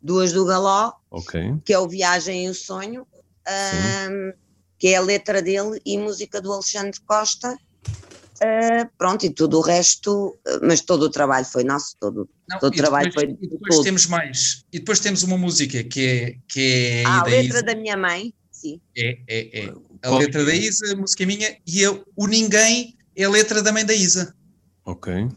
duas 0.02 0.34
do 0.34 0.46
Galó, 0.46 0.92
okay. 1.10 1.56
que 1.64 1.74
é 1.74 1.80
o 1.80 1.88
Viagem 1.88 2.46
e 2.46 2.50
o 2.50 2.54
Sonho, 2.54 3.08
um, 3.48 4.34
que 4.78 4.90
é 4.90 4.98
a 4.98 5.02
letra 5.02 5.42
dele 5.42 5.82
e 5.86 5.98
música 5.98 6.42
do 6.42 6.52
Alexandre 6.52 7.00
Costa. 7.08 7.58
Uh, 8.42 8.90
pronto, 8.98 9.26
e 9.26 9.30
tudo 9.30 9.58
o 9.58 9.62
resto, 9.62 10.40
mas 10.62 10.80
todo 10.80 11.04
o 11.04 11.10
trabalho 11.10 11.46
foi 11.46 11.66
nosso, 11.66 11.96
todo, 12.00 12.30
Não, 12.50 12.58
todo 12.58 12.74
o 12.74 12.78
trabalho 12.78 13.10
depois, 13.10 13.26
foi. 13.26 13.38
E 13.42 13.50
depois 13.50 13.76
todo. 13.76 13.84
temos 13.84 14.06
mais, 14.06 14.64
e 14.72 14.80
depois 14.80 15.00
temos 15.02 15.24
uma 15.24 15.38
música 15.38 15.84
que 15.84 16.08
é. 16.08 16.36
Que 16.48 17.02
é 17.02 17.04
ah, 17.06 17.20
a 17.20 17.24
letra 17.24 17.62
da 17.62 17.76
minha 17.76 17.98
mãe, 17.98 18.34
sim. 18.50 18.80
É, 18.98 19.18
é, 19.28 19.66
é. 19.66 19.74
A 20.04 20.18
letra 20.18 20.46
da 20.46 20.56
Isa, 20.56 20.94
a 20.94 20.96
música 20.96 21.24
é 21.24 21.26
minha, 21.26 21.58
e 21.68 21.82
eu, 21.82 22.06
o 22.16 22.28
Ninguém 22.28 22.98
é 23.16 23.26
a 23.26 23.30
letra 23.30 23.62
da 23.62 23.74
mãe 23.74 23.86
da 23.86 23.94
Isa. 23.94 24.34
Ok. 24.86 25.28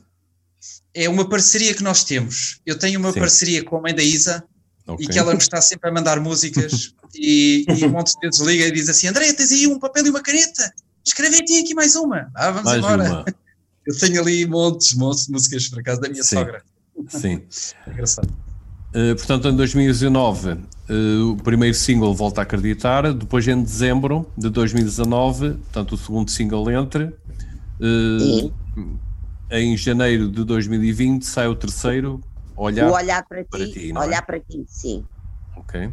É 0.94 1.08
uma 1.08 1.28
parceria 1.28 1.74
que 1.74 1.82
nós 1.82 2.04
temos. 2.04 2.60
Eu 2.64 2.78
tenho 2.78 3.00
uma 3.00 3.12
Sim. 3.12 3.18
parceria 3.18 3.64
com 3.64 3.78
a 3.78 3.80
mãe 3.80 3.94
da 3.94 4.02
Isa 4.02 4.44
okay. 4.86 5.06
e 5.06 5.08
que 5.08 5.18
ela 5.18 5.32
me 5.32 5.40
está 5.40 5.60
sempre 5.60 5.90
a 5.90 5.92
mandar 5.92 6.20
músicas 6.20 6.94
e, 7.14 7.64
e 7.68 7.84
um 7.84 7.90
monte 7.90 8.12
de 8.12 8.20
vezes 8.20 8.40
liga 8.40 8.66
e 8.66 8.70
diz 8.70 8.88
assim: 8.88 9.08
André, 9.08 9.32
tens 9.32 9.50
aí 9.50 9.66
um 9.66 9.80
papel 9.80 10.06
e 10.06 10.10
uma 10.10 10.22
caneta? 10.22 10.72
Escreve 11.04 11.36
aqui 11.36 11.74
mais 11.74 11.96
uma. 11.96 12.30
Ah, 12.34 12.50
vamos 12.50 12.64
mais 12.64 12.78
embora. 12.78 13.02
Uma. 13.02 13.24
Eu 13.84 13.98
tenho 13.98 14.20
ali 14.20 14.46
montes, 14.46 14.94
montes 14.94 15.26
de 15.26 15.32
músicas 15.32 15.68
por 15.68 15.80
acaso 15.80 16.00
da 16.00 16.08
minha 16.08 16.22
Sim. 16.22 16.36
sogra. 16.36 16.62
Sim. 17.08 17.42
Engraçado. 17.86 18.28
Uh, 18.94 19.16
portanto, 19.16 19.48
em 19.48 19.56
2019, 19.56 20.50
uh, 20.50 20.58
eh, 20.88 21.22
o 21.24 21.36
primeiro 21.36 21.74
single 21.74 22.14
Volta 22.14 22.42
a 22.42 22.44
Acreditar, 22.44 23.12
depois 23.14 23.48
em 23.48 23.60
dezembro 23.60 24.30
de 24.36 24.50
2019, 24.50 25.54
portanto, 25.54 25.92
o 25.92 25.98
segundo 25.98 26.30
single 26.30 26.70
entra. 26.70 27.12
Uh, 27.80 28.52
em 29.50 29.76
janeiro 29.76 30.28
de 30.28 30.44
2020 30.44 31.24
sai 31.24 31.48
o 31.48 31.54
terceiro, 31.54 32.20
Olhar, 32.54 32.90
o 32.90 32.94
olhar 32.94 33.24
para, 33.26 33.44
para 33.44 33.66
ti, 33.66 33.72
ti 33.72 33.92
Olhar 33.96 34.18
é? 34.18 34.22
para 34.22 34.40
ti, 34.40 34.64
sim. 34.68 35.04
Ok. 35.56 35.90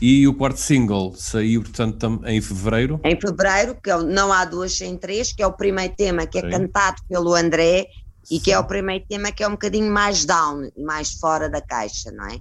E 0.00 0.28
o 0.28 0.34
quarto 0.34 0.60
single 0.60 1.12
saiu, 1.16 1.62
portanto, 1.62 2.20
em 2.24 2.40
fevereiro? 2.40 3.00
Em 3.04 3.20
fevereiro, 3.20 3.74
que 3.82 3.90
é 3.90 3.98
Não 3.98 4.32
Há 4.32 4.44
Duas 4.44 4.76
Sem 4.76 4.96
Três, 4.96 5.32
que 5.32 5.42
é 5.42 5.46
o 5.46 5.52
primeiro 5.52 5.92
tema 5.96 6.24
que 6.26 6.38
é 6.38 6.48
cantado 6.48 7.02
pelo 7.08 7.34
André 7.34 7.88
e 8.30 8.36
Sim. 8.36 8.40
que 8.40 8.52
é 8.52 8.58
o 8.58 8.64
primeiro 8.64 9.04
tema 9.08 9.32
que 9.32 9.42
é 9.42 9.48
um 9.48 9.52
bocadinho 9.52 9.90
mais 9.90 10.24
down 10.24 10.70
e 10.76 10.82
mais 10.82 11.12
fora 11.14 11.48
da 11.48 11.60
caixa, 11.60 12.12
não 12.12 12.26
é? 12.26 12.38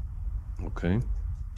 Ok. 0.63 0.97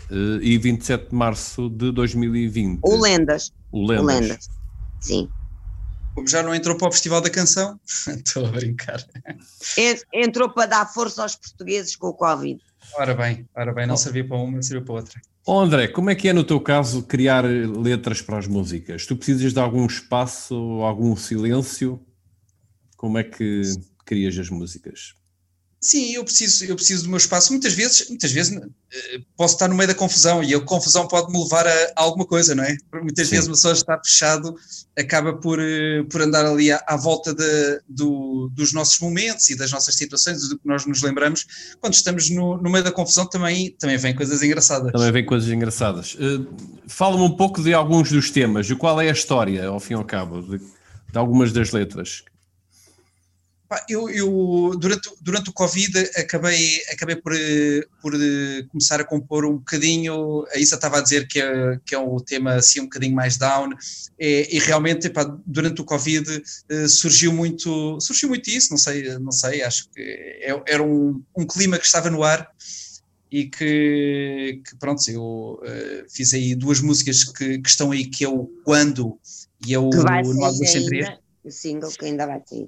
Uh, 0.10 0.42
e 0.42 0.58
27 0.58 1.10
de 1.10 1.16
março 1.16 1.70
de 1.70 1.92
2020? 1.92 2.80
O 2.82 2.96
Lendas. 2.96 3.52
O 3.72 3.86
Lendas. 3.86 4.04
O 4.04 4.06
Lendas. 4.06 4.50
Sim. 5.02 5.30
Como 6.16 6.28
já 6.28 6.42
não 6.42 6.56
entrou 6.56 6.78
para 6.78 6.88
o 6.88 6.92
Festival 6.92 7.22
da 7.22 7.30
Canção, 7.30 7.80
estou 8.08 8.46
a 8.46 8.52
brincar. 8.52 9.06
Entrou 10.14 10.50
para 10.50 10.66
dar 10.66 10.86
força 10.86 11.22
aos 11.24 11.36
portugueses 11.36 11.96
com 11.96 12.08
o 12.08 12.14
Covid. 12.14 12.60
Ora 12.98 13.14
bem, 13.14 13.48
ora 13.56 13.74
bem, 13.74 13.86
não 13.86 13.98
serviu 13.98 14.28
para 14.28 14.38
uma, 14.38 14.62
serviu 14.62 14.84
para 14.84 14.96
outra. 14.96 15.22
Oh 15.46 15.60
André, 15.60 15.88
como 15.88 16.10
é 16.10 16.16
que 16.16 16.28
é 16.30 16.34
no 16.34 16.44
teu 16.44 16.60
caso 16.60 17.04
criar 17.04 17.44
letras 17.46 18.22
para 18.22 18.38
as 18.38 18.48
músicas? 18.48 19.06
Tu 19.06 19.16
precisas 19.16 19.54
de 19.54 19.60
algum 19.60 19.86
espaço, 19.86 20.56
algum 20.56 21.16
silêncio? 21.16 22.00
Como 22.96 23.18
é 23.18 23.24
que 23.24 23.62
crias 24.06 24.38
as 24.38 24.50
músicas? 24.50 25.16
Sim, 25.82 26.12
eu 26.14 26.26
preciso, 26.26 26.66
eu 26.66 26.76
preciso 26.76 27.04
do 27.04 27.10
meu 27.10 27.18
espaço. 27.18 27.54
Muitas 27.54 27.72
vezes, 27.72 28.10
muitas 28.10 28.32
vezes 28.34 28.54
eh, 28.54 29.22
posso 29.38 29.54
estar 29.54 29.70
no 29.70 29.76
meio 29.76 29.88
da 29.88 29.96
confusão 29.96 30.44
e 30.44 30.54
a 30.54 30.60
confusão 30.60 31.08
pode 31.08 31.32
me 31.32 31.42
levar 31.42 31.66
a, 31.66 31.92
alguma 31.96 32.26
coisa, 32.26 32.54
não 32.54 32.66
é? 32.66 32.76
Muitas 33.02 33.28
Sim. 33.28 33.36
vezes 33.36 33.48
uma 33.48 33.56
pessoa 33.56 33.74
está 33.74 33.98
fechado, 34.04 34.54
acaba 34.98 35.32
por, 35.34 35.58
eh, 35.58 36.04
por 36.12 36.22
andar 36.22 36.46
ali 36.46 36.70
à, 36.70 36.84
à 36.86 36.98
volta 36.98 37.34
de, 37.34 37.82
do, 37.88 38.50
dos 38.54 38.74
nossos 38.74 39.00
momentos 39.00 39.50
e 39.50 39.56
das 39.56 39.72
nossas 39.72 39.96
situações, 39.96 40.50
do 40.50 40.60
que 40.60 40.68
nós 40.68 40.86
nos 40.86 41.02
lembramos. 41.02 41.46
Quando 41.80 41.94
estamos 41.94 42.30
no, 42.30 42.58
no 42.58 42.70
meio 42.70 42.84
da 42.84 42.92
confusão 42.92 43.26
também, 43.26 43.74
também 43.80 43.96
vem 43.96 44.14
coisas 44.14 44.44
engraçadas. 44.44 44.92
Também 44.92 45.12
vem 45.14 45.26
coisas 45.26 45.50
engraçadas. 45.50 46.16
Uh, 46.16 46.46
Fala-me 46.88 47.24
um 47.24 47.38
pouco 47.38 47.64
de 47.64 47.74
alguns 47.74 48.12
dos 48.12 48.30
temas, 48.32 48.68
de 48.68 48.76
qual 48.76 49.00
é 49.00 49.08
a 49.08 49.14
história, 49.14 49.68
ao 49.68 49.80
fim 49.80 49.94
e 49.94 49.96
ao 49.96 50.04
cabo, 50.04 50.42
de, 50.42 50.58
de 50.58 51.18
algumas 51.18 51.54
das 51.54 51.72
letras 51.72 52.24
eu, 53.88 54.10
eu, 54.10 54.76
durante, 54.80 55.10
durante 55.22 55.50
o 55.50 55.54
Covid 55.54 56.00
acabei, 56.16 56.82
acabei 56.92 57.16
por, 57.16 57.34
por 58.02 58.14
começar 58.70 59.00
a 59.00 59.04
compor 59.04 59.46
um 59.46 59.58
bocadinho, 59.58 60.46
a 60.54 60.58
Isa 60.58 60.76
estava 60.76 60.98
a 60.98 61.02
dizer 61.02 61.28
que 61.28 61.40
é, 61.40 61.80
que 61.86 61.94
é 61.94 62.00
um 62.00 62.18
tema 62.18 62.56
assim 62.56 62.82
um 62.82 62.86
bocadinho 62.86 63.16
mais 63.16 63.38
down, 63.38 63.70
e, 64.20 64.48
e 64.52 64.60
realmente 64.60 65.08
epá, 65.08 65.24
durante 65.46 65.82
o 65.82 65.86
Covid 65.86 66.42
eh, 66.70 66.88
surgiu 66.88 67.32
muito, 67.32 68.00
surgiu 68.02 68.30
muito 68.30 68.50
isso, 68.50 68.72
não 68.72 68.78
sei, 68.78 69.18
não 69.20 69.32
sei 69.32 69.62
acho 69.62 69.90
que 69.92 70.02
é, 70.02 70.64
era 70.68 70.82
um, 70.82 71.22
um 71.38 71.46
clima 71.46 71.78
que 71.78 71.86
estava 71.86 72.10
no 72.10 72.24
ar 72.24 72.50
e 73.32 73.46
que, 73.48 74.62
que 74.68 74.76
pronto, 74.80 75.02
eu 75.10 75.62
uh, 75.62 76.10
fiz 76.10 76.34
aí 76.34 76.56
duas 76.56 76.82
músicas 76.82 77.24
que, 77.24 77.60
que, 77.60 77.70
estão 77.70 77.92
aí, 77.92 78.06
que 78.06 78.26
é 78.26 78.30
o 78.30 78.46
Quando 78.64 79.20
e 79.66 79.74
é 79.74 79.80
o 79.80 79.90
Nó 79.90 80.52
do 80.52 80.66
O 81.44 81.52
single 81.52 81.92
que 81.92 82.06
ainda 82.06 82.26
vai 82.26 82.42
sair. 82.46 82.68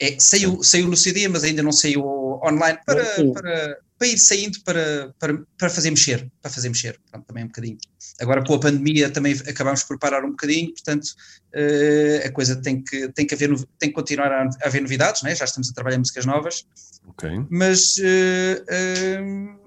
É, 0.00 0.16
saiu, 0.18 0.62
saiu 0.62 0.88
no 0.88 0.96
CD, 0.96 1.28
mas 1.28 1.44
ainda 1.44 1.62
não 1.62 1.72
saiu 1.72 2.02
online 2.42 2.78
para, 2.86 3.04
para, 3.34 3.78
para 3.98 4.08
ir 4.08 4.16
saindo 4.16 4.58
para, 4.64 5.14
para, 5.18 5.42
para 5.58 5.68
fazer 5.68 5.90
mexer, 5.90 6.26
para 6.40 6.50
fazer 6.50 6.70
mexer, 6.70 6.98
Pronto, 7.10 7.26
também 7.26 7.44
um 7.44 7.48
bocadinho. 7.48 7.76
Agora 8.18 8.42
com 8.42 8.54
a 8.54 8.60
pandemia 8.60 9.10
também 9.10 9.34
acabamos 9.46 9.82
por 9.84 9.98
parar 9.98 10.24
um 10.24 10.30
bocadinho, 10.30 10.72
portanto 10.72 11.04
uh, 11.04 12.26
a 12.26 12.32
coisa 12.32 12.56
tem 12.56 12.82
que, 12.82 13.10
tem 13.10 13.26
que 13.26 13.34
haver, 13.34 13.54
tem 13.78 13.90
que 13.90 13.94
continuar 13.94 14.32
a, 14.32 14.48
haver 14.64 14.80
novidades, 14.80 15.22
né? 15.22 15.34
já 15.34 15.44
estamos 15.44 15.68
a 15.68 15.74
trabalhar 15.74 15.98
músicas 15.98 16.24
novas, 16.24 16.64
okay. 17.08 17.44
mas 17.50 17.96
uh, 17.98 18.64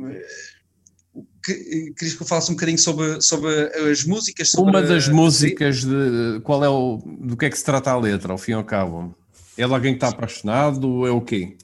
uh, 0.01 1.23
que, 1.43 1.93
querias 1.95 2.15
que 2.15 2.23
eu 2.23 2.27
falasse 2.27 2.49
um 2.49 2.55
bocadinho 2.55 2.79
sobre, 2.79 3.21
sobre 3.21 3.51
as 3.91 4.03
músicas? 4.03 4.49
Sobre 4.49 4.71
Uma 4.71 4.81
das 4.81 5.07
músicas, 5.07 5.83
de, 5.83 6.39
qual 6.43 6.63
é 6.63 6.69
o, 6.69 6.97
do 7.05 7.37
que 7.37 7.45
é 7.45 7.49
que 7.51 7.57
se 7.57 7.63
trata 7.63 7.91
a 7.91 7.99
letra, 7.99 8.31
ao 8.31 8.39
fim 8.39 8.51
e 8.51 8.55
ao 8.55 8.63
cabo? 8.63 9.15
É 9.57 9.65
de 9.65 9.73
alguém 9.73 9.93
que 9.93 9.97
está 9.97 10.09
apaixonado 10.09 10.89
ou 10.89 11.07
é 11.07 11.11
o 11.11 11.21
quê? 11.21 11.55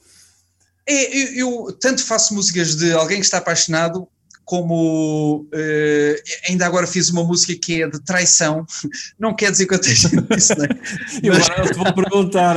É, 0.88 1.40
eu, 1.40 1.68
eu, 1.68 1.74
tanto 1.74 2.04
faço 2.04 2.34
músicas 2.34 2.76
de 2.76 2.92
alguém 2.94 3.20
que 3.20 3.26
está 3.26 3.38
apaixonado, 3.38 4.08
como 4.44 5.48
uh, 5.54 6.50
ainda 6.50 6.66
agora 6.66 6.88
fiz 6.88 7.10
uma 7.10 7.24
música 7.24 7.54
que 7.56 7.84
é 7.84 7.88
de 7.88 8.00
traição. 8.04 8.66
Não 9.20 9.36
quer 9.36 9.52
dizer 9.52 9.68
que 9.68 9.76
eu 9.76 9.80
esteja 9.80 10.10
nisso, 10.32 10.56
não 10.58 10.66
é? 10.66 10.70
eu 11.22 11.34
Mas... 11.34 11.48
não 11.48 11.66
te 11.68 11.74
vou 11.78 11.94
perguntar, 11.94 12.56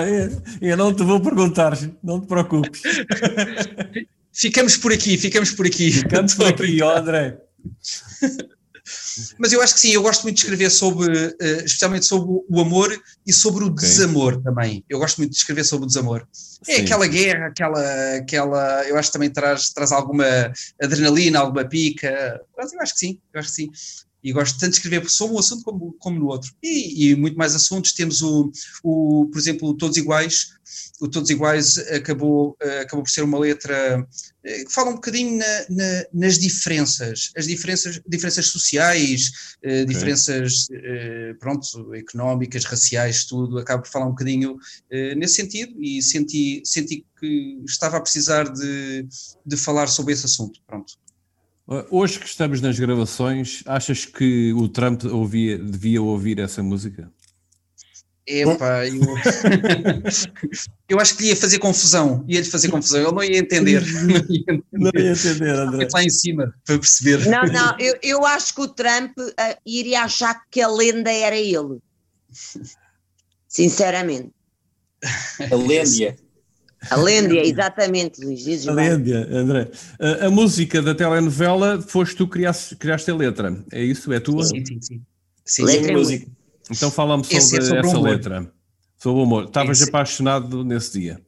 eu 0.60 0.76
não 0.76 0.94
te 0.94 1.02
vou 1.02 1.20
perguntar, 1.20 1.78
não 2.02 2.20
te 2.20 2.26
preocupes. 2.26 2.80
Ficamos 4.32 4.78
por 4.78 4.92
aqui, 4.92 5.18
ficamos 5.18 5.50
por 5.50 5.66
aqui. 5.66 5.92
Ficamos 5.92 6.34
por 6.34 6.46
aqui, 6.46 6.82
ó 6.82 6.96
André. 6.96 7.36
Mas 9.38 9.52
eu 9.52 9.62
acho 9.62 9.74
que 9.74 9.80
sim, 9.80 9.90
eu 9.90 10.02
gosto 10.02 10.22
muito 10.22 10.36
de 10.36 10.42
escrever 10.42 10.70
sobre, 10.70 11.26
uh, 11.26 11.64
especialmente 11.64 12.06
sobre 12.06 12.44
o 12.48 12.60
amor 12.60 12.96
e 13.26 13.32
sobre 13.32 13.64
o 13.64 13.68
okay. 13.68 13.88
desamor 13.88 14.42
também. 14.42 14.84
Eu 14.88 14.98
gosto 14.98 15.18
muito 15.18 15.30
de 15.30 15.36
escrever 15.36 15.64
sobre 15.64 15.84
o 15.84 15.88
desamor. 15.88 16.26
É 16.66 16.76
sim. 16.76 16.82
aquela 16.82 17.06
guerra, 17.06 17.46
aquela, 17.46 18.16
aquela, 18.16 18.88
eu 18.88 18.96
acho 18.96 19.08
que 19.08 19.12
também 19.12 19.30
traz, 19.30 19.70
traz 19.70 19.92
alguma 19.92 20.52
adrenalina, 20.80 21.40
alguma 21.40 21.64
pica. 21.64 22.40
Mas 22.56 22.72
eu 22.72 22.80
acho 22.80 22.94
que 22.94 23.00
sim, 23.00 23.18
eu 23.32 23.40
acho 23.40 23.48
que 23.48 23.54
sim 23.54 23.70
e 24.22 24.32
gosto 24.32 24.58
tanto 24.58 24.70
de 24.70 24.76
escrever 24.76 25.08
sobre 25.08 25.34
um 25.34 25.38
assunto 25.38 25.64
como, 25.64 25.92
como 25.98 26.18
no 26.18 26.26
outro. 26.26 26.52
E, 26.62 27.10
e, 27.10 27.16
muito 27.16 27.36
mais 27.36 27.54
assuntos. 27.54 27.92
Temos 27.92 28.22
o, 28.22 28.50
o, 28.82 29.28
por 29.30 29.38
exemplo, 29.38 29.74
Todos 29.74 29.96
Iguais. 29.96 30.52
O 31.00 31.08
Todos 31.08 31.30
Iguais 31.30 31.78
acabou, 31.78 32.56
acabou 32.80 33.02
por 33.02 33.10
ser 33.10 33.22
uma 33.22 33.38
letra 33.38 34.06
eh, 34.44 34.64
que 34.64 34.72
fala 34.72 34.90
um 34.90 34.94
bocadinho 34.94 35.38
na, 35.38 35.66
na, 35.70 36.04
nas 36.12 36.38
diferenças, 36.38 37.30
as 37.36 37.46
diferenças, 37.46 38.00
diferenças 38.06 38.46
sociais, 38.46 39.30
eh, 39.62 39.82
okay. 39.82 39.86
diferenças, 39.86 40.66
eh, 40.72 41.34
pronto, 41.38 41.94
económicas, 41.94 42.64
raciais, 42.64 43.24
tudo. 43.24 43.58
Acaba 43.58 43.82
por 43.82 43.90
falar 43.90 44.06
um 44.06 44.10
bocadinho 44.10 44.56
nesse 45.16 45.34
sentido 45.34 45.80
e 45.80 46.02
senti, 46.02 46.62
senti 46.64 47.06
que 47.18 47.60
estava 47.66 47.98
a 47.98 48.00
precisar 48.00 48.44
de, 48.52 49.06
de 49.46 49.56
falar 49.56 49.86
sobre 49.86 50.12
esse 50.12 50.26
assunto. 50.26 50.60
Pronto. 50.66 50.94
Hoje 51.90 52.18
que 52.18 52.26
estamos 52.26 52.60
nas 52.60 52.78
gravações, 52.78 53.62
achas 53.66 54.04
que 54.04 54.52
o 54.52 54.68
Trump 54.68 55.04
ouvia, 55.04 55.56
devia 55.58 56.02
ouvir 56.02 56.38
essa 56.38 56.62
música? 56.62 57.10
Epá, 58.26 58.86
eu... 58.86 59.00
eu 60.88 61.00
acho 61.00 61.16
que 61.16 61.22
lhe 61.22 61.28
ia 61.30 61.36
fazer 61.36 61.58
confusão, 61.58 62.24
ia-lhe 62.28 62.46
fazer 62.46 62.68
confusão, 62.68 63.00
ele 63.00 63.12
não 63.12 63.24
ia 63.24 63.38
entender. 63.38 63.82
Não 64.04 64.10
ia 64.28 64.38
entender, 64.38 64.64
não 64.72 64.90
ia 64.94 65.12
entender 65.12 65.50
André. 65.50 65.88
Lá 65.92 66.04
em 66.04 66.10
cima, 66.10 66.54
para 66.64 66.78
perceber. 66.78 67.26
Não, 67.28 67.44
não, 67.44 67.78
eu, 67.78 67.98
eu 68.02 68.26
acho 68.26 68.54
que 68.54 68.60
o 68.60 68.68
Trump 68.68 69.16
uh, 69.18 69.60
iria 69.66 70.02
achar 70.02 70.42
que 70.50 70.60
a 70.60 70.68
lenda 70.68 71.10
era 71.10 71.36
ele. 71.36 71.78
Sinceramente. 73.48 74.30
A 75.50 75.54
lenda. 75.56 76.16
A 76.90 76.96
Lêndia, 76.96 77.42
exatamente, 77.46 78.24
Luís. 78.24 78.44
Dizes 78.44 78.68
a 78.68 78.72
Lêndia, 78.72 79.28
André. 79.30 79.70
A, 79.98 80.26
a, 80.26 80.30
música 80.30 80.82
da 80.82 80.94
telenovela 80.94 81.80
foste 81.80 82.16
tu 82.16 82.26
que 82.26 82.32
criaste, 82.32 82.76
criaste 82.76 83.10
a 83.10 83.14
letra, 83.14 83.64
é 83.72 83.82
isso? 83.82 84.12
É 84.12 84.20
tua? 84.20 84.44
Sim, 84.44 84.64
sim, 84.64 84.80
sim. 84.80 85.02
sim 85.44 85.64
letra 85.64 85.92
é 85.92 85.96
música. 85.96 86.26
Então 86.70 86.90
fala-me 86.90 87.24
sobre, 87.24 87.36
é 87.36 87.40
sobre 87.40 87.78
essa 87.78 88.00
letra, 88.00 88.52
sobre 88.96 89.20
o 89.20 89.24
amor. 89.24 89.44
Estavas 89.44 89.82
apaixonado 89.82 90.64
nesse 90.64 90.98
dia? 90.98 91.20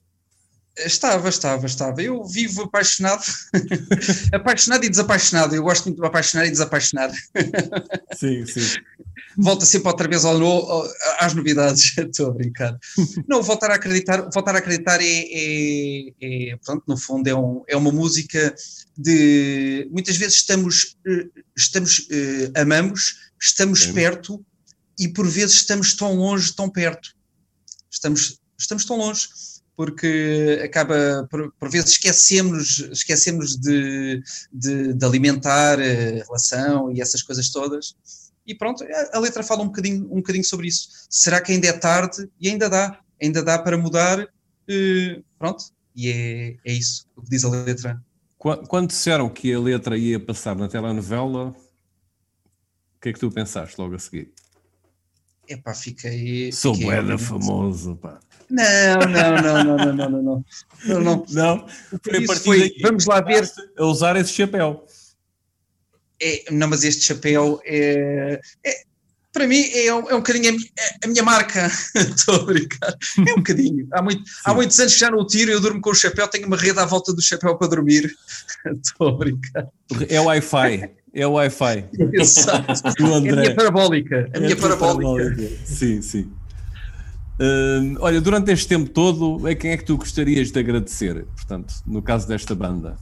Estava, 0.76 1.28
estava, 1.28 1.66
estava. 1.66 2.02
Eu 2.02 2.24
vivo 2.24 2.62
apaixonado, 2.62 3.22
apaixonado 4.34 4.84
e 4.84 4.88
desapaixonado. 4.88 5.54
Eu 5.54 5.62
gosto 5.62 5.84
muito 5.84 6.00
de 6.00 6.06
apaixonar 6.06 6.46
e 6.46 6.50
desapaixonar. 6.50 7.12
Sim, 8.16 8.44
sim. 8.46 8.80
Volta 9.36 9.64
sempre 9.64 9.88
outra 9.88 10.08
vez 10.08 10.24
ao, 10.24 10.40
ao, 10.42 10.88
às 11.20 11.32
novidades. 11.32 11.96
Estou 11.98 12.28
a 12.28 12.32
brincar. 12.32 12.76
Não, 13.28 13.40
voltar 13.40 13.70
a 13.70 13.74
acreditar, 13.76 14.28
voltar 14.32 14.56
a 14.56 14.58
acreditar 14.58 15.00
é, 15.00 15.06
é, 15.06 16.12
é 16.20 16.56
pronto, 16.64 16.82
no 16.88 16.96
fundo 16.96 17.28
é, 17.28 17.34
um, 17.34 17.62
é 17.68 17.76
uma 17.76 17.92
música 17.92 18.54
de 18.98 19.88
muitas 19.92 20.16
vezes 20.16 20.36
estamos, 20.36 20.96
eh, 21.06 21.26
estamos 21.56 21.98
uh, 22.00 22.60
amamos, 22.60 23.30
estamos 23.40 23.86
perto 23.86 24.44
e 24.98 25.08
por 25.08 25.26
vezes 25.26 25.56
estamos 25.56 25.94
tão 25.94 26.14
longe, 26.14 26.52
tão 26.52 26.68
perto. 26.68 27.14
Estamos, 27.90 28.40
estamos 28.58 28.84
tão 28.84 28.96
longe 28.96 29.28
porque 29.76 30.60
acaba, 30.64 31.26
por, 31.30 31.52
por 31.58 31.70
vezes 31.70 31.90
esquecemos, 31.90 32.78
esquecemos 32.92 33.56
de, 33.56 34.22
de, 34.52 34.94
de, 34.94 35.04
alimentar 35.04 35.80
a 35.80 36.24
relação 36.24 36.92
e 36.92 37.00
essas 37.00 37.22
coisas 37.22 37.50
todas. 37.50 37.96
E 38.46 38.54
pronto, 38.54 38.84
a, 38.84 39.16
a 39.16 39.20
letra 39.20 39.42
fala 39.42 39.62
um 39.62 39.66
bocadinho, 39.66 40.04
um 40.04 40.16
bocadinho 40.16 40.44
sobre 40.44 40.68
isso. 40.68 40.88
Será 41.10 41.40
que 41.40 41.52
ainda 41.52 41.66
é 41.66 41.72
tarde? 41.72 42.28
E 42.40 42.48
ainda 42.48 42.68
dá, 42.68 43.00
ainda 43.20 43.42
dá 43.42 43.58
para 43.58 43.76
mudar. 43.76 44.20
Uh, 44.20 45.22
pronto, 45.38 45.64
e 45.94 46.08
é, 46.08 46.56
é 46.64 46.72
isso 46.72 47.06
o 47.16 47.22
que 47.22 47.30
diz 47.30 47.44
a 47.44 47.48
letra. 47.48 48.00
Quando 48.68 48.88
disseram 48.88 49.30
que 49.30 49.52
a 49.54 49.58
letra 49.58 49.96
ia 49.96 50.20
passar 50.20 50.54
na 50.54 50.68
telenovela, 50.68 51.48
o 51.48 53.00
que 53.00 53.08
é 53.08 53.12
que 53.12 53.18
tu 53.18 53.30
pensaste 53.30 53.80
logo 53.80 53.94
a 53.94 53.98
seguir? 53.98 54.32
Epá, 55.48 55.74
fiquei. 55.74 56.52
Sou 56.52 56.76
boeda 56.76 57.18
famoso, 57.18 57.96
pá. 57.96 58.20
Não, 58.50 58.98
não, 58.98 59.42
não, 59.42 59.64
não, 59.64 59.76
não, 59.76 60.10
não, 60.10 60.22
não. 60.22 60.44
Não, 60.84 61.00
não. 61.00 61.26
não. 61.30 61.66
Foi 62.02 62.24
a 62.24 62.36
foi, 62.36 62.58
daí, 62.60 62.78
vamos 62.82 63.06
lá 63.06 63.20
ver. 63.20 63.50
A 63.78 63.84
usar 63.84 64.16
esse 64.16 64.32
chapéu. 64.32 64.84
É, 66.20 66.44
não, 66.50 66.68
mas 66.68 66.84
este 66.84 67.02
chapéu 67.02 67.60
é, 67.64 68.40
é 68.64 68.84
para 69.34 69.48
mim 69.48 69.68
é 69.74 69.92
um, 69.92 70.08
é 70.08 70.14
um 70.14 70.18
bocadinho 70.18 70.48
a 70.48 70.52
minha, 70.52 70.70
a 71.02 71.06
minha 71.08 71.22
marca. 71.24 71.66
Estou 71.96 72.36
a 72.36 72.44
brincar. 72.44 72.94
É 73.26 73.32
um 73.32 73.36
bocadinho. 73.36 73.88
Há, 73.92 74.00
muito, 74.00 74.22
há 74.44 74.54
muitos 74.54 74.78
anos 74.78 74.94
que 74.94 75.00
já 75.00 75.10
não 75.10 75.26
tiro, 75.26 75.50
eu 75.50 75.60
durmo 75.60 75.80
com 75.80 75.90
o 75.90 75.94
chapéu, 75.94 76.28
tenho 76.28 76.46
uma 76.46 76.56
rede 76.56 76.78
à 76.78 76.84
volta 76.84 77.12
do 77.12 77.20
chapéu 77.20 77.58
para 77.58 77.68
dormir. 77.68 78.14
Estou 78.80 79.08
a 79.08 79.12
brincar. 79.12 79.68
É 80.08 80.20
o 80.20 80.24
Wi-Fi. 80.26 80.90
É 81.12 81.26
o 81.26 81.32
Wi-Fi. 81.32 81.88
Exato. 82.12 82.86
É 83.02 83.16
a 83.16 83.20
minha 83.20 83.54
parabólica. 83.54 84.30
A 84.34 84.38
minha 84.38 84.52
é 84.52 84.56
parabólica. 84.56 85.24
parabólica. 85.24 85.56
Sim, 85.64 86.00
sim. 86.00 86.32
Uh, 87.40 87.96
olha, 87.98 88.20
durante 88.20 88.52
este 88.52 88.68
tempo 88.68 88.88
todo, 88.90 89.44
a 89.46 89.54
quem 89.54 89.72
é 89.72 89.76
que 89.76 89.84
tu 89.84 89.96
gostarias 89.96 90.52
de 90.52 90.58
agradecer? 90.58 91.24
Portanto, 91.34 91.74
no 91.86 92.00
caso 92.00 92.28
desta 92.28 92.54
banda? 92.54 92.96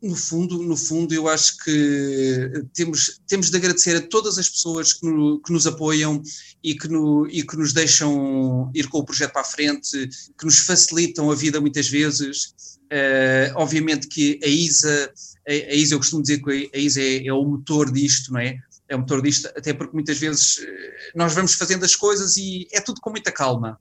No 0.00 0.16
fundo, 0.16 0.62
no 0.62 0.76
fundo, 0.76 1.12
eu 1.14 1.28
acho 1.28 1.58
que 1.58 2.66
temos, 2.74 3.20
temos 3.26 3.50
de 3.50 3.56
agradecer 3.56 3.96
a 3.96 4.00
todas 4.00 4.38
as 4.38 4.48
pessoas 4.48 4.92
que, 4.92 5.06
no, 5.06 5.40
que 5.40 5.52
nos 5.52 5.66
apoiam 5.66 6.22
e 6.62 6.74
que, 6.74 6.88
no, 6.88 7.26
e 7.26 7.42
que 7.42 7.56
nos 7.56 7.72
deixam 7.72 8.70
ir 8.74 8.88
com 8.88 8.98
o 8.98 9.04
projeto 9.04 9.32
para 9.32 9.42
a 9.42 9.44
frente, 9.44 10.08
que 10.38 10.44
nos 10.44 10.60
facilitam 10.60 11.30
a 11.30 11.34
vida 11.34 11.60
muitas 11.60 11.88
vezes. 11.88 12.54
Uh, 12.84 13.52
obviamente 13.56 14.06
que 14.06 14.38
a 14.42 14.46
ISA, 14.46 15.12
a, 15.48 15.52
a, 15.52 15.74
ISA, 15.74 15.94
eu 15.94 15.98
costumo 15.98 16.22
dizer 16.22 16.42
que 16.42 16.70
a 16.72 16.78
ISA 16.78 17.00
é, 17.00 17.26
é 17.26 17.32
o 17.32 17.44
motor 17.44 17.90
disto, 17.90 18.32
não 18.32 18.40
é? 18.40 18.58
É 18.88 18.96
um 18.96 19.00
motor 19.00 19.22
disto, 19.22 19.46
até 19.48 19.72
porque 19.72 19.94
muitas 19.94 20.18
vezes 20.18 20.58
eh, 20.58 21.10
nós 21.14 21.34
vamos 21.34 21.54
fazendo 21.54 21.84
as 21.84 21.96
coisas 21.96 22.36
e 22.36 22.68
é 22.72 22.80
tudo 22.80 23.00
com 23.00 23.10
muita 23.10 23.32
calma. 23.32 23.80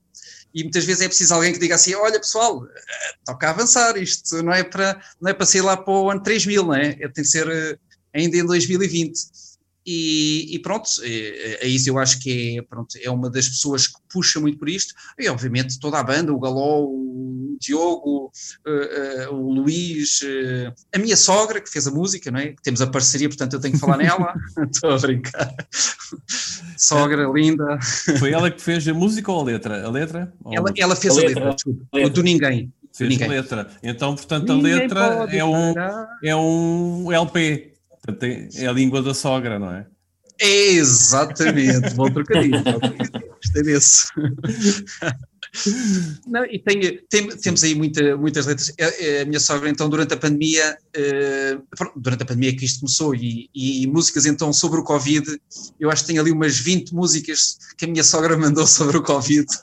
E 0.54 0.64
muitas 0.64 0.86
vezes 0.86 1.02
é 1.02 1.08
preciso 1.08 1.34
alguém 1.34 1.52
que 1.52 1.60
diga 1.60 1.76
assim: 1.76 1.94
olha 1.96 2.20
pessoal, 2.20 2.66
eh, 2.66 3.14
toca 3.26 3.50
avançar, 3.50 3.98
isto 3.98 4.42
não 4.42 4.54
é 4.54 4.64
para, 4.64 5.02
não 5.20 5.30
é 5.30 5.34
para 5.34 5.46
sair 5.46 5.62
lá 5.62 5.76
para 5.76 5.94
o 5.94 6.10
ano 6.10 6.24
3000, 6.24 6.64
não 6.64 6.76
é? 6.76 6.90
é 7.00 7.10
tem 7.10 7.24
que 7.24 7.26
ser 7.26 7.48
eh, 7.48 7.78
ainda 8.14 8.38
em 8.38 8.46
2020. 8.46 9.44
E, 9.86 10.56
e, 10.56 10.60
pronto, 10.60 10.90
a 11.62 11.66
isso 11.66 11.90
eu 11.90 12.00
acho 12.00 12.18
que 12.22 12.58
é, 12.58 12.62
pronto, 12.62 12.98
é 13.02 13.12
uma 13.12 13.30
das 13.30 13.50
pessoas 13.50 13.86
que 13.86 14.00
puxa 14.10 14.40
muito 14.40 14.58
por 14.58 14.70
isto, 14.70 14.94
e 15.20 15.28
obviamente 15.28 15.78
toda 15.78 16.00
a 16.00 16.04
banda, 16.04 16.32
o 16.32 16.40
Galó, 16.40 16.86
o 16.86 17.43
Diogo, 17.60 18.32
uh, 18.68 19.32
uh, 19.32 19.36
o 19.36 19.52
Luís, 19.54 20.22
uh, 20.22 20.74
a 20.94 21.00
minha 21.00 21.16
sogra 21.18 21.62
que 21.62 21.70
fez 21.70 21.88
a 21.88 21.92
música, 21.92 22.32
não 22.32 22.40
é? 22.40 22.56
Temos 22.64 22.82
a 22.82 22.88
parceria, 22.88 23.28
portanto 23.28 23.54
eu 23.54 23.60
tenho 23.60 23.74
que 23.74 23.80
falar 23.80 23.98
nela, 23.98 24.34
estou 24.72 24.92
a 24.92 24.98
brincar. 24.98 25.54
sogra 26.78 27.28
linda. 27.34 27.80
Foi 28.20 28.32
ela 28.32 28.50
que 28.52 28.62
fez 28.62 28.88
a 28.88 28.94
música 28.94 29.32
ou 29.32 29.42
a 29.42 29.44
letra? 29.44 29.86
A 29.86 29.90
letra? 29.90 30.34
Ela, 30.52 30.74
ela 30.78 30.96
fez 30.96 31.18
a, 31.18 31.22
a 31.22 31.24
letra, 31.24 31.54
desculpa, 31.54 31.86
letra. 31.94 32.10
do 32.12 32.24
Ninguém. 32.24 32.74
Fez 32.96 33.10
ninguém. 33.10 33.28
a 33.28 33.32
letra. 33.32 33.68
Então, 33.82 34.16
portanto, 34.16 34.52
a 34.52 34.56
Ninguém 34.56 34.74
letra 34.74 35.28
é 35.32 35.44
um, 35.44 35.74
é 36.24 36.36
um 36.36 37.12
LP. 37.12 37.74
Portanto, 38.06 38.24
é 38.24 38.68
a 38.68 38.72
língua 38.72 39.02
da 39.02 39.14
sogra, 39.14 39.58
não 39.58 39.72
é? 39.72 39.86
É 40.40 40.72
exatamente, 40.72 41.94
bom 41.96 42.12
trocadilho. 42.12 42.64
Gostei 43.42 43.64
desse. 43.64 44.08
Não, 46.26 46.44
e 46.46 46.58
tem, 46.58 47.00
tem, 47.10 47.28
temos 47.38 47.64
aí 47.64 47.76
muita, 47.76 48.18
muitas 48.18 48.48
letras. 48.48 48.74
A, 48.80 49.22
a, 49.22 49.26
minha 49.26 49.40
sogra, 49.40 49.70
então, 49.70 49.88
durante 49.88 50.14
a 50.14 50.18
pandemia, 50.18 50.78
uh, 50.98 51.64
durante 51.96 52.24
a 52.24 52.26
pandemia 52.26 52.56
que 52.56 52.66
isto 52.66 52.80
começou, 52.80 53.14
e, 53.14 53.50
e, 53.54 53.86
músicas 53.88 54.26
então 54.26 54.52
sobre 54.52 54.80
o 54.80 54.84
Covid, 54.84 55.40
eu 55.80 55.92
acho 55.92 56.02
que 56.02 56.08
tem 56.08 56.18
ali 56.18 56.32
umas 56.32 56.58
20 56.58 56.94
músicas 56.94 57.58
que 57.78 57.86
a 57.86 57.88
minha 57.88 58.04
sogra 58.04 58.36
mandou 58.38 58.66
sobre 58.66 58.98
o 58.98 59.04
Covid. 59.04 59.46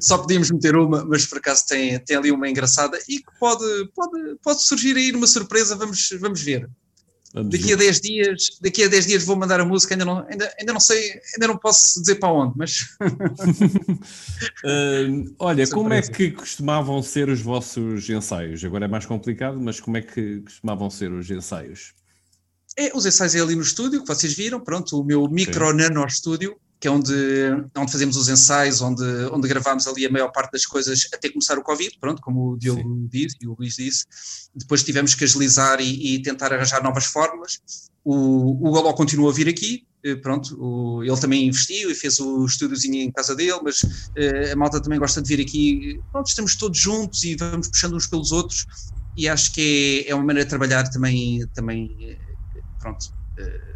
Só 0.00 0.18
podíamos 0.18 0.50
meter 0.50 0.74
uma, 0.76 1.04
mas 1.04 1.24
por 1.24 1.38
acaso 1.38 1.64
tem, 1.68 1.98
tem 2.00 2.16
ali 2.16 2.32
uma 2.32 2.48
engraçada 2.48 2.98
e 3.08 3.18
que 3.18 3.38
pode, 3.38 3.64
pode, 3.94 4.36
pode 4.42 4.64
surgir 4.64 4.96
aí 4.96 5.12
uma 5.12 5.26
surpresa, 5.26 5.76
vamos, 5.76 6.08
vamos 6.20 6.42
ver. 6.42 6.68
Daqui 7.44 7.72
a 7.74 7.76
10 7.76 8.00
dias, 8.00 8.58
daqui 8.62 8.82
a 8.84 8.88
10 8.88 9.06
dias 9.06 9.24
vou 9.24 9.36
mandar 9.36 9.60
a 9.60 9.64
música, 9.64 9.94
ainda 9.94 10.06
não, 10.06 10.26
ainda, 10.26 10.50
ainda 10.58 10.72
não 10.72 10.80
sei, 10.80 11.20
ainda 11.34 11.48
não 11.48 11.58
posso 11.58 12.00
dizer 12.00 12.14
para 12.14 12.32
onde, 12.32 12.54
mas 12.56 12.96
uh, 14.64 15.34
olha, 15.38 15.66
como 15.68 15.92
é 15.92 16.00
que 16.00 16.30
costumavam 16.30 17.02
ser 17.02 17.28
os 17.28 17.42
vossos 17.42 18.08
ensaios? 18.08 18.64
Agora 18.64 18.86
é 18.86 18.88
mais 18.88 19.04
complicado, 19.04 19.60
mas 19.60 19.78
como 19.80 19.98
é 19.98 20.02
que 20.02 20.40
costumavam 20.40 20.88
ser 20.88 21.12
os 21.12 21.30
ensaios? 21.30 21.92
É, 22.78 22.90
os 22.96 23.04
ensaios 23.04 23.34
é 23.34 23.40
ali 23.40 23.54
no 23.54 23.62
estúdio, 23.62 24.00
que 24.00 24.08
vocês 24.08 24.32
viram, 24.34 24.60
pronto, 24.60 24.98
o 24.98 25.04
meu 25.04 25.28
micro 25.28 25.74
nano 25.74 26.06
estúdio, 26.06 26.56
que 26.78 26.88
é 26.88 26.90
onde, 26.90 27.12
onde 27.76 27.92
fazemos 27.92 28.16
os 28.16 28.28
ensaios, 28.28 28.80
onde, 28.80 29.04
onde 29.32 29.48
gravámos 29.48 29.86
ali 29.86 30.06
a 30.06 30.10
maior 30.10 30.30
parte 30.30 30.52
das 30.52 30.66
coisas 30.66 31.08
até 31.12 31.28
começar 31.30 31.58
o 31.58 31.62
Covid, 31.62 31.96
pronto, 31.98 32.20
como 32.20 32.52
o 32.52 32.58
Diogo 32.58 32.82
Sim. 32.82 33.08
disse 33.10 33.36
e 33.40 33.48
o 33.48 33.56
Luís 33.58 33.76
disse. 33.76 34.04
Depois 34.54 34.82
tivemos 34.82 35.14
que 35.14 35.24
agilizar 35.24 35.80
e, 35.80 36.14
e 36.14 36.22
tentar 36.22 36.52
arranjar 36.52 36.82
novas 36.82 37.06
fórmulas. 37.06 37.60
O, 38.04 38.68
o 38.68 38.70
Goló 38.70 38.92
continua 38.92 39.30
a 39.30 39.34
vir 39.34 39.48
aqui, 39.48 39.86
eh, 40.04 40.14
pronto, 40.14 40.56
o, 40.62 41.02
ele 41.02 41.18
também 41.18 41.48
investiu 41.48 41.90
e 41.90 41.94
fez 41.94 42.20
o 42.20 42.44
estúdiozinho 42.44 43.02
em 43.02 43.10
casa 43.10 43.34
dele, 43.34 43.58
mas 43.64 43.82
uh, 43.82 44.52
a 44.52 44.56
malta 44.56 44.80
também 44.80 44.98
gosta 44.98 45.20
de 45.20 45.34
vir 45.34 45.42
aqui. 45.42 46.00
Pronto, 46.12 46.28
estamos 46.28 46.54
todos 46.54 46.78
juntos 46.78 47.24
e 47.24 47.34
vamos 47.34 47.68
puxando 47.68 47.96
uns 47.96 48.06
pelos 48.06 48.30
outros 48.30 48.66
e 49.16 49.28
acho 49.28 49.52
que 49.52 50.04
é, 50.06 50.10
é 50.10 50.14
uma 50.14 50.24
maneira 50.24 50.44
de 50.44 50.50
trabalhar 50.50 50.88
também, 50.90 51.44
também 51.54 51.96
eh, 52.00 52.18
pronto, 52.78 53.06
uh, 53.40 53.75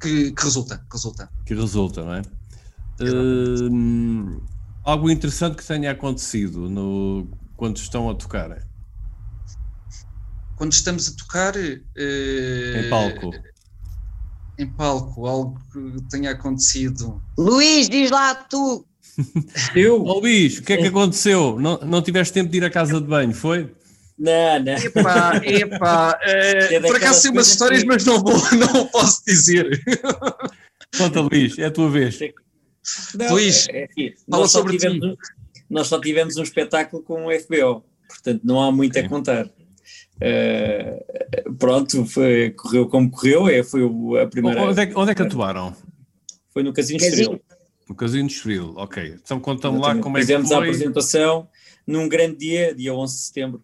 que, 0.00 0.32
que 0.32 0.42
resulta, 0.42 0.78
que 0.78 0.92
resulta. 0.92 1.30
Que 1.44 1.54
resulta, 1.54 2.04
não 2.04 2.14
é? 2.14 2.22
Uh, 3.00 4.42
algo 4.84 5.10
interessante 5.10 5.56
que 5.56 5.66
tenha 5.66 5.90
acontecido 5.90 6.68
no, 6.70 7.28
quando 7.56 7.76
estão 7.76 8.08
a 8.08 8.14
tocar? 8.14 8.66
Quando 10.56 10.72
estamos 10.72 11.08
a 11.08 11.16
tocar. 11.16 11.54
Uh, 11.56 12.78
em 12.78 12.90
palco. 12.90 13.30
Em 14.58 14.66
palco, 14.66 15.26
algo 15.26 15.60
que 15.70 16.02
tenha 16.08 16.30
acontecido. 16.30 17.22
Luís, 17.36 17.90
diz 17.90 18.10
lá 18.10 18.34
tu! 18.34 18.86
Eu? 19.74 20.02
Oh, 20.02 20.20
Luís, 20.20 20.58
o 20.58 20.62
que 20.62 20.72
é 20.72 20.76
que 20.78 20.86
aconteceu? 20.86 21.58
Não, 21.60 21.78
não 21.78 22.02
tiveste 22.02 22.32
tempo 22.32 22.50
de 22.50 22.58
ir 22.58 22.64
à 22.64 22.70
casa 22.70 23.00
de 23.00 23.06
banho, 23.06 23.34
foi? 23.34 23.74
Não, 24.18 24.58
não. 24.60 24.72
Epá, 24.72 25.36
epá. 25.44 26.18
É, 26.24 26.80
por 26.80 26.96
acaso 26.96 27.20
sei 27.20 27.30
umas 27.30 27.48
histórias, 27.48 27.82
que... 27.82 27.88
mas 27.88 28.04
não, 28.04 28.22
vou, 28.22 28.34
não 28.56 28.86
posso 28.86 29.24
dizer. 29.26 29.82
Conta, 30.96 31.20
Luís, 31.20 31.58
é 31.58 31.66
a 31.66 31.70
tua 31.70 31.90
vez. 31.90 32.18
Não, 33.14 33.32
Luís, 33.32 33.68
é, 33.68 33.84
é, 33.84 34.14
fala 34.30 34.48
sobre 34.48 34.78
tivemos, 34.78 35.00
ti. 35.00 35.18
Nós 35.68 35.88
só 35.88 36.00
tivemos 36.00 36.36
um 36.36 36.42
espetáculo 36.42 37.02
com 37.02 37.26
o 37.26 37.40
FBO, 37.40 37.84
portanto 38.08 38.40
não 38.44 38.62
há 38.62 38.72
muito 38.72 38.98
a 38.98 39.08
contar. 39.08 39.50
Uh, 40.16 41.54
pronto, 41.58 42.06
foi, 42.06 42.50
correu 42.50 42.88
como 42.88 43.10
correu, 43.10 43.48
é, 43.48 43.62
foi 43.62 43.82
a 44.22 44.26
primeira. 44.26 44.62
Onde 44.62 44.82
é, 44.82 44.92
onde 44.94 45.10
é 45.10 45.14
que 45.14 45.22
atuaram? 45.22 45.76
Foi 46.52 46.62
no 46.62 46.72
Casino 46.72 47.00
Estoril. 47.00 47.40
No 47.88 47.94
Casino 47.94 48.28
Estoril, 48.28 48.72
ok. 48.76 49.16
Então 49.22 49.38
conta-me 49.38 49.78
lá 49.78 49.94
como 49.96 50.16
é 50.16 50.20
que 50.20 50.26
foi. 50.26 50.36
Fizemos 50.36 50.52
a 50.52 50.58
apresentação 50.58 51.48
num 51.86 52.08
grande 52.08 52.36
dia, 52.38 52.74
dia 52.74 52.94
11 52.94 53.14
de 53.14 53.20
setembro. 53.20 53.62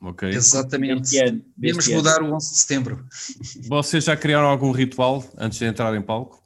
Ok. 0.00 0.28
Exatamente. 0.28 1.10
Devemos 1.56 1.88
mudar 1.88 2.22
o 2.22 2.32
11 2.32 2.50
de 2.50 2.58
setembro. 2.58 3.04
Vocês 3.68 4.04
já 4.04 4.16
criaram 4.16 4.48
algum 4.48 4.70
ritual 4.70 5.24
antes 5.36 5.58
de 5.58 5.64
entrar 5.64 5.94
em 5.94 6.02
palco? 6.02 6.42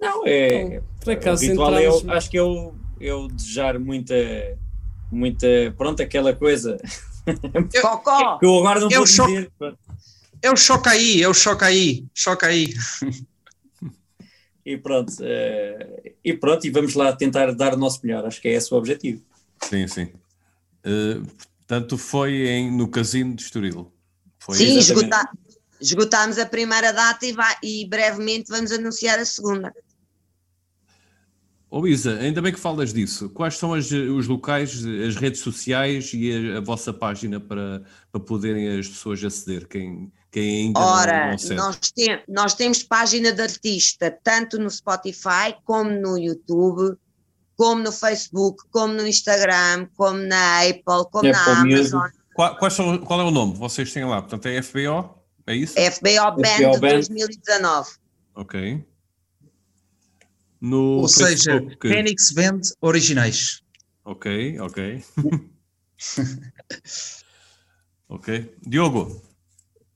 Não, 0.00 0.26
é. 0.26 0.82
Por 1.00 1.12
acaso, 1.12 1.44
o 1.44 1.48
ritual 1.48 1.74
é 1.74 1.84
entramos... 1.84 2.04
eu, 2.04 2.12
acho 2.12 2.30
que 2.30 2.36
eu, 2.36 2.74
eu 3.00 3.28
desejar 3.28 3.78
muita, 3.78 4.14
muita. 5.10 5.46
Pronto, 5.76 6.02
aquela 6.02 6.34
coisa. 6.34 6.76
Cocó! 7.80 8.38
que 8.38 8.46
eu 8.46 8.58
agora 8.58 8.80
não 8.80 8.90
vou 8.90 9.04
dizer. 9.04 9.50
É 10.42 10.50
o 10.50 10.56
choque 10.56 10.88
aí, 10.88 11.22
é 11.22 11.28
o 11.28 11.34
choque 11.34 11.64
aí, 11.64 12.04
choque 12.12 12.44
aí. 12.44 12.74
e 14.66 14.76
pronto, 14.76 15.12
uh, 15.20 16.12
e 16.24 16.32
pronto, 16.32 16.66
e 16.66 16.70
vamos 16.70 16.94
lá 16.94 17.14
tentar 17.14 17.54
dar 17.54 17.74
o 17.74 17.76
nosso 17.76 18.04
melhor, 18.04 18.26
acho 18.26 18.40
que 18.42 18.48
é 18.48 18.54
esse 18.54 18.74
o 18.74 18.76
objetivo. 18.76 19.22
Sim, 19.60 19.86
sim. 19.86 20.08
Uh, 20.84 21.24
portanto, 21.58 21.96
foi 21.96 22.48
em, 22.48 22.70
no 22.70 22.88
Casino 22.88 23.34
de 23.34 23.42
Estoril. 23.42 23.92
Foi 24.38 24.56
sim, 24.56 24.78
esgotá, 24.78 25.30
esgotámos 25.80 26.38
a 26.38 26.46
primeira 26.46 26.92
data 26.92 27.24
e, 27.24 27.32
vai, 27.32 27.54
e 27.62 27.86
brevemente 27.86 28.50
vamos 28.50 28.72
anunciar 28.72 29.18
a 29.18 29.24
segunda. 29.24 29.72
Oh 31.74 31.86
Isa, 31.86 32.18
ainda 32.18 32.42
bem 32.42 32.52
que 32.52 32.60
falas 32.60 32.92
disso. 32.92 33.30
Quais 33.30 33.56
são 33.56 33.72
as, 33.72 33.90
os 33.90 34.28
locais, 34.28 34.84
as 34.84 35.16
redes 35.16 35.40
sociais 35.40 36.10
e 36.12 36.30
a, 36.30 36.58
a, 36.58 36.60
vossa 36.60 36.92
página 36.92 37.40
para, 37.40 37.82
para 38.10 38.20
poderem 38.20 38.78
as 38.78 38.86
pessoas 38.86 39.24
aceder? 39.24 39.66
Quem, 39.66 40.12
quem 40.30 40.66
ainda 40.66 40.78
Ora, 40.78 41.30
não, 41.30 41.48
não 41.48 41.56
nós, 41.56 41.78
tem, 41.90 42.22
nós 42.28 42.54
temos 42.54 42.82
página 42.82 43.32
de 43.32 43.40
artista 43.40 44.14
tanto 44.22 44.58
no 44.58 44.68
Spotify 44.68 45.56
como 45.64 45.90
no 45.90 46.18
YouTube, 46.18 46.94
como 47.62 47.80
no 47.80 47.92
Facebook, 47.92 48.64
como 48.72 48.92
no 48.92 49.06
Instagram, 49.06 49.86
como 49.94 50.18
na 50.18 50.62
Apple, 50.62 51.08
como 51.12 51.28
é 51.28 51.30
na 51.30 51.60
Amazon. 51.60 52.10
Qual, 52.34 52.56
quais 52.56 52.74
são, 52.74 52.98
qual 52.98 53.20
é 53.20 53.22
o 53.22 53.30
nome? 53.30 53.54
Vocês 53.54 53.92
têm 53.92 54.04
lá? 54.04 54.20
Portanto, 54.20 54.46
é 54.46 54.60
FBO? 54.60 55.16
É 55.46 55.54
isso? 55.54 55.74
FBO 55.74 56.42
Band 56.42 56.74
FBO 56.74 56.80
2019. 56.80 57.90
Ok. 58.34 58.84
No 60.60 61.02
Ou 61.02 61.08
seja, 61.08 61.64
Phoenix 61.80 62.32
Band 62.32 62.62
originais. 62.80 63.62
Ok, 64.04 64.58
ok. 64.58 65.04
ok. 68.08 68.56
Diogo, 68.66 69.22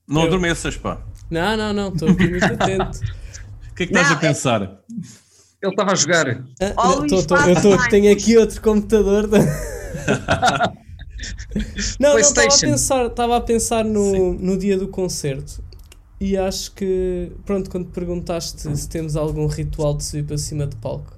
não 0.07 0.21
Eu... 0.21 0.27
adormeças, 0.27 0.77
pá. 0.77 1.05
Não, 1.29 1.57
não, 1.57 1.73
não, 1.73 1.89
estou 1.89 2.11
aqui 2.11 2.29
muito 2.29 2.45
atento. 2.45 3.01
O 3.69 3.75
que 3.77 3.83
é 3.83 3.85
que 3.85 3.93
estás 3.93 4.09
não, 4.09 4.17
a 4.17 4.19
pensar? 4.19 4.63
É... 4.63 5.26
Ele 5.61 5.71
estava 5.71 5.91
a 5.91 5.95
jogar. 5.95 6.43
Ah, 6.61 6.89
oh, 6.89 7.07
tô, 7.07 7.23
tô, 7.23 7.35
eu 7.35 7.61
tô, 7.61 7.89
tenho 7.89 8.11
aqui 8.11 8.37
outro 8.37 8.61
computador. 8.61 9.27
não, 11.99 12.11
não, 12.11 12.19
estava 12.19 12.47
a 12.47 12.59
pensar, 12.59 13.05
estava 13.07 13.37
a 13.37 13.41
pensar 13.41 13.83
no, 13.83 14.33
no 14.33 14.57
dia 14.57 14.77
do 14.77 14.87
concerto 14.87 15.63
e 16.19 16.37
acho 16.37 16.71
que, 16.73 17.31
pronto, 17.45 17.69
quando 17.69 17.89
perguntaste 17.89 18.75
se 18.75 18.89
temos 18.89 19.15
algum 19.15 19.47
ritual 19.47 19.95
de 19.95 20.03
subir 20.03 20.25
para 20.25 20.37
cima 20.37 20.67
de 20.67 20.75
palco, 20.75 21.13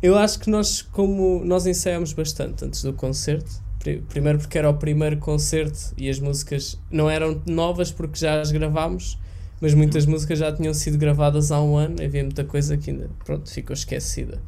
eu 0.00 0.16
acho 0.16 0.40
que 0.40 0.50
nós, 0.50 0.82
como 0.82 1.44
nós 1.44 1.66
ensaiámos 1.66 2.12
bastante 2.12 2.64
antes 2.64 2.82
do 2.82 2.92
concerto, 2.92 3.62
primeiro 4.08 4.38
porque 4.38 4.58
era 4.58 4.70
o 4.70 4.74
primeiro 4.74 5.16
concerto 5.18 5.92
e 5.96 6.08
as 6.08 6.18
músicas 6.18 6.78
não 6.90 7.08
eram 7.08 7.40
novas 7.46 7.90
porque 7.90 8.18
já 8.18 8.40
as 8.40 8.50
gravámos, 8.50 9.18
mas 9.62 9.74
muitas 9.74 10.06
músicas 10.06 10.40
já 10.40 10.52
tinham 10.52 10.74
sido 10.74 10.98
gravadas 10.98 11.52
há 11.52 11.62
um 11.62 11.76
ano, 11.76 12.02
havia 12.02 12.24
muita 12.24 12.42
coisa 12.42 12.76
que 12.76 12.90
ainda, 12.90 13.08
pronto, 13.24 13.48
ficou 13.48 13.72
esquecida. 13.72 14.42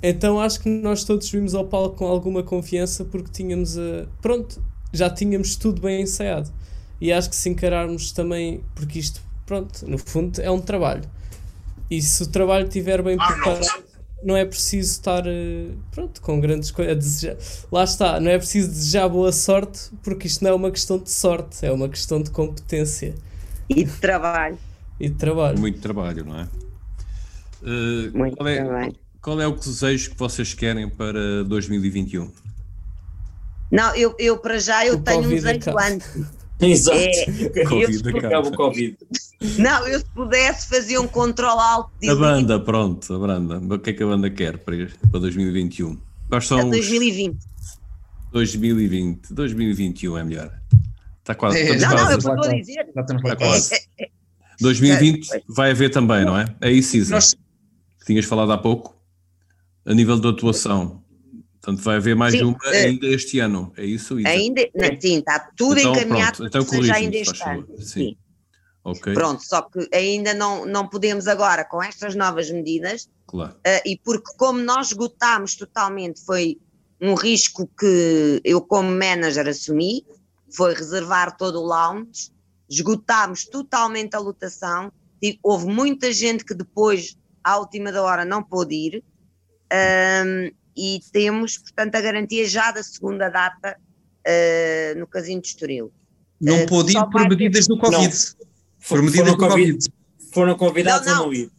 Então 0.00 0.40
acho 0.40 0.60
que 0.60 0.68
nós 0.68 1.02
todos 1.02 1.26
subimos 1.26 1.52
ao 1.52 1.64
palco 1.64 1.96
com 1.96 2.06
alguma 2.06 2.44
confiança 2.44 3.04
porque 3.04 3.32
tínhamos, 3.32 3.76
a, 3.76 4.06
pronto, 4.20 4.62
já 4.92 5.10
tínhamos 5.10 5.56
tudo 5.56 5.82
bem 5.82 6.02
ensaiado. 6.02 6.48
E 7.00 7.12
acho 7.12 7.28
que 7.28 7.34
se 7.34 7.48
encararmos 7.48 8.12
também, 8.12 8.62
porque 8.76 9.00
isto, 9.00 9.20
pronto, 9.44 9.84
no 9.90 9.98
fundo 9.98 10.40
é 10.40 10.48
um 10.48 10.60
trabalho. 10.60 11.02
E 11.90 12.00
se 12.00 12.22
o 12.22 12.28
trabalho 12.28 12.68
estiver 12.68 13.02
bem 13.02 13.16
preparado, 13.16 13.82
não 14.22 14.36
é 14.36 14.44
preciso 14.44 14.92
estar, 14.92 15.26
eh, 15.26 15.70
pronto, 15.90 16.22
com 16.22 16.40
grandes 16.40 16.70
coisas. 16.70 17.66
Lá 17.72 17.82
está, 17.82 18.20
não 18.20 18.30
é 18.30 18.38
preciso 18.38 18.68
desejar 18.68 19.08
boa 19.08 19.32
sorte, 19.32 19.90
porque 20.04 20.28
isto 20.28 20.44
não 20.44 20.52
é 20.52 20.54
uma 20.54 20.70
questão 20.70 20.98
de 20.98 21.10
sorte, 21.10 21.66
é 21.66 21.72
uma 21.72 21.88
questão 21.88 22.22
de 22.22 22.30
competência. 22.30 23.12
E 23.74 23.84
de 23.84 23.92
trabalho. 23.92 24.58
E 25.00 25.08
de 25.08 25.14
trabalho. 25.14 25.58
Muito 25.58 25.80
trabalho, 25.80 26.24
não 26.24 26.38
é? 26.38 26.48
Uh, 27.62 28.16
Muito 28.16 28.36
qual 28.36 28.48
é, 28.48 28.56
trabalho. 28.56 28.96
Qual 29.20 29.40
é 29.40 29.46
o 29.46 29.52
desejo 29.52 30.10
que 30.10 30.18
vocês 30.18 30.52
querem 30.52 30.88
para 30.88 31.44
2021? 31.44 32.30
Não, 33.70 33.94
eu, 33.94 34.14
eu 34.18 34.36
para 34.36 34.58
já 34.58 34.84
eu 34.84 34.96
o 34.96 35.00
tenho 35.00 35.24
um 35.24 35.28
desejo 35.28 35.78
antes. 35.78 36.08
Exato. 36.60 36.98
É, 36.98 37.64
COVID, 37.66 38.18
acaba 38.18 38.48
o 38.48 38.56
Covid. 38.56 38.96
Não, 39.58 39.86
eu 39.88 39.98
se 39.98 40.04
pudesse 40.06 40.68
fazer 40.68 40.98
um 40.98 41.08
controle 41.08 41.60
alto. 41.60 41.90
A 42.08 42.14
banda, 42.14 42.60
pronto, 42.60 43.14
a 43.14 43.18
banda. 43.18 43.74
O 43.74 43.78
que 43.78 43.90
é 43.90 43.92
que 43.92 44.02
a 44.02 44.06
banda 44.06 44.30
quer 44.30 44.58
para, 44.58 44.88
para 45.10 45.20
2021? 45.20 45.98
Quais 46.28 46.46
são 46.46 46.70
2020. 46.70 47.38
2020. 48.32 49.32
2021 49.32 50.18
é 50.18 50.24
melhor. 50.24 50.61
Está 51.22 51.34
quase. 51.34 51.58
É, 51.58 51.76
não, 51.76 51.90
não, 51.94 52.10
eu 52.10 52.18
estou 52.18 52.32
a 52.32 52.48
dizer. 52.48 52.86
Está 52.94 53.36
quase. 53.36 53.88
2020 54.60 55.44
vai 55.48 55.70
haver 55.70 55.90
também, 55.90 56.24
não 56.24 56.38
é? 56.38 56.44
É 56.60 56.70
isso, 56.70 56.96
Isa. 56.96 57.14
Nós... 57.14 57.34
Que 57.98 58.06
tinhas 58.06 58.24
falado 58.24 58.52
há 58.52 58.58
pouco. 58.58 59.00
A 59.84 59.94
nível 59.94 60.18
de 60.20 60.28
atuação, 60.28 61.02
Portanto, 61.62 61.84
vai 61.84 61.96
haver 61.96 62.16
mais 62.16 62.34
sim, 62.34 62.42
uma 62.42 62.54
uh, 62.54 62.70
ainda 62.74 63.06
este 63.06 63.38
ano, 63.38 63.72
é 63.76 63.84
isso? 63.84 64.18
Isa? 64.18 64.28
Ainda, 64.28 64.62
sim, 65.00 65.18
está 65.18 65.38
tudo 65.56 65.78
então, 65.78 65.92
encaminhado 65.92 66.38
pronto, 66.38 66.48
então, 66.48 66.62
seja 66.62 66.94
ainda 66.94 67.16
este 67.16 67.48
ano. 67.48 67.68
Sim. 67.78 67.84
sim. 67.84 68.16
Okay. 68.84 69.14
Pronto, 69.14 69.44
só 69.44 69.62
que 69.62 69.88
ainda 69.94 70.34
não, 70.34 70.66
não 70.66 70.88
podemos 70.88 71.28
agora, 71.28 71.64
com 71.64 71.80
estas 71.80 72.16
novas 72.16 72.50
medidas, 72.50 73.08
claro. 73.28 73.52
uh, 73.52 73.80
e 73.86 73.96
porque 74.04 74.32
como 74.36 74.58
nós 74.58 74.88
esgotámos 74.88 75.54
totalmente, 75.54 76.20
foi 76.24 76.58
um 77.00 77.14
risco 77.14 77.70
que 77.78 78.40
eu 78.44 78.60
como 78.60 78.90
manager 78.90 79.46
assumi, 79.46 80.04
foi 80.54 80.74
reservar 80.74 81.36
todo 81.36 81.60
o 81.60 81.66
lounge, 81.66 82.30
esgotámos 82.68 83.44
totalmente 83.44 84.14
a 84.14 84.18
lotação, 84.18 84.92
e 85.22 85.38
houve 85.42 85.66
muita 85.66 86.12
gente 86.12 86.44
que 86.44 86.54
depois, 86.54 87.16
à 87.44 87.58
última 87.58 87.92
da 87.92 88.02
hora, 88.02 88.24
não 88.24 88.42
pôde 88.42 88.74
ir, 88.74 89.04
um, 89.72 90.50
e 90.76 91.00
temos, 91.12 91.58
portanto, 91.58 91.94
a 91.94 92.00
garantia 92.00 92.48
já 92.48 92.70
da 92.70 92.82
segunda 92.82 93.28
data 93.28 93.76
uh, 93.78 94.98
no 94.98 95.06
Casino 95.06 95.40
de 95.40 95.48
Estoril. 95.48 95.92
Não 96.40 96.64
uh, 96.64 96.66
pôde 96.66 96.96
ir 96.96 97.10
por 97.10 97.28
medidas 97.28 97.66
ter... 97.66 97.74
do 97.74 97.78
Covid. 97.78 98.14
Não. 98.14 98.48
Por 98.88 99.02
medidas 99.02 99.32
do 99.32 99.38
Covid. 99.38 99.78
Foram 100.32 100.56
convidados 100.56 101.06
não, 101.06 101.14
não. 101.14 101.22
a 101.22 101.26
não 101.26 101.32
ir. 101.32 101.50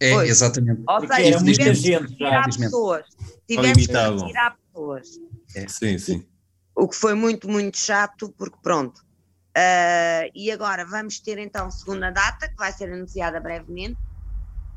É, 0.00 0.14
Foi. 0.14 0.28
exatamente. 0.28 0.82
Ou 0.86 1.00
seja, 1.00 1.22
era 1.22 1.40
muita 1.40 1.74
gente 1.74 2.18
já. 2.18 2.42
pessoas. 2.42 3.04
Tivemos 3.46 3.86
que 3.86 3.86
tirar 3.86 4.56
pessoas. 4.56 5.08
É. 5.54 5.68
Sim, 5.68 5.98
sim. 5.98 6.26
O 6.74 6.88
que 6.88 6.96
foi 6.96 7.14
muito, 7.14 7.48
muito 7.48 7.78
chato, 7.78 8.32
porque 8.36 8.56
pronto. 8.62 8.98
Uh, 9.56 10.32
e 10.34 10.50
agora 10.50 10.86
vamos 10.86 11.20
ter 11.20 11.38
então 11.38 11.70
segunda 11.70 12.10
data, 12.10 12.48
que 12.48 12.56
vai 12.56 12.72
ser 12.72 12.90
anunciada 12.90 13.38
brevemente. 13.38 13.98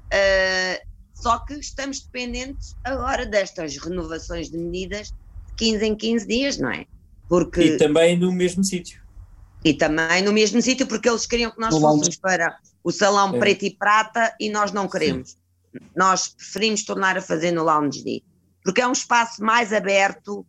Uh, 0.08 0.86
só 1.14 1.40
que 1.40 1.54
estamos 1.54 2.02
dependentes 2.02 2.76
agora 2.84 3.26
destas 3.26 3.78
renovações 3.78 4.50
de 4.50 4.58
medidas 4.58 5.08
de 5.48 5.54
15 5.56 5.86
em 5.86 5.96
15 5.96 6.28
dias, 6.28 6.58
não 6.58 6.70
é? 6.70 6.86
Porque, 7.30 7.62
e 7.62 7.78
também 7.78 8.20
no 8.20 8.32
mesmo 8.32 8.64
sítio. 8.64 9.02
E 9.64 9.74
também 9.74 10.22
no 10.22 10.34
mesmo 10.34 10.62
sítio, 10.62 10.86
porque 10.86 11.10
eles 11.10 11.26
queriam 11.26 11.52
que 11.52 11.60
nós 11.60 11.74
no 11.74 11.80
fôssemos 11.80 12.18
para 12.18 12.58
o 12.84 12.92
salão 12.92 13.36
é. 13.36 13.40
preto 13.40 13.66
e 13.66 13.76
prata 13.76 14.36
e 14.40 14.50
nós 14.50 14.72
não 14.72 14.88
queremos. 14.88 15.32
Sim. 15.32 15.38
Nós 15.96 16.28
preferimos 16.28 16.84
tornar 16.84 17.18
a 17.18 17.22
fazer 17.22 17.52
no 17.52 17.64
Lounge 17.64 18.04
D. 18.04 18.22
Porque 18.64 18.82
é 18.82 18.88
um 18.88 18.92
espaço 18.92 19.44
mais 19.44 19.74
aberto, 19.74 20.46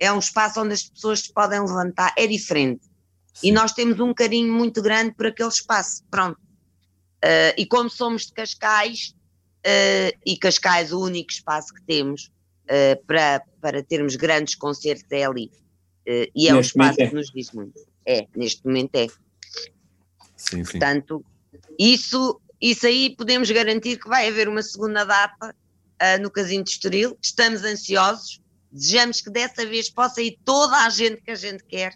é 0.00 0.10
um 0.10 0.18
espaço 0.18 0.60
onde 0.60 0.72
as 0.72 0.84
pessoas 0.84 1.20
se 1.20 1.32
podem 1.32 1.60
levantar, 1.60 2.12
é 2.16 2.26
diferente. 2.26 2.82
Sim. 3.34 3.48
E 3.48 3.52
nós 3.52 3.72
temos 3.72 4.00
um 4.00 4.14
carinho 4.14 4.52
muito 4.52 4.80
grande 4.82 5.14
por 5.14 5.26
aquele 5.26 5.50
espaço. 5.50 6.02
Pronto. 6.10 6.40
Uh, 7.22 7.52
e 7.56 7.66
como 7.66 7.90
somos 7.90 8.26
de 8.26 8.32
Cascais, 8.32 9.14
uh, 9.58 10.18
e 10.24 10.38
Cascais, 10.38 10.90
o 10.90 11.00
único 11.00 11.30
espaço 11.30 11.74
que 11.74 11.82
temos 11.82 12.32
uh, 12.64 13.04
para, 13.06 13.42
para 13.60 13.82
termos 13.82 14.16
grandes 14.16 14.54
concertos 14.54 15.06
é 15.12 15.24
ali. 15.24 15.50
E 16.34 16.48
é 16.48 16.54
um 16.54 16.58
espaço 16.58 17.00
é. 17.00 17.06
que 17.06 17.14
nos 17.14 17.30
diz 17.30 17.52
muito. 17.52 17.78
É, 18.04 18.26
neste 18.34 18.66
momento 18.66 18.96
é. 18.96 19.06
Sim, 20.36 20.64
sim. 20.64 20.64
Portanto, 20.64 21.24
isso, 21.78 22.40
isso 22.60 22.84
aí 22.86 23.14
podemos 23.14 23.48
garantir 23.48 23.96
que 23.96 24.08
vai 24.08 24.26
haver 24.26 24.48
uma 24.48 24.62
segunda 24.62 25.04
data 25.04 25.54
no 26.20 26.28
Casino 26.28 26.64
de 26.64 26.70
Estoril. 26.70 27.16
Estamos 27.22 27.62
ansiosos, 27.62 28.40
desejamos 28.72 29.20
que 29.20 29.30
dessa 29.30 29.66
vez 29.66 29.90
possa 29.90 30.22
ir 30.22 30.38
toda 30.44 30.76
a 30.84 30.90
gente 30.90 31.20
que 31.22 31.30
a 31.30 31.34
gente 31.34 31.64
quer 31.64 31.92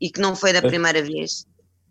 e 0.00 0.10
que 0.10 0.20
não 0.20 0.36
foi 0.36 0.52
da 0.52 0.58
é. 0.58 0.68
primeira 0.68 1.02
vez, 1.02 1.46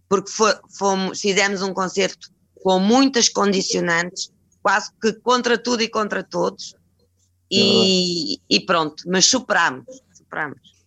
porque 0.08 0.30
foi, 0.30 0.54
fomos, 0.78 1.20
fizemos 1.20 1.62
um 1.62 1.74
concerto 1.74 2.30
com 2.64 2.80
muitas 2.80 3.30
condicionantes, 3.30 4.32
quase 4.62 4.92
que 5.02 5.14
contra 5.14 5.58
tudo 5.58 5.84
e 5.84 5.90
contra 5.90 6.24
todos. 6.24 6.76
E, 7.50 8.36
é 8.36 8.38
e 8.50 8.60
pronto, 8.66 9.04
mas 9.08 9.26
superamos, 9.26 9.86
superamos. 10.14 10.78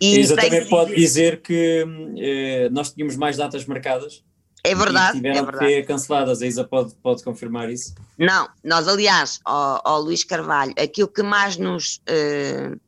E 0.00 0.26
também 0.28 0.68
pode 0.68 0.94
dizer 0.94 1.40
que 1.42 1.84
eh, 2.18 2.68
nós 2.70 2.92
tínhamos 2.92 3.16
mais 3.16 3.36
datas 3.36 3.64
marcadas. 3.66 4.22
É 4.64 4.74
verdade. 4.74 5.18
E 5.18 5.20
tiveram 5.20 5.38
é 5.38 5.42
verdade. 5.42 5.66
que 5.66 5.72
ser 5.72 5.86
canceladas. 5.86 6.40
A 6.40 6.46
Isa 6.46 6.64
pode, 6.64 6.94
pode 6.96 7.24
confirmar 7.24 7.70
isso? 7.70 7.94
Não, 8.16 8.48
nós, 8.62 8.86
aliás, 8.86 9.40
ao, 9.44 9.80
ao 9.84 10.00
Luís 10.00 10.22
Carvalho, 10.22 10.72
aquilo 10.78 11.08
que 11.08 11.22
mais 11.22 11.56
nos, 11.56 11.96
uh, 12.08 12.80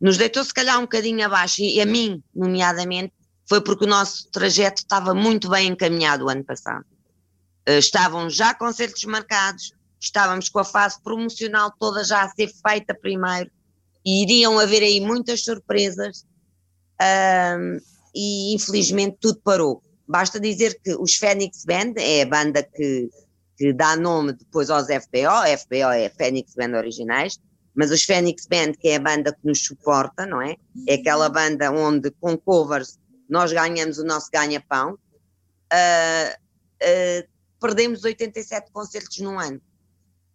nos 0.00 0.16
deitou, 0.16 0.44
se 0.44 0.54
calhar, 0.54 0.78
um 0.78 0.82
bocadinho 0.82 1.24
abaixo, 1.26 1.60
e 1.60 1.80
a 1.80 1.86
mim, 1.86 2.22
nomeadamente, 2.34 3.12
foi 3.48 3.60
porque 3.60 3.84
o 3.84 3.88
nosso 3.88 4.30
trajeto 4.30 4.82
estava 4.82 5.12
muito 5.12 5.50
bem 5.50 5.68
encaminhado 5.68 6.24
o 6.24 6.28
ano 6.28 6.44
passado. 6.44 6.84
Uh, 7.68 7.78
estavam 7.78 8.30
já 8.30 8.54
concertos 8.54 9.02
marcados, 9.04 9.72
estávamos 10.00 10.48
com 10.48 10.60
a 10.60 10.64
fase 10.64 11.02
promocional 11.02 11.72
toda 11.80 12.04
já 12.04 12.22
a 12.22 12.28
ser 12.28 12.48
feita 12.48 12.94
primeiro, 12.94 13.50
e 14.06 14.22
iriam 14.22 14.58
haver 14.58 14.84
aí 14.84 15.00
muitas 15.00 15.42
surpresas, 15.42 16.24
uh, 17.00 17.82
e 18.14 18.54
infelizmente 18.54 19.16
tudo 19.20 19.40
parou 19.42 19.82
Basta 20.06 20.40
dizer 20.40 20.78
que 20.82 20.94
os 20.94 21.16
Phoenix 21.16 21.64
Band 21.64 21.94
é 21.96 22.22
a 22.22 22.26
banda 22.26 22.62
que, 22.62 23.08
que 23.56 23.72
dá 23.72 23.96
nome 23.96 24.32
depois 24.32 24.70
aos 24.70 24.86
FBO, 24.86 25.58
FBO 25.58 25.90
é 25.92 26.08
Phoenix 26.10 26.54
Band 26.54 26.76
originais, 26.76 27.38
mas 27.74 27.90
os 27.90 28.04
Phoenix 28.04 28.46
Band, 28.46 28.72
que 28.72 28.88
é 28.88 28.96
a 28.96 29.00
banda 29.00 29.32
que 29.32 29.46
nos 29.46 29.64
suporta, 29.64 30.26
não 30.26 30.42
é? 30.42 30.56
É 30.86 30.94
aquela 30.94 31.28
banda 31.28 31.70
onde 31.70 32.10
com 32.10 32.36
covers 32.36 32.98
nós 33.28 33.50
ganhamos 33.52 33.98
o 33.98 34.04
nosso 34.04 34.28
ganha-pão. 34.30 34.92
Uh, 35.72 36.36
uh, 36.82 37.28
perdemos 37.58 38.04
87 38.04 38.70
concertos 38.70 39.18
num 39.18 39.38
ano. 39.38 39.60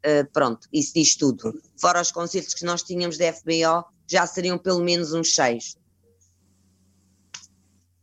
Uh, 0.04 0.26
pronto, 0.34 0.68
isso 0.74 0.94
diz 0.96 1.16
tudo. 1.16 1.54
Fora 1.80 2.02
os 2.02 2.12
concertos 2.12 2.56
que 2.56 2.66
nós 2.66 2.82
tínhamos 2.82 3.18
da 3.18 3.32
FBO, 3.32 3.86
já 4.08 4.26
seriam 4.26 4.58
pelo 4.58 4.84
menos 4.84 5.14
uns 5.14 5.36
6. 5.36 5.78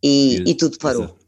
E, 0.01 0.45
e 0.47 0.55
tudo 0.55 0.79
parou. 0.79 1.19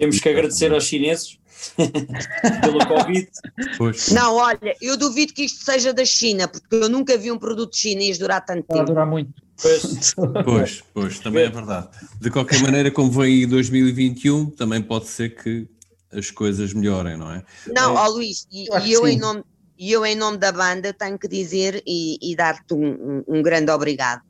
Temos 0.00 0.18
que 0.18 0.30
agradecer 0.30 0.72
aos 0.72 0.84
chineses 0.84 1.38
pelo 1.76 2.86
Covid. 2.86 3.28
Não, 4.14 4.36
olha, 4.36 4.74
eu 4.80 4.96
duvido 4.96 5.34
que 5.34 5.44
isto 5.44 5.62
seja 5.62 5.92
da 5.92 6.06
China, 6.06 6.48
porque 6.48 6.74
eu 6.74 6.88
nunca 6.88 7.18
vi 7.18 7.30
um 7.30 7.38
produto 7.38 7.76
chinês 7.76 8.16
durar 8.16 8.42
tanto 8.42 8.62
tempo. 8.62 8.76
Vai 8.78 8.86
durar 8.86 9.06
muito. 9.06 9.30
Pois. 9.60 10.14
pois, 10.42 10.84
pois, 10.94 11.18
também 11.18 11.44
é 11.44 11.50
verdade. 11.50 11.88
De 12.18 12.30
qualquer 12.30 12.62
maneira, 12.62 12.90
como 12.90 13.10
vem 13.10 13.24
aí 13.24 13.46
2021, 13.46 14.46
também 14.52 14.80
pode 14.80 15.06
ser 15.08 15.36
que 15.36 15.68
as 16.10 16.30
coisas 16.30 16.72
melhorem, 16.72 17.18
não 17.18 17.30
é? 17.30 17.44
Não, 17.66 17.94
é. 17.94 18.00
ó 18.00 18.08
Luís, 18.08 18.48
e 18.50 18.68
eu, 18.68 19.02
eu 19.02 19.06
em 19.06 19.18
nome, 19.18 19.44
e 19.78 19.92
eu 19.92 20.06
em 20.06 20.16
nome 20.16 20.38
da 20.38 20.50
banda 20.50 20.94
tenho 20.94 21.18
que 21.18 21.28
dizer 21.28 21.82
e, 21.86 22.16
e 22.22 22.34
dar-te 22.34 22.72
um, 22.72 22.86
um, 22.86 23.24
um 23.28 23.42
grande 23.42 23.70
obrigado 23.70 24.22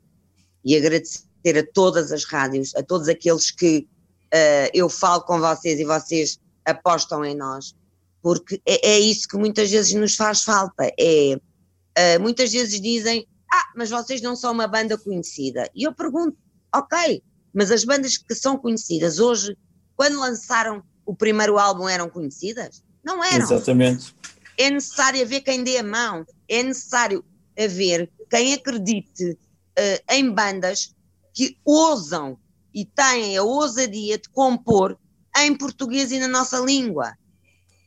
e 0.65 0.75
agradecer 0.75 1.23
a 1.57 1.65
todas 1.73 2.11
as 2.11 2.25
rádios, 2.25 2.75
a 2.75 2.83
todos 2.83 3.07
aqueles 3.07 3.51
que 3.51 3.87
uh, 4.33 4.69
eu 4.73 4.89
falo 4.89 5.21
com 5.21 5.39
vocês 5.39 5.79
e 5.79 5.85
vocês 5.85 6.39
apostam 6.65 7.23
em 7.25 7.35
nós, 7.35 7.75
porque 8.21 8.61
é, 8.65 8.91
é 8.91 8.99
isso 8.99 9.27
que 9.27 9.37
muitas 9.37 9.69
vezes 9.69 9.93
nos 9.93 10.15
faz 10.15 10.43
falta. 10.43 10.91
É, 10.99 11.35
uh, 11.35 12.21
muitas 12.21 12.51
vezes 12.51 12.79
dizem, 12.79 13.27
ah, 13.51 13.73
mas 13.75 13.89
vocês 13.89 14.21
não 14.21 14.35
são 14.35 14.53
uma 14.53 14.67
banda 14.67 14.97
conhecida. 14.97 15.69
E 15.75 15.83
eu 15.83 15.93
pergunto, 15.93 16.37
ok, 16.73 17.21
mas 17.53 17.71
as 17.71 17.83
bandas 17.83 18.17
que 18.17 18.33
são 18.33 18.57
conhecidas 18.57 19.19
hoje, 19.19 19.57
quando 19.95 20.19
lançaram 20.19 20.83
o 21.05 21.15
primeiro 21.15 21.57
álbum, 21.57 21.89
eram 21.89 22.09
conhecidas? 22.09 22.83
Não 23.03 23.23
eram. 23.23 23.43
Exatamente. 23.45 24.15
É 24.57 24.69
necessário 24.69 25.21
haver 25.21 25.41
quem 25.41 25.63
dê 25.63 25.77
a 25.77 25.83
mão, 25.83 26.25
é 26.47 26.63
necessário 26.63 27.23
haver 27.57 28.09
quem 28.29 28.53
acredite 28.53 29.31
uh, 29.31 30.13
em 30.13 30.29
bandas 30.31 30.95
que 31.33 31.57
ousam 31.65 32.37
e 32.73 32.85
têm 32.85 33.37
a 33.37 33.43
ousadia 33.43 34.17
de 34.17 34.29
compor 34.29 34.97
em 35.37 35.55
português 35.55 36.11
e 36.11 36.19
na 36.19 36.27
nossa 36.27 36.59
língua. 36.59 37.13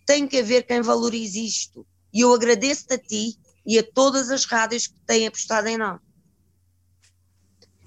Tem 0.07 0.27
que 0.27 0.39
haver 0.39 0.67
quem 0.67 0.83
valorize 0.83 1.45
isto. 1.45 1.87
E 2.13 2.21
eu 2.21 2.33
agradeço-te 2.33 2.95
a 2.95 2.99
ti 2.99 3.39
e 3.67 3.79
a 3.79 3.83
todas 3.83 4.31
as 4.31 4.45
rádios 4.45 4.87
que 4.87 5.01
têm 5.07 5.27
apostado 5.27 5.69
em 5.69 5.79
nós. 5.79 6.01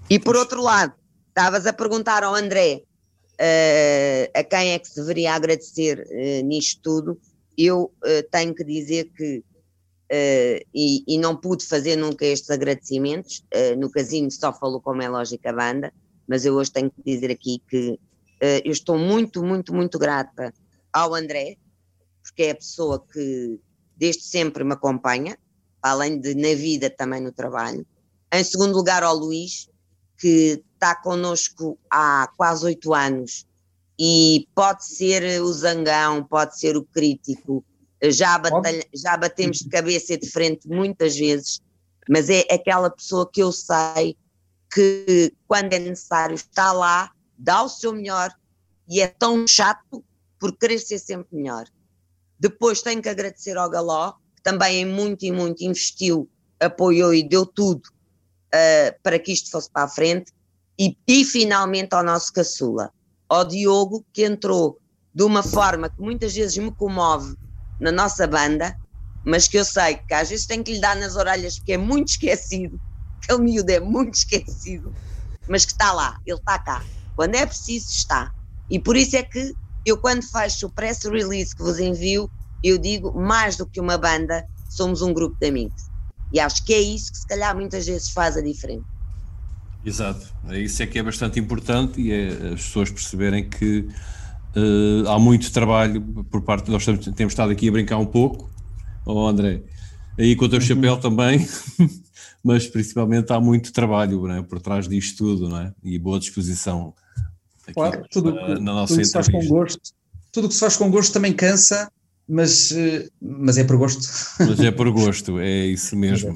E 0.10 0.20
por 0.20 0.36
outro 0.36 0.62
lado, 0.62 0.94
estavas 1.30 1.68
a 1.68 1.74
perguntar 1.74 2.24
ao 2.24 2.34
André 2.34 2.84
uh, 3.34 4.32
a 4.34 4.44
quem 4.44 4.72
é 4.72 4.80
que 4.80 4.88
se 4.88 4.96
deveria 4.96 5.34
agradecer 5.34 6.00
uh, 6.00 6.46
nisto 6.46 6.82
tudo. 6.82 7.22
Eu 7.58 7.94
uh, 8.04 8.24
tenho 8.32 8.54
que 8.54 8.64
dizer 8.64 9.12
que, 9.16 9.44
e, 10.74 11.04
e, 11.06 11.18
não 11.18 11.36
pude 11.36 11.66
fazer 11.66 11.98
nunca 11.98 12.26
estes 12.26 12.50
agradecimentos, 12.50 13.44
no 13.78 13.92
casino 13.92 14.32
só 14.32 14.54
falou 14.54 14.80
como 14.80 15.02
é 15.02 15.10
lógica 15.10 15.50
a 15.50 15.54
banda, 15.54 15.94
mas 16.28 16.46
eu 16.46 16.56
hoje 16.56 16.72
tenho 16.72 16.92
que 16.92 17.02
dizer 17.04 17.32
aqui 17.32 17.62
que 17.70 17.92
uh, 17.92 18.62
eu 18.64 18.72
estou 18.72 18.98
muito, 18.98 19.44
muito, 19.44 19.74
muito 19.74 19.98
grata 19.98 20.54
ao 20.92 21.14
André, 21.14 21.58
porque 22.22 22.44
é 22.44 22.52
a 22.52 22.56
pessoa 22.56 23.04
que 23.12 23.60
desde 23.96 24.24
sempre 24.24 24.64
me 24.64 24.74
acompanha, 24.74 25.38
além 25.82 26.20
de 26.20 26.36
na 26.36 26.54
vida 26.54 26.90
também 26.90 27.22
no 27.22 27.32
trabalho. 27.32 27.86
Em 28.32 28.44
segundo 28.44 28.76
lugar, 28.76 29.04
ao 29.04 29.16
Luís, 29.16 29.70
que 30.18 30.64
está 30.74 30.96
connosco 30.96 31.80
há 31.90 32.30
quase 32.36 32.66
oito 32.66 32.94
anos 32.94 33.46
e 34.00 34.48
pode 34.54 34.86
ser 34.86 35.42
o 35.42 35.52
zangão, 35.52 36.24
pode 36.24 36.60
ser 36.60 36.76
o 36.76 36.84
crítico, 36.84 37.64
já, 38.04 38.38
batalha, 38.38 38.86
já 38.94 39.18
batemos 39.18 39.60
de 39.60 39.70
cabeça 39.70 40.14
e 40.14 40.18
de 40.18 40.30
frente 40.30 40.68
muitas 40.68 41.18
vezes, 41.18 41.62
mas 42.08 42.30
é 42.30 42.42
aquela 42.52 42.90
pessoa 42.90 43.30
que 43.30 43.42
eu 43.42 43.52
sei 43.52 44.16
que, 44.72 45.34
quando 45.48 45.74
é 45.74 45.80
necessário, 45.80 46.36
está 46.36 46.72
lá, 46.72 47.12
dá 47.38 47.64
o 47.64 47.70
seu 47.70 47.94
melhor 47.94 48.34
e 48.88 49.02
é 49.02 49.08
tão 49.08 49.46
chato 49.48 50.04
por 50.40 50.56
querer 50.58 50.80
ser 50.80 51.00
sempre 51.00 51.36
melhor. 51.36 51.66
Depois 52.40 52.82
tenho 52.82 53.02
que 53.02 53.10
agradecer 53.10 53.58
ao 53.58 53.70
Galó, 53.70 54.14
que 54.36 54.44
também 54.44 54.82
em 54.82 54.86
muito 54.86 55.26
e 55.26 55.32
muito 55.32 55.64
investiu, 55.64 56.30
apoiou 56.60 57.14
e 57.14 57.28
deu 57.28 57.46
tudo 57.46 57.82
uh, 57.88 59.02
para 59.02 59.18
que 59.18 59.32
isto 59.32 59.50
fosse 59.50 59.70
para 59.72 59.84
a 59.84 59.90
frente. 59.90 60.32
E, 60.80 60.96
e 61.08 61.26
finalmente 61.26 61.94
ao 61.94 62.04
nosso 62.04 62.32
caçula, 62.32 62.92
ao 63.28 63.44
Diogo, 63.44 64.06
que 64.14 64.24
entrou 64.24 64.80
de 65.14 65.24
uma 65.24 65.42
forma 65.42 65.90
que 65.90 66.00
muitas 66.00 66.36
vezes 66.36 66.58
me 66.58 66.72
comove 66.72 67.36
na 67.80 67.92
nossa 67.92 68.28
banda, 68.28 68.78
mas 69.26 69.48
que 69.48 69.58
eu 69.58 69.66
sei 69.66 69.96
que 69.96 70.14
às 70.14 70.30
vezes 70.30 70.46
tenho 70.46 70.64
que 70.64 70.74
lhe 70.74 70.80
dar 70.80 70.96
nas 70.96 71.16
orelhas 71.16 71.58
porque 71.58 71.74
é 71.74 71.78
muito 71.78 72.10
esquecido 72.14 72.80
aquele 73.28 73.44
miúdo 73.44 73.70
é 73.70 73.80
muito 73.80 74.16
esquecido, 74.16 74.94
mas 75.48 75.66
que 75.66 75.74
está 75.74 75.92
lá, 75.92 76.18
ele 76.26 76.38
está 76.38 76.58
cá. 76.58 76.84
Quando 77.16 77.36
é 77.36 77.46
preciso, 77.46 77.90
está. 77.90 78.32
E 78.70 78.80
por 78.80 78.96
isso 78.96 79.16
é 79.16 79.24
que 79.24 79.54
eu, 79.86 79.98
quando 79.98 80.24
faço 80.24 80.68
o 80.68 80.70
press 80.70 81.04
release 81.04 81.56
que 81.56 81.62
vos 81.62 81.80
envio, 81.80 82.30
eu 82.64 82.78
digo 82.78 83.18
mais 83.20 83.58
do 83.58 83.66
que 83.66 83.80
uma 83.80 83.98
banda, 83.98 84.46
somos 84.70 85.02
um 85.02 85.14
grupo 85.14 85.38
de 85.40 85.48
amigos. 85.48 85.88
E 86.32 86.40
acho 86.40 86.64
que 86.66 86.74
é 86.74 86.80
isso 86.80 87.12
que, 87.12 87.18
se 87.20 87.28
calhar, 87.28 87.56
muitas 87.56 87.86
vezes 87.86 88.10
faz 88.10 88.36
a 88.38 88.42
diferença. 88.42 88.86
Exato, 89.86 90.34
é 90.50 90.60
isso 90.60 90.84
é 90.84 90.88
que 90.88 91.00
é 91.00 91.04
bastante 91.04 91.40
importante 91.40 92.02
e 92.02 92.12
é 92.12 92.28
as 92.54 92.64
pessoas 92.64 92.90
perceberem 92.90 93.50
que 93.50 93.88
uh, 94.56 95.10
há 95.10 95.18
muito 95.18 95.50
trabalho 95.52 96.02
por 96.30 96.42
parte, 96.42 96.70
nós 96.70 96.84
temos, 96.84 97.06
temos 97.16 97.32
estado 97.32 97.52
aqui 97.52 97.70
a 97.70 97.72
brincar 97.72 97.98
um 97.98 98.06
pouco, 98.06 98.50
oh 99.06 99.26
André, 99.28 99.64
aí 100.18 100.36
com 100.36 100.46
o 100.46 100.50
teu 100.50 100.60
uhum. 100.60 100.66
chapéu 100.66 100.98
também, 100.98 101.48
mas 102.44 102.68
principalmente 102.68 103.32
há 103.32 103.40
muito 103.40 103.72
trabalho 103.72 104.30
é? 104.32 104.42
por 104.42 104.62
trás 104.62 104.88
disto 104.88 105.18
tudo, 105.18 105.50
não 105.50 105.60
é? 105.60 105.74
E 105.84 105.98
boa 106.00 106.20
disposição 106.20 106.94
aqui 107.64 107.74
claro, 107.74 108.06
tudo, 108.10 108.34
na, 108.34 108.48
na 108.56 108.60
nossa 108.60 108.94
tudo. 108.94 109.06
Se 109.06 109.12
faz 109.12 109.30
com 109.30 109.46
gosto, 109.46 109.80
tudo 110.32 110.48
que 110.48 110.54
se 110.54 110.60
faz 110.60 110.78
com 110.78 110.90
gosto 110.90 111.14
também 111.14 111.34
cansa, 111.34 111.92
mas, 112.28 112.72
eh, 112.72 113.08
mas 113.22 113.58
é 113.58 113.64
por 113.64 113.78
gosto. 113.78 114.02
Mas 114.40 114.60
é 114.60 114.72
por 114.72 114.90
gosto, 114.92 115.40
é 115.40 115.66
isso 115.68 115.96
mesmo. 115.98 116.36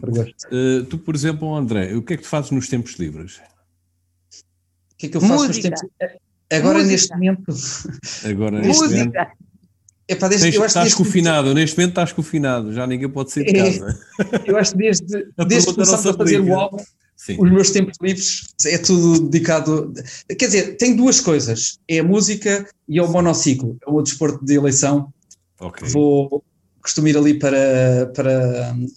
É 0.52 0.80
uh, 0.80 0.86
tu, 0.86 0.98
por 0.98 1.16
exemplo, 1.16 1.54
André, 1.56 1.96
o 1.96 2.02
que 2.02 2.14
é 2.14 2.18
que 2.18 2.24
tu 2.24 2.30
fazes 2.30 2.52
nos 2.52 2.68
tempos 2.68 2.94
livres? 2.96 3.42
O 4.94 4.98
que 4.98 5.08
é 5.08 5.10
que 5.10 5.18
eu 5.18 5.22
faço 5.22 5.48
Música. 5.48 5.70
nos 5.70 5.80
tempos 5.82 5.92
Agora 6.52 6.80
Música. 6.80 6.92
neste 6.92 7.14
momento. 7.14 7.54
Agora 8.26 8.60
neste 8.62 8.84
Música. 8.84 9.06
momento. 9.06 9.51
Epá, 10.12 10.28
desde, 10.28 10.48
Tens, 10.48 10.56
eu 10.56 10.64
acho 10.64 10.78
estás 10.78 10.94
confinado, 10.94 11.54
neste 11.54 11.78
momento 11.78 11.92
estás 11.92 12.12
confinado, 12.12 12.74
já 12.74 12.86
ninguém 12.86 13.08
pode 13.08 13.32
sair 13.32 13.46
de 13.46 13.58
é, 13.58 13.80
casa. 13.80 14.00
eu 14.46 14.58
acho 14.58 14.72
que 14.74 14.78
desde, 14.78 15.08
desde 15.48 15.70
que 15.70 15.74
começámos 15.74 16.06
a 16.06 16.14
fazer 16.14 16.42
o 16.42 16.54
álbum, 16.54 16.84
Sim. 17.16 17.38
os 17.40 17.50
meus 17.50 17.72
tempos 17.72 17.98
livres 18.02 18.42
é 18.66 18.78
tudo 18.78 19.30
dedicado. 19.30 19.94
Quer 20.38 20.48
dizer, 20.48 20.76
tem 20.76 20.98
duas 20.98 21.22
coisas: 21.22 21.80
é 21.88 22.00
a 22.00 22.04
música 22.04 22.68
e 22.90 23.00
é 23.00 23.02
o 23.02 23.10
monociclo, 23.10 23.78
é 23.88 23.90
o 23.90 24.02
desporto 24.02 24.44
de 24.44 24.56
eleição. 24.56 25.14
Okay. 25.60 25.88
Vou 25.88 26.44
costumo 26.82 27.08
ir 27.08 27.16
ali 27.16 27.40
para, 27.40 28.12
para 28.14 28.74
uh, 28.74 28.88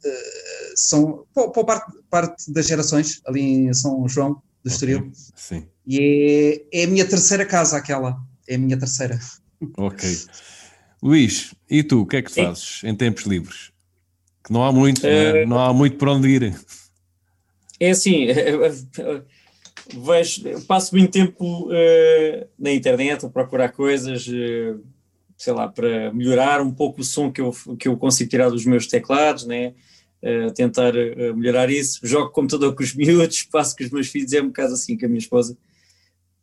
são, 0.75 1.25
para 1.33 1.65
parte, 1.65 1.93
parte 2.11 2.51
das 2.51 2.67
gerações, 2.67 3.21
ali 3.25 3.41
em 3.41 3.75
São 3.75 4.09
João 4.09 4.31
do 4.31 4.41
okay. 4.65 4.73
Estoril. 4.73 5.13
Sim. 5.37 5.67
E 5.87 6.65
é, 6.73 6.81
é 6.81 6.85
a 6.85 6.89
minha 6.89 7.05
terceira 7.05 7.45
casa, 7.47 7.77
aquela. 7.77 8.17
É 8.49 8.57
a 8.57 8.59
minha 8.59 8.79
terceira. 8.79 9.21
Ok. 9.77 10.09
Luís, 11.05 11.55
e 11.71 11.83
tu, 11.83 12.01
o 12.01 12.07
que 12.07 12.17
é 12.17 12.23
que 12.23 12.33
fazes 12.33 12.83
em 12.83 12.95
tempos 12.95 13.25
livres? 13.25 13.71
Que 14.43 14.51
não 14.51 14.65
há 14.65 14.73
muito, 14.73 15.03
uh, 15.07 15.47
não, 15.47 15.59
há 15.59 15.71
muito 15.71 15.99
para 15.99 16.13
onde 16.13 16.29
ir. 16.29 16.59
É 17.79 17.91
assim, 17.91 18.29
vejo, 19.93 20.67
passo 20.67 20.97
muito 20.97 21.11
tempo 21.11 21.69
uh, 21.69 22.49
na 22.59 22.73
internet 22.73 23.27
a 23.27 23.29
procurar 23.29 23.69
coisas, 23.73 24.27
uh, 24.27 24.83
sei 25.37 25.53
lá, 25.53 25.69
para 25.69 26.11
melhorar 26.15 26.63
um 26.63 26.73
pouco 26.73 27.03
o 27.03 27.05
som 27.05 27.31
que 27.31 27.43
eu, 27.43 27.55
que 27.79 27.87
eu 27.87 27.99
consigo 27.99 28.31
tirar 28.31 28.49
dos 28.49 28.65
meus 28.65 28.87
teclados, 28.87 29.45
né? 29.45 29.75
Uh, 30.23 30.51
tentar 30.55 30.95
melhorar 31.37 31.69
isso. 31.69 32.01
Jogo 32.03 32.31
computador 32.31 32.75
com 32.75 32.83
os 32.83 32.95
miúdos, 32.97 33.43
passo 33.43 33.77
com 33.77 33.85
os 33.85 33.91
meus 33.91 34.09
filhos, 34.09 34.33
é 34.33 34.41
um 34.41 34.47
bocado 34.47 34.73
assim 34.73 34.97
com 34.97 35.05
a 35.05 35.09
minha 35.09 35.19
esposa. 35.19 35.55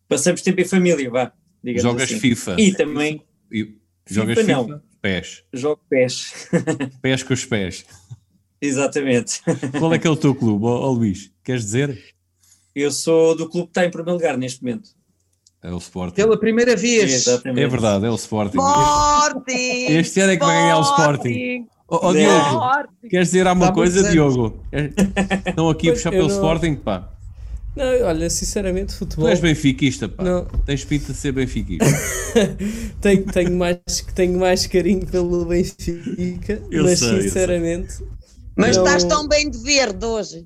Passamos 0.08 0.44
tempo 0.44 0.62
em 0.62 0.66
família, 0.66 1.10
vá. 1.10 1.34
Jogas 1.78 2.04
assim. 2.04 2.20
FIFA. 2.20 2.58
E 2.60 2.76
também. 2.76 3.24
E, 3.52 3.81
jogas 4.14 4.40
FIFA? 4.40 4.56
FIFA? 4.56 4.68
Não. 4.68 4.82
Pés. 5.02 5.44
Jogo 5.52 5.82
pés. 5.90 6.50
pés 7.02 7.24
com 7.24 7.34
os 7.34 7.46
pés. 7.46 7.86
Exatamente. 8.62 9.42
Qual 9.80 9.94
é 9.94 9.98
que 9.98 10.08
é 10.08 10.10
o 10.10 10.16
teu 10.16 10.34
clube, 10.36 10.64
oh, 10.66 10.92
Luís? 10.92 11.32
Queres 11.44 11.64
dizer? 11.64 12.00
Eu 12.76 12.92
sou 12.92 13.36
do 13.36 13.50
clube 13.50 13.68
que 13.68 13.72
está 13.72 13.86
em 13.86 13.90
primeiro 13.90 14.14
lugar 14.14 14.38
neste 14.38 14.64
momento. 14.64 14.92
É 15.64 15.72
o 15.72 15.78
Sporting. 15.78 16.16
Pela 16.16 16.40
primeira 16.40 16.76
vez. 16.76 17.28
é 17.28 17.68
verdade, 17.68 18.06
é 18.06 18.10
o 18.10 18.16
Sporting. 18.16 18.58
Sporting! 18.58 19.86
Este 19.90 20.20
ano 20.22 20.32
é 20.32 20.38
que 20.38 20.46
vai 20.46 20.56
ganhar 20.56 20.78
o 20.78 20.82
Sporting. 20.82 21.68
Oh, 21.88 22.08
oh 22.08 22.14
Diogo, 22.14 22.62
queres 23.10 23.28
dizer 23.28 23.46
alguma 23.46 23.74
coisa, 23.74 24.10
Diogo? 24.10 24.64
Estão 25.46 25.70
aqui 25.70 25.90
a 25.90 25.94
puxar 25.94 26.12
pelo 26.12 26.30
não... 26.30 26.36
Sporting, 26.36 26.76
pá. 26.76 27.12
Não, 27.76 27.86
olha, 28.04 28.30
sinceramente, 28.30 28.94
futebol. 28.94 29.26
Tu 29.26 29.30
és 29.30 29.40
benfiquista, 29.40 30.10
pá. 30.10 30.24
Não. 30.24 30.46
Tens 30.66 30.84
pinta 30.84 31.14
de 31.14 31.18
ser 31.18 31.32
benfiquista. 31.32 31.86
tenho, 33.00 33.24
tenho, 33.26 33.58
mais, 33.58 33.80
tenho 34.14 34.38
mais 34.38 34.68
carinho 34.68 35.06
pelo 35.06 35.46
Benfica, 35.46 36.62
eu 36.70 36.84
mas 36.84 37.00
sei, 37.00 37.22
sinceramente. 37.22 38.04
Mas 38.58 38.76
não... 38.76 38.84
estás 38.84 39.06
tão 39.06 39.28
bem 39.28 39.50
de 39.50 39.58
verde 39.60 40.06
hoje. 40.06 40.46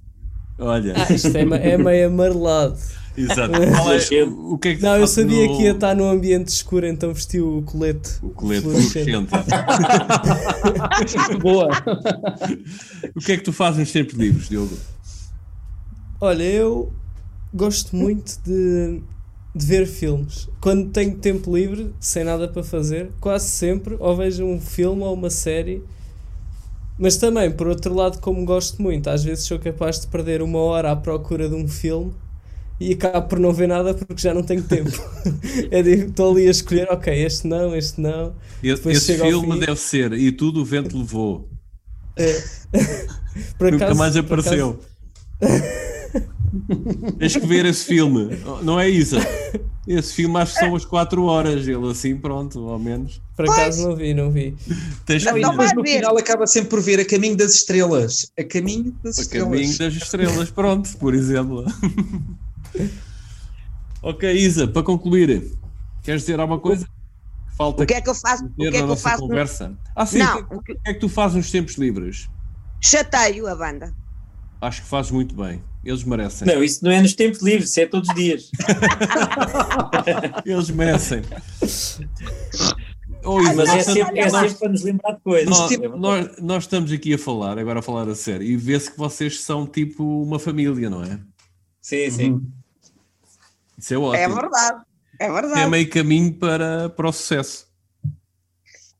Olha. 0.59 0.93
Ah, 0.95 1.11
isto 1.11 1.35
é, 1.35 1.41
é 1.41 1.77
meio 1.77 2.07
amarelado. 2.07 2.77
Exato. 3.17 3.53
É, 4.11 4.23
o 4.23 4.57
que 4.57 4.69
é 4.69 4.75
que 4.75 4.81
não, 4.81 4.97
eu 4.97 5.07
sabia 5.07 5.47
no... 5.47 5.57
que 5.57 5.63
ia 5.63 5.71
estar 5.71 5.95
num 5.95 6.09
ambiente 6.09 6.49
escuro, 6.49 6.85
então 6.85 7.13
vesti 7.13 7.39
o 7.39 7.61
colete. 7.63 8.11
O 8.21 8.29
colete 8.29 8.61
fluorescente. 8.61 9.11
Boa. 11.41 11.69
o 13.15 13.19
que 13.19 13.31
é 13.31 13.37
que 13.37 13.43
tu 13.43 13.53
fazes 13.53 13.79
nos 13.79 13.91
tempos 13.91 14.15
livres, 14.15 14.49
Diogo? 14.49 14.77
Olha, 16.21 16.43
eu 16.43 16.93
gosto 17.55 17.95
muito 17.95 18.37
de, 18.43 19.01
de 19.55 19.65
ver 19.65 19.87
filmes. 19.87 20.49
Quando 20.59 20.89
tenho 20.89 21.15
tempo 21.15 21.55
livre, 21.55 21.93
sem 21.99 22.23
nada 22.23 22.47
para 22.47 22.63
fazer, 22.63 23.11
quase 23.21 23.47
sempre 23.49 23.95
ou 23.97 24.15
vejo 24.15 24.43
um 24.43 24.59
filme 24.59 25.01
ou 25.03 25.13
uma 25.13 25.29
série. 25.29 25.81
Mas 26.99 27.17
também, 27.17 27.49
por 27.51 27.67
outro 27.67 27.93
lado, 27.93 28.19
como 28.19 28.45
gosto 28.45 28.81
muito, 28.81 29.09
às 29.09 29.23
vezes 29.23 29.45
sou 29.45 29.57
capaz 29.57 30.01
de 30.01 30.07
perder 30.07 30.41
uma 30.41 30.59
hora 30.59 30.91
à 30.91 30.95
procura 30.95 31.47
de 31.47 31.55
um 31.55 31.67
filme 31.67 32.13
e 32.79 32.93
acabo 32.93 33.27
por 33.27 33.39
não 33.39 33.53
ver 33.53 33.67
nada 33.67 33.93
porque 33.93 34.21
já 34.21 34.33
não 34.33 34.43
tenho 34.43 34.63
tempo. 34.63 34.91
é 35.71 35.79
estou 35.79 36.31
ali 36.31 36.47
a 36.47 36.51
escolher, 36.51 36.87
ok, 36.91 37.13
este 37.25 37.47
não, 37.47 37.75
este 37.75 38.01
não. 38.01 38.35
Esse, 38.61 38.89
esse 38.89 39.17
filme 39.17 39.59
deve 39.59 39.77
ser 39.77 40.13
E 40.13 40.31
Tudo 40.31 40.61
o 40.61 40.65
Vento 40.65 40.97
Levou. 40.97 41.49
É. 42.17 42.33
por 43.57 43.67
acaso, 43.67 43.71
Nunca 43.71 43.95
mais 43.95 44.15
apareceu. 44.17 44.79
Tens 47.19 47.35
que 47.35 47.45
ver 47.45 47.65
esse 47.65 47.85
filme, 47.85 48.29
não 48.63 48.79
é 48.79 48.89
isso? 48.89 49.15
Esse 49.87 50.13
filme 50.13 50.37
acho 50.37 50.53
que 50.53 50.59
são 50.59 50.69
umas 50.69 50.85
4 50.85 51.23
horas, 51.25 51.67
ele 51.67 51.91
assim, 51.91 52.17
pronto, 52.17 52.59
ao 52.69 52.79
menos. 52.79 53.21
Por 53.35 53.49
acaso 53.49 53.87
não 53.87 53.95
vi, 53.95 54.13
não 54.13 54.31
vi. 54.31 54.55
Tens 55.05 55.23
não, 55.23 55.37
não 55.37 55.55
mas 55.55 55.73
no 55.73 55.83
ver. 55.83 55.97
final 55.97 56.17
acaba 56.17 56.47
sempre 56.47 56.69
por 56.69 56.81
ver 56.81 56.99
a 56.99 57.05
caminho 57.05 57.37
das 57.37 57.53
estrelas. 57.53 58.31
A 58.37 58.43
caminho 58.43 58.95
das 59.03 59.19
a 59.19 59.21
estrelas. 59.21 59.47
A 59.47 59.51
caminho 59.51 59.77
das 59.77 59.93
estrelas, 59.93 60.49
pronto, 60.49 60.97
por 60.97 61.13
exemplo. 61.13 61.65
ok, 64.01 64.31
Isa, 64.33 64.67
para 64.67 64.81
concluir, 64.81 65.51
queres 66.03 66.21
dizer 66.21 66.39
alguma 66.39 66.59
coisa? 66.59 66.87
Falta 67.55 67.83
o 67.83 67.85
que 67.85 67.93
é 67.93 68.01
que 68.01 68.09
eu 68.09 68.15
faço? 68.15 68.45
O 68.45 68.49
que 68.55 68.67
é 68.67 68.71
que 68.71 68.77
eu 68.77 68.97
faço? 68.97 69.21
Conversa? 69.21 69.69
No... 69.69 69.77
Ah, 69.95 70.05
sim, 70.05 70.17
não, 70.17 70.39
o 70.51 70.61
que, 70.61 70.77
é 70.85 70.93
que 70.93 70.99
tu 70.99 71.07
fazes 71.07 71.37
nos 71.37 71.51
tempos 71.51 71.75
livres? 71.75 72.27
Chateio 72.81 73.47
a 73.47 73.55
banda. 73.55 73.93
Acho 74.59 74.81
que 74.81 74.87
fazes 74.87 75.11
muito 75.11 75.35
bem. 75.35 75.61
Eles 75.85 76.03
merecem. 76.03 76.47
Não, 76.47 76.63
isso 76.63 76.83
não 76.83 76.91
é 76.91 76.99
nos 76.99 77.13
tempos 77.13 77.43
livres, 77.43 77.69
isso 77.69 77.79
é 77.79 77.85
todos 77.85 78.09
os 78.09 78.15
dias. 78.15 78.49
Eles 80.43 80.71
merecem. 80.71 81.21
Oh, 83.23 83.41
mas 83.41 83.69
é 83.69 83.83
sempre, 83.83 84.19
é 84.19 84.29
sempre 84.29 84.55
para 84.55 84.69
nos 84.69 84.81
lembrar 84.81 85.11
de 85.11 85.21
coisas. 85.21 85.47
Nós, 85.47 85.77
nós, 85.99 86.37
nós, 86.41 86.63
estamos 86.63 86.91
aqui 86.91 87.13
a 87.13 87.19
falar, 87.19 87.59
agora 87.59 87.79
a 87.79 87.81
falar 87.83 88.09
a 88.09 88.15
sério, 88.15 88.45
e 88.45 88.57
vê-se 88.57 88.91
que 88.91 88.97
vocês 88.97 89.41
são 89.41 89.67
tipo 89.67 90.03
uma 90.23 90.39
família, 90.39 90.89
não 90.89 91.03
é? 91.03 91.19
Sim, 91.79 92.09
sim. 92.09 92.31
Uhum. 92.31 92.51
Isso 93.77 93.93
é 93.93 93.97
ótimo. 93.97 94.23
É 94.23 94.27
verdade. 94.27 94.81
É 95.19 95.31
verdade. 95.31 95.61
É 95.61 95.67
meio 95.67 95.89
caminho 95.89 96.33
para, 96.33 96.89
para 96.89 97.09
o 97.09 97.13
sucesso. 97.13 97.67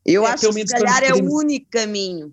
Eu 0.04 0.24
é, 0.24 0.30
acho 0.30 0.48
que 0.52 0.66
se 0.66 0.72
calhar 0.72 1.02
é 1.02 1.12
o 1.12 1.32
único 1.32 1.66
caminho 1.68 2.32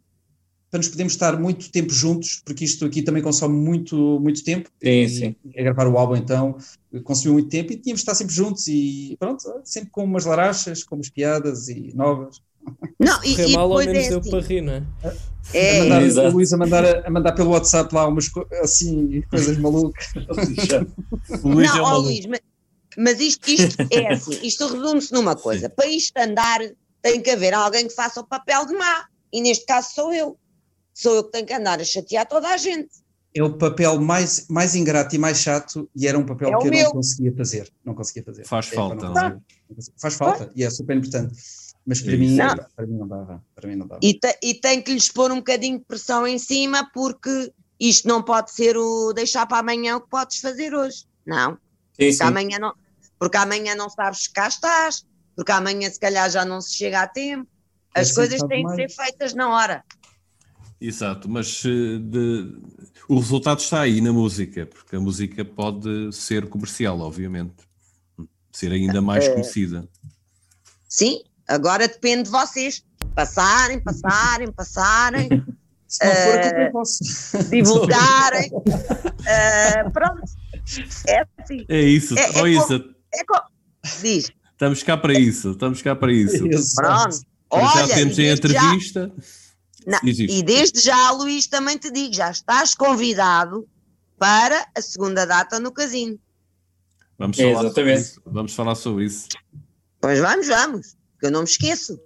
para 0.74 0.80
nos 0.80 0.88
podermos 0.88 1.14
estar 1.14 1.40
muito 1.40 1.70
tempo 1.70 1.94
juntos, 1.94 2.42
porque 2.44 2.66
isto 2.66 2.84
aqui 2.84 3.04
também 3.04 3.22
consome 3.22 3.54
muito, 3.54 4.20
muito 4.20 4.44
tempo. 4.44 4.72
Sim, 4.82 4.90
e, 4.90 5.08
sim. 5.08 5.36
A 5.56 5.62
gravar 5.62 5.86
o 5.86 5.96
álbum, 6.00 6.16
então, 6.16 6.58
consumiu 7.04 7.34
muito 7.34 7.48
tempo 7.48 7.72
e 7.72 7.76
tínhamos 7.78 8.00
de 8.00 8.02
estar 8.02 8.16
sempre 8.16 8.34
juntos 8.34 8.68
e 8.68 9.16
pronto, 9.20 9.44
sempre 9.64 9.92
com 9.92 10.04
umas 10.04 10.26
larachas, 10.26 10.84
com 10.84 10.96
umas 10.96 11.12
piadas 11.12 11.70
e 11.70 11.96
novas. 11.96 12.42
Não, 13.00 13.24
e, 13.24 13.40
e 13.40 13.54
mal 13.56 13.72
ao 13.72 13.78
menos 13.86 14.04
é 14.04 14.10
deu 14.10 14.18
assim. 14.18 14.32
para 14.32 14.40
rir, 14.40 14.62
não 14.62 14.74
é? 14.74 14.84
É, 15.54 15.80
a 15.80 15.84
mandar, 15.84 16.26
o 16.26 16.32
Luís 16.32 16.54
a 16.54 16.58
mandar, 16.58 17.06
a 17.06 17.10
mandar 17.12 17.32
pelo 17.34 17.52
WhatsApp 17.52 17.94
lá 17.94 18.08
umas 18.08 18.32
assim, 18.64 19.22
coisas 19.30 19.56
malucas. 19.60 20.08
o 21.44 21.50
Luís 21.50 21.70
não, 21.70 21.78
é 21.78 21.94
um 21.94 21.98
Luís, 22.00 22.26
mas, 22.26 22.40
mas 22.98 23.20
isto, 23.20 23.48
isto 23.48 23.76
é 23.92 24.12
assim, 24.12 24.40
isto 24.42 24.66
resume-se 24.66 25.14
numa 25.14 25.36
coisa: 25.36 25.68
Sim. 25.68 25.74
para 25.76 25.86
isto 25.86 26.18
andar, 26.18 26.62
tem 27.00 27.22
que 27.22 27.30
haver 27.30 27.54
alguém 27.54 27.88
que 27.88 27.94
faça 27.94 28.22
o 28.22 28.26
papel 28.26 28.66
de 28.66 28.74
má, 28.74 29.06
e 29.32 29.40
neste 29.40 29.68
caso 29.68 29.90
sou 29.94 30.12
eu 30.12 30.36
sou 30.94 31.16
eu 31.16 31.24
que 31.24 31.32
tenho 31.32 31.46
que 31.46 31.54
andar 31.54 31.80
a 31.80 31.84
chatear 31.84 32.28
toda 32.28 32.50
a 32.50 32.58
gente. 32.58 32.90
É 33.36 33.44
o 33.44 33.58
papel 33.58 34.00
mais, 34.00 34.48
mais 34.48 34.76
ingrato 34.76 35.16
e 35.16 35.18
mais 35.18 35.40
chato 35.40 35.90
e 35.96 36.08
era 36.08 36.18
um 36.18 36.26
papel 36.26 36.50
é 36.50 36.58
que 36.58 36.68
eu 36.68 36.72
meu. 36.72 36.84
não 36.86 36.92
conseguia 36.92 37.34
fazer. 37.36 37.74
Não 37.84 37.96
conseguia 37.96 38.24
fazer. 38.24 38.46
Faz 38.46 38.72
é, 38.72 38.76
falta. 38.76 39.10
Não, 39.10 39.14
não. 39.14 39.42
Faz 40.00 40.14
falta 40.14 40.52
e 40.56 40.64
é 40.64 40.70
super 40.70 40.96
importante. 40.96 41.36
Mas 41.86 42.02
para, 42.02 42.16
mim, 42.16 42.36
não. 42.36 42.56
para 42.76 42.86
mim 42.86 42.98
não 42.98 43.08
dava. 43.08 43.44
Para 43.56 43.68
mim 43.68 43.76
não 43.76 43.88
dava. 43.88 44.00
E, 44.04 44.14
te, 44.14 44.38
e 44.42 44.54
tem 44.54 44.82
que 44.82 44.94
lhes 44.94 45.10
pôr 45.10 45.32
um 45.32 45.38
bocadinho 45.38 45.80
de 45.80 45.86
pressão 45.86 46.28
em 46.28 46.38
cima 46.38 46.90
porque 46.94 47.52
isto 47.80 48.08
não 48.08 48.22
pode 48.22 48.52
ser 48.52 48.78
o 48.78 49.12
deixar 49.14 49.48
para 49.48 49.58
amanhã 49.58 49.98
o 49.98 50.02
que 50.02 50.10
podes 50.10 50.40
fazer 50.40 50.74
hoje. 50.74 51.06
Não. 51.26 51.54
Sim, 51.54 51.58
porque, 51.98 52.14
sim. 52.14 52.24
Amanhã 52.24 52.60
não 52.60 52.74
porque 53.24 53.38
amanhã 53.38 53.74
não 53.74 53.90
sabes 53.90 54.28
que 54.28 54.34
cá 54.34 54.50
estás, 54.50 55.06
porque 55.34 55.52
amanhã 55.52 55.90
se 55.90 55.98
calhar 55.98 56.30
já 56.30 56.44
não 56.44 56.60
se 56.60 56.74
chega 56.74 57.04
a 57.04 57.08
tempo. 57.08 57.48
É 57.96 58.02
As 58.02 58.12
é 58.12 58.16
coisas 58.16 58.44
têm 58.44 58.66
que 58.66 58.76
ser 58.76 58.90
feitas 58.90 59.34
na 59.34 59.50
hora. 59.50 59.84
Exato, 60.84 61.30
mas 61.30 61.64
eh, 61.66 61.98
de, 61.98 62.58
o 63.08 63.18
resultado 63.18 63.60
está 63.60 63.80
aí 63.80 64.02
na 64.02 64.12
música, 64.12 64.66
porque 64.66 64.98
a 64.98 65.00
música 65.00 65.46
pode 65.46 66.12
ser 66.12 66.50
comercial, 66.50 67.00
obviamente, 67.00 67.56
ser 68.52 68.70
ainda 68.74 69.02
mais 69.02 69.24
é. 69.24 69.30
conhecida. 69.30 69.88
Sim, 70.90 71.24
agora 71.48 71.88
depende 71.88 72.24
de 72.24 72.30
vocês 72.32 72.84
passarem, 73.16 73.80
passarem, 73.80 74.52
passarem. 74.52 75.30
Se 75.88 76.04
não 76.04 76.16
for, 76.16 76.40
uh, 76.40 76.72
posso. 76.74 77.50
divulgarem. 77.50 78.52
uh, 78.52 79.92
pronto. 79.94 80.22
É 81.08 81.26
assim. 81.38 81.66
É 81.70 81.82
isso, 81.82 82.18
é, 82.18 82.42
oh, 82.42 82.46
é, 82.46 82.50
Isa. 82.50 82.84
É 83.14 83.24
Diz. 84.02 84.32
Estamos 84.52 84.84
cá 84.84 84.98
para 84.98 85.14
isso, 85.14 85.52
estamos 85.52 85.82
cá 85.82 85.96
para 85.96 86.12
isso. 86.12 86.44
Pronto. 86.76 87.22
Olha, 87.52 87.88
já 87.88 87.96
temos 87.96 88.20
a 88.20 88.24
entrevista. 88.24 89.12
Já 89.16 89.43
não, 89.86 90.00
e 90.04 90.44
desde 90.44 90.80
já, 90.80 91.12
Luís, 91.12 91.48
também 91.48 91.78
te 91.78 91.92
digo, 91.92 92.14
já 92.14 92.32
estás 92.32 92.76
convidado 92.76 93.68
para 94.18 94.68
a 94.76 94.82
segunda 94.82 95.26
data 95.26 95.60
no 95.60 95.72
casino. 95.72 96.20
Vamos 97.18 97.38
falar, 97.38 97.50
Exatamente. 97.50 97.74
sobre 97.74 97.94
isso. 97.94 98.22
vamos 98.26 98.54
falar 98.56 98.76
sobre 98.76 99.06
isso. 99.06 99.28
Pois 100.02 100.20
vamos, 100.20 100.48
vamos, 100.48 100.96
que 101.20 101.28
eu 101.28 101.32
não 101.32 101.42
me 101.42 101.48
esqueço. 101.48 102.00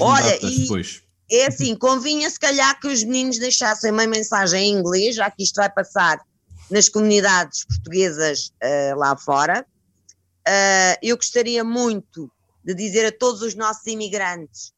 Olha, 0.00 0.38
e 0.42 0.60
depois. 0.60 1.02
é 1.30 1.46
assim, 1.46 1.76
convinha 1.76 2.30
se 2.30 2.38
calhar 2.38 2.78
que 2.80 2.88
os 2.88 3.04
meninos 3.04 3.38
deixassem 3.38 3.90
uma 3.90 4.06
mensagem 4.06 4.70
em 4.70 4.78
inglês, 4.78 5.16
já 5.16 5.30
que 5.30 5.42
isto 5.42 5.56
vai 5.56 5.70
passar 5.70 6.20
nas 6.70 6.88
comunidades 6.88 7.64
portuguesas 7.64 8.52
uh, 8.62 8.98
lá 8.98 9.16
fora. 9.16 9.66
Uh, 10.46 10.96
eu 11.02 11.16
gostaria 11.16 11.62
muito 11.62 12.30
de 12.64 12.74
dizer 12.74 13.06
a 13.06 13.12
todos 13.12 13.42
os 13.42 13.54
nossos 13.54 13.86
imigrantes 13.86 14.72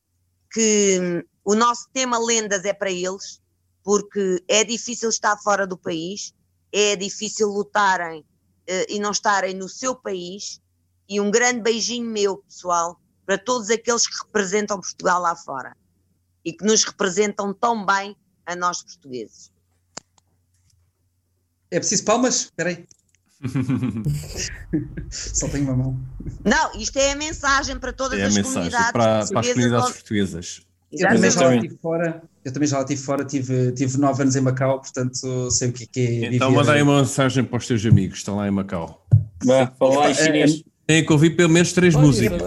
que 0.57 1.23
o 1.45 1.55
nosso 1.55 1.87
tema 1.93 2.19
lendas 2.19 2.65
é 2.65 2.73
para 2.73 2.91
eles, 2.91 3.43
porque 3.85 4.43
é 4.49 4.65
difícil 4.65 5.11
estar 5.11 5.37
fora 5.37 5.67
do 5.67 5.77
país, 5.77 6.33
é 6.73 6.97
difícil 6.97 7.49
lutarem 7.49 8.21
uh, 8.21 8.87
e 8.89 8.99
não 8.99 9.11
estarem 9.11 9.55
no 9.55 9.69
seu 9.69 9.95
país. 9.95 10.59
E 11.07 11.21
um 11.21 11.31
grande 11.31 11.61
beijinho 11.61 12.11
meu, 12.11 12.39
pessoal, 12.39 12.99
para 13.27 13.37
todos 13.37 13.69
aqueles 13.69 14.07
que 14.07 14.17
representam 14.25 14.81
Portugal 14.81 15.21
lá 15.21 15.37
fora 15.37 15.77
e 16.43 16.55
que 16.55 16.65
nos 16.65 16.85
representam 16.85 17.53
tão 17.53 17.85
bem 17.85 18.17
a 18.47 18.57
nós 18.57 18.83
portugueses. 18.83 19.53
É 21.71 21.79
preciso 21.79 22.05
palmas? 22.07 22.45
Espera 22.45 22.71
aí. 22.71 22.89
Só 25.11 25.49
tenho 25.49 25.65
uma 25.65 25.77
mão. 25.77 26.01
Não, 26.45 26.81
isto 26.81 26.99
é 26.99 27.13
a 27.13 27.17
mensagem 27.17 27.79
para 27.79 27.93
todas 27.93 28.19
é 28.19 28.25
as 28.25 28.37
comunidades. 28.37 28.93
Para, 28.93 29.27
para 29.27 29.41
as 29.41 29.53
comunidades 29.53 29.93
portuguesas. 29.93 30.67
Eu 30.93 31.09
também, 31.09 31.31
já 31.31 31.41
lá 31.41 31.55
estive 31.57 31.79
fora, 31.83 32.23
eu 32.45 32.53
também 32.53 32.69
já 32.69 32.77
lá 32.77 32.83
estive 32.85 33.03
fora, 33.03 33.25
tive, 33.25 33.73
tive 33.73 33.99
nove 33.99 34.23
anos 34.23 34.37
em 34.37 34.41
Macau, 34.41 34.81
portanto 34.81 35.51
sei 35.51 35.69
o 35.69 35.73
que 35.73 35.89
é. 35.97 36.27
é 36.27 36.35
então 36.35 36.51
manda 36.53 36.73
aí 36.73 36.81
uma 36.81 37.01
mensagem 37.01 37.45
para 37.45 37.59
os 37.59 37.67
teus 37.67 37.85
amigos 37.85 38.13
que 38.13 38.19
estão 38.19 38.37
lá 38.37 38.47
em 38.47 38.53
Macau. 38.53 39.05
Vá, 39.45 39.67
fala 39.79 40.11
em 40.11 40.15
chinês. 40.15 40.63
Tem 40.87 41.05
que 41.05 41.13
ouvir 41.13 41.31
pelo 41.31 41.51
menos 41.51 41.73
três 41.73 41.95
músicas 41.95 42.41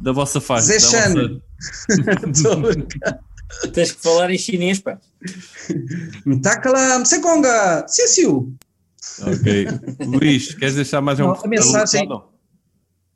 da 0.00 0.12
vossa 0.12 0.40
faixa. 0.40 0.66
Zé 0.66 0.80
Chan. 0.80 1.40
Tens 3.72 3.92
que 3.92 4.02
falar 4.02 4.30
em 4.30 4.38
chinês, 4.38 4.80
pá. 4.80 4.98
Mtakalam 6.24 7.04
Sekonga, 7.04 7.86
Sissiu. 7.86 8.54
Ok. 9.22 9.66
Luís, 10.06 10.54
queres 10.54 10.74
deixar 10.74 11.00
mais 11.00 11.18
um 11.20 11.30
A 11.30 11.46
mensagem. 11.46 12.08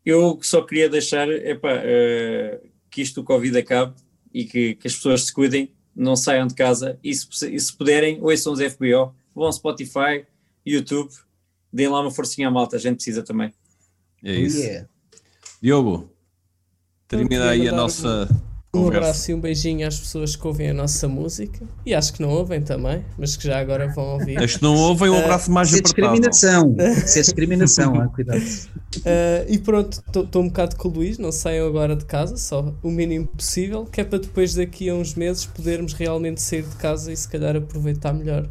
Eu 0.04 0.38
só 0.42 0.62
queria 0.62 0.88
deixar 0.88 1.28
epá, 1.28 1.76
uh, 1.76 2.68
que 2.90 3.02
isto 3.02 3.20
do 3.20 3.24
Covid 3.24 3.56
acabe 3.58 3.94
e 4.32 4.44
que, 4.44 4.74
que, 4.74 4.86
as 4.86 4.94
pessoas 4.94 5.22
se 5.24 5.32
cuidem, 5.32 5.72
não 5.94 6.16
saiam 6.16 6.46
de 6.46 6.54
casa 6.54 6.98
e 7.02 7.14
se, 7.14 7.26
e 7.54 7.58
se 7.58 7.72
puderem, 7.72 8.18
ouçam 8.20 8.52
os 8.52 8.60
FBO, 8.60 9.14
vão 9.34 9.46
ao 9.46 9.52
Spotify, 9.52 10.26
YouTube, 10.66 11.10
deem 11.72 11.88
lá 11.88 12.00
uma 12.00 12.10
forcinha 12.10 12.48
à 12.48 12.50
malta, 12.50 12.76
a 12.76 12.78
gente 12.78 12.96
precisa 12.96 13.22
também. 13.22 13.52
É 14.22 14.32
isso. 14.32 14.58
Yeah. 14.58 14.88
Diogo, 15.62 16.10
termina 17.08 17.50
aí 17.50 17.68
a 17.68 17.72
nossa 17.72 18.28
um 18.74 18.88
abraço 18.88 19.30
e 19.30 19.34
um 19.34 19.40
beijinho 19.40 19.86
às 19.86 19.98
pessoas 19.98 20.36
que 20.36 20.46
ouvem 20.46 20.70
a 20.70 20.74
nossa 20.74 21.08
música 21.08 21.64
e 21.84 21.94
acho 21.94 22.12
que 22.12 22.22
não 22.22 22.30
ouvem 22.30 22.60
também, 22.60 23.04
mas 23.18 23.36
que 23.36 23.44
já 23.44 23.58
agora 23.58 23.88
vão 23.88 24.04
ouvir. 24.14 24.42
As 24.42 24.56
que 24.56 24.62
não 24.62 24.74
ouvem, 24.74 25.10
um 25.10 25.18
abraço 25.18 25.50
mais 25.50 25.68
Isso 25.68 25.78
é 25.78 25.82
discriminação. 25.82 26.76
Isso 27.04 27.18
é 27.18 27.22
discriminação, 27.22 28.00
ah, 28.00 28.08
cuidado. 28.08 28.40
Uh, 28.40 29.44
e 29.48 29.58
pronto, 29.58 30.02
estou 30.06 30.42
um 30.42 30.48
bocado 30.48 30.76
com 30.76 30.88
o 30.88 30.92
Luís, 30.92 31.18
não 31.18 31.32
saiam 31.32 31.66
agora 31.66 31.94
de 31.96 32.04
casa, 32.04 32.36
só 32.36 32.72
o 32.82 32.90
mínimo 32.90 33.26
possível, 33.26 33.84
que 33.84 34.00
é 34.00 34.04
para 34.04 34.18
depois 34.18 34.54
daqui 34.54 34.88
a 34.88 34.94
uns 34.94 35.14
meses 35.14 35.44
podermos 35.46 35.92
realmente 35.92 36.40
sair 36.40 36.62
de 36.62 36.76
casa 36.76 37.12
e 37.12 37.16
se 37.16 37.28
calhar 37.28 37.56
aproveitar 37.56 38.12
melhor. 38.12 38.48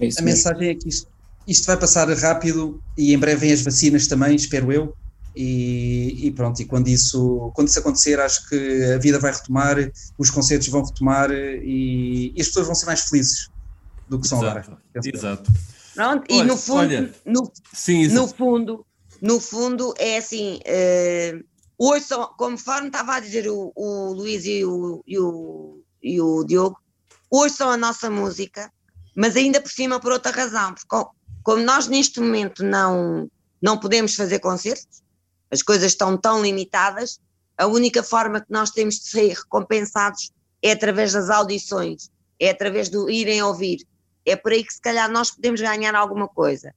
É 0.00 0.08
a 0.18 0.22
mensagem 0.22 0.68
é 0.68 0.74
que 0.74 0.88
isto, 0.88 1.08
isto 1.46 1.66
vai 1.66 1.76
passar 1.76 2.08
rápido 2.08 2.80
e 2.96 3.12
em 3.14 3.18
breve 3.18 3.42
vêm 3.42 3.52
as 3.52 3.62
vacinas 3.62 4.06
também, 4.06 4.34
espero 4.34 4.72
eu. 4.72 4.94
E, 5.34 6.26
e, 6.26 6.30
pronto, 6.30 6.60
e 6.60 6.66
quando 6.66 6.88
isso, 6.88 7.50
quando 7.54 7.68
isso 7.68 7.78
acontecer, 7.78 8.20
acho 8.20 8.48
que 8.48 8.92
a 8.94 8.98
vida 8.98 9.18
vai 9.18 9.32
retomar, 9.32 9.76
os 10.18 10.28
concertos 10.28 10.68
vão 10.68 10.84
retomar 10.84 11.30
e, 11.30 12.32
e 12.36 12.40
as 12.40 12.48
pessoas 12.48 12.66
vão 12.66 12.74
ser 12.74 12.86
mais 12.86 13.02
felizes 13.02 13.48
do 14.08 14.20
que 14.20 14.28
são 14.28 14.42
Exato. 14.42 14.58
agora. 14.58 14.82
Exato. 15.02 15.52
Pronto, 15.94 16.24
olha, 16.30 16.42
e 16.42 16.44
no 16.44 16.56
fundo, 16.56 16.78
olha, 16.78 17.14
no, 17.24 17.52
sim, 17.72 18.08
no 18.08 18.28
fundo, 18.28 18.86
no 19.20 19.40
fundo 19.40 19.94
é 19.98 20.18
assim, 20.18 20.58
uh, 20.58 21.44
hoje, 21.78 22.06
conforme 22.36 22.88
estava 22.88 23.16
a 23.16 23.20
dizer 23.20 23.48
o, 23.48 23.72
o 23.74 24.12
Luís 24.12 24.44
e 24.44 24.64
o, 24.64 25.02
e, 25.06 25.18
o, 25.18 25.82
e 26.02 26.20
o 26.20 26.44
Diogo, 26.44 26.78
hoje 27.30 27.54
são 27.54 27.70
a 27.70 27.76
nossa 27.76 28.10
música, 28.10 28.70
mas 29.16 29.36
ainda 29.36 29.60
por 29.60 29.70
cima 29.70 30.00
por 30.00 30.12
outra 30.12 30.32
razão, 30.32 30.74
porque 30.74 31.10
como 31.42 31.62
nós 31.62 31.86
neste 31.86 32.20
momento 32.20 32.64
não, 32.64 33.30
não 33.60 33.78
podemos 33.78 34.14
fazer 34.14 34.38
concertos, 34.38 35.02
as 35.52 35.62
coisas 35.62 35.92
estão 35.92 36.16
tão 36.16 36.42
limitadas, 36.42 37.20
a 37.58 37.66
única 37.66 38.02
forma 38.02 38.40
que 38.40 38.50
nós 38.50 38.70
temos 38.70 38.94
de 38.94 39.08
ser 39.08 39.34
recompensados 39.34 40.32
é 40.62 40.72
através 40.72 41.12
das 41.12 41.28
audições, 41.28 42.10
é 42.40 42.48
através 42.48 42.88
do 42.88 43.10
irem 43.10 43.42
ouvir. 43.42 43.86
É 44.24 44.34
por 44.34 44.52
aí 44.52 44.64
que 44.64 44.72
se 44.72 44.80
calhar 44.80 45.10
nós 45.10 45.30
podemos 45.30 45.60
ganhar 45.60 45.94
alguma 45.94 46.26
coisa. 46.26 46.74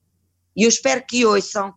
E 0.56 0.64
eu 0.64 0.70
espero 0.70 1.06
que 1.08 1.26
ouçam, 1.26 1.74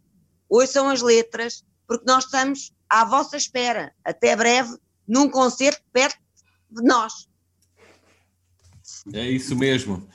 ouçam 0.49 0.89
as 0.89 1.01
letras, 1.01 1.65
porque 1.87 2.05
nós 2.05 2.25
estamos 2.25 2.73
à 2.89 3.05
vossa 3.05 3.37
espera, 3.37 3.93
até 4.05 4.35
breve, 4.35 4.77
num 5.07 5.31
concerto 5.31 5.83
perto 5.93 6.19
de 6.71 6.83
nós. 6.83 7.29
É 9.13 9.25
isso 9.29 9.55
mesmo. 9.55 10.09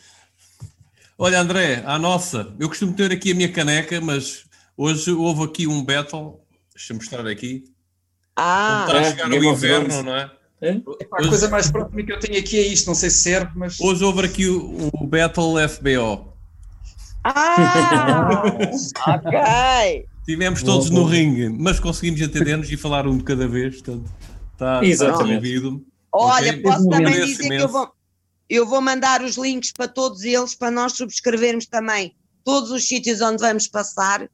Olha, 1.17 1.39
André, 1.39 1.83
a 1.85 1.97
nossa, 1.97 2.53
eu 2.59 2.67
costumo 2.67 2.93
ter 2.93 3.11
aqui 3.11 3.31
a 3.31 3.35
minha 3.35 3.51
caneca, 3.51 4.01
mas 4.01 4.45
hoje 4.75 5.11
houve 5.11 5.43
aqui 5.43 5.67
um 5.67 5.83
battle 5.83 6.42
Deixa-me 6.75 6.99
mostrar 6.99 7.27
aqui. 7.27 7.63
Ah, 8.35 8.85
está 8.87 8.99
a 8.99 9.03
chegar 9.03 9.29
o 9.29 9.43
inverno, 9.43 10.03
não 10.03 10.15
é? 10.15 10.31
é? 10.61 10.71
A 11.11 11.19
hoje, 11.19 11.29
coisa 11.29 11.49
mais 11.49 11.69
próxima 11.69 12.03
que 12.03 12.11
eu 12.11 12.19
tenho 12.19 12.39
aqui 12.39 12.57
é 12.57 12.67
isto, 12.67 12.87
não 12.87 12.95
sei 12.95 13.09
se 13.09 13.19
serve, 13.19 13.51
mas. 13.55 13.79
Hoje 13.79 14.03
houve 14.03 14.25
aqui 14.25 14.47
o, 14.47 14.89
o 14.93 15.05
Battle 15.05 15.69
FBO. 15.69 16.33
Ah! 17.23 18.43
ok! 19.07 20.07
Estivemos 20.19 20.63
todos 20.63 20.89
boa, 20.89 21.01
no 21.01 21.05
boa. 21.05 21.15
ringue, 21.15 21.49
mas 21.49 21.79
conseguimos 21.79 22.21
entender-nos 22.21 22.71
e 22.71 22.77
falar 22.77 23.05
um 23.05 23.17
de 23.17 23.23
cada 23.23 23.47
vez, 23.47 23.81
portanto, 23.81 24.09
está, 24.53 24.83
está 24.83 25.17
Olha, 26.15 26.51
okay? 26.51 26.61
posso 26.61 26.89
também 26.89 27.25
dizer 27.25 27.49
que 27.49 27.55
eu 27.55 27.67
vou, 27.67 27.91
eu 28.49 28.65
vou 28.65 28.81
mandar 28.81 29.21
os 29.21 29.35
links 29.35 29.71
para 29.73 29.87
todos 29.87 30.23
eles 30.23 30.55
para 30.55 30.71
nós 30.71 30.93
subscrevermos 30.93 31.65
também 31.65 32.15
todos 32.43 32.71
os 32.71 32.87
sítios 32.87 33.21
onde 33.21 33.41
vamos 33.41 33.67
passar 33.67 34.29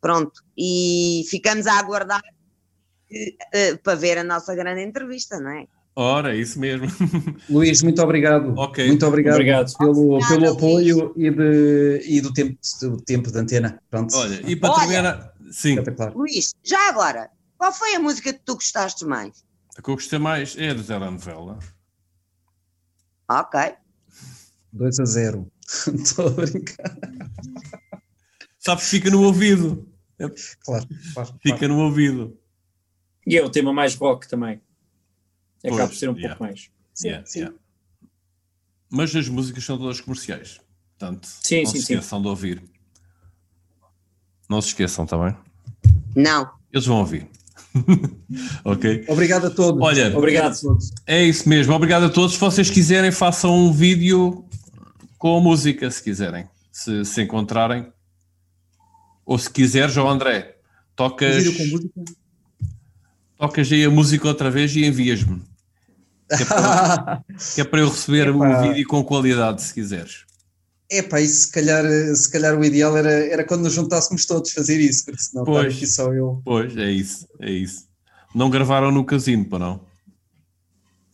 Pronto, 0.00 0.42
e 0.56 1.24
ficamos 1.28 1.66
a 1.66 1.78
aguardar 1.78 2.20
uh, 2.20 3.78
para 3.82 3.94
ver 3.94 4.18
a 4.18 4.24
nossa 4.24 4.54
grande 4.54 4.82
entrevista, 4.82 5.40
não 5.40 5.50
é? 5.50 5.66
Ora, 6.00 6.36
isso 6.36 6.60
mesmo. 6.60 6.86
Luís, 7.50 7.82
muito 7.82 8.00
obrigado. 8.00 8.56
Okay. 8.56 8.86
Muito 8.86 9.04
obrigado, 9.04 9.34
obrigado. 9.34 9.76
pelo, 9.76 10.20
pelo 10.28 10.52
apoio 10.52 11.12
e, 11.16 11.28
de, 11.28 12.02
e 12.06 12.20
do, 12.20 12.32
tempo, 12.32 12.56
do 12.82 13.00
tempo 13.00 13.32
de 13.32 13.38
antena. 13.38 13.82
Pronto. 13.90 14.14
Olha, 14.14 14.40
e 14.48 14.54
para 14.54 14.70
Olha, 14.70 14.78
terminar. 14.78 15.34
Sim. 15.50 15.76
Luís, 16.14 16.54
já 16.62 16.88
agora, 16.88 17.28
qual 17.56 17.72
foi 17.72 17.96
a 17.96 17.98
música 17.98 18.32
que 18.32 18.40
tu 18.44 18.54
gostaste 18.54 19.04
mais? 19.04 19.44
A 19.76 19.82
que 19.82 19.90
eu 19.90 19.94
gostei 19.94 20.20
mais 20.20 20.56
é 20.56 20.70
a 20.70 20.74
de 20.74 20.84
telenovela. 20.84 21.58
Ok. 23.28 23.74
2 24.72 25.00
a 25.00 25.04
0. 25.04 25.50
Estou 25.94 26.28
a 26.28 26.30
brincar. 26.30 26.96
Sabes, 28.68 28.90
fica 28.90 29.10
no 29.10 29.22
ouvido. 29.22 29.88
Claro, 30.60 30.86
claro 31.14 31.34
Fica 31.40 31.56
claro. 31.56 31.74
no 31.74 31.84
ouvido. 31.84 32.38
E 33.26 33.34
é 33.34 33.42
o 33.42 33.48
tema 33.48 33.72
mais 33.72 33.94
rock 33.94 34.28
também. 34.28 34.60
Acaba 35.64 35.88
por 35.88 35.96
ser 35.96 36.10
um 36.10 36.12
yeah. 36.12 36.36
pouco 36.36 36.44
mais. 36.44 36.70
Sim, 36.92 37.08
yeah, 37.08 37.26
sim. 37.26 37.38
Yeah. 37.38 37.58
Mas 38.90 39.16
as 39.16 39.26
músicas 39.26 39.64
são 39.64 39.78
todas 39.78 40.02
comerciais. 40.02 40.60
Portanto, 40.98 41.26
sim, 41.26 41.62
não 41.62 41.70
sim, 41.70 41.78
se 41.78 41.94
esqueçam 41.94 42.18
sim. 42.18 42.22
de 42.22 42.28
ouvir. 42.28 42.62
Não 44.50 44.60
se 44.60 44.68
esqueçam, 44.68 45.04
está 45.06 45.16
bem? 45.16 45.34
Não. 46.14 46.50
Eles 46.70 46.84
vão 46.84 46.98
ouvir. 46.98 47.26
ok? 48.66 49.06
Obrigado 49.08 49.46
a 49.46 49.50
todos. 49.50 49.80
Olha, 49.80 50.14
obrigado. 50.14 50.52
a 50.52 50.60
todos. 50.60 50.92
É 51.06 51.24
isso 51.24 51.48
mesmo. 51.48 51.72
Obrigado 51.72 52.04
a 52.04 52.10
todos. 52.10 52.34
Se 52.34 52.40
vocês 52.40 52.68
quiserem, 52.68 53.12
façam 53.12 53.56
um 53.56 53.72
vídeo 53.72 54.44
com 55.16 55.38
a 55.38 55.40
música, 55.40 55.90
se 55.90 56.02
quiserem. 56.02 56.46
Se, 56.70 57.02
se 57.06 57.22
encontrarem. 57.22 57.90
Ou 59.28 59.38
se 59.38 59.50
quiser, 59.50 59.90
João 59.90 60.08
André, 60.08 60.56
tocas. 60.96 61.44
Tocas 63.36 63.70
aí 63.70 63.84
a 63.84 63.90
música 63.90 64.26
outra 64.26 64.50
vez 64.50 64.74
e 64.74 64.86
envias-me. 64.86 65.42
Que, 66.34 66.42
é 66.42 66.46
para, 66.46 67.24
que 67.54 67.60
é 67.60 67.64
para 67.64 67.80
eu 67.80 67.90
receber 67.90 68.30
o 68.30 68.42
um 68.42 68.62
vídeo 68.62 68.88
com 68.88 69.04
qualidade, 69.04 69.62
se 69.62 69.74
quiseres. 69.74 70.24
É 70.90 71.02
pá, 71.02 71.20
e 71.20 71.28
se 71.28 71.52
calhar, 71.52 71.84
se 72.16 72.32
calhar 72.32 72.58
o 72.58 72.64
ideal 72.64 72.96
era, 72.96 73.10
era 73.10 73.44
quando 73.44 73.64
nos 73.64 73.74
juntássemos 73.74 74.24
todos 74.24 74.50
fazer 74.50 74.80
isso, 74.80 75.04
porque 75.04 75.20
senão 75.20 75.44
pois, 75.44 75.74
aqui 75.74 75.86
só 75.86 76.10
eu. 76.14 76.40
Pois, 76.42 76.74
é 76.78 76.90
isso, 76.90 77.28
é 77.38 77.50
isso. 77.50 77.86
Não 78.34 78.48
gravaram 78.48 78.90
no 78.90 79.04
casino, 79.04 79.44
para 79.44 79.58
não? 79.58 79.80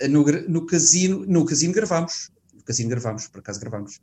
No, 0.09 0.25
no 0.49 0.67
casino, 0.67 1.27
no 1.27 1.45
casino 1.45 1.75
gravámos. 1.75 2.31
No 2.55 2.63
casino 2.63 2.91
gravámos, 2.91 3.27
por 3.27 3.41
acaso 3.41 3.59
gravámos 3.59 4.01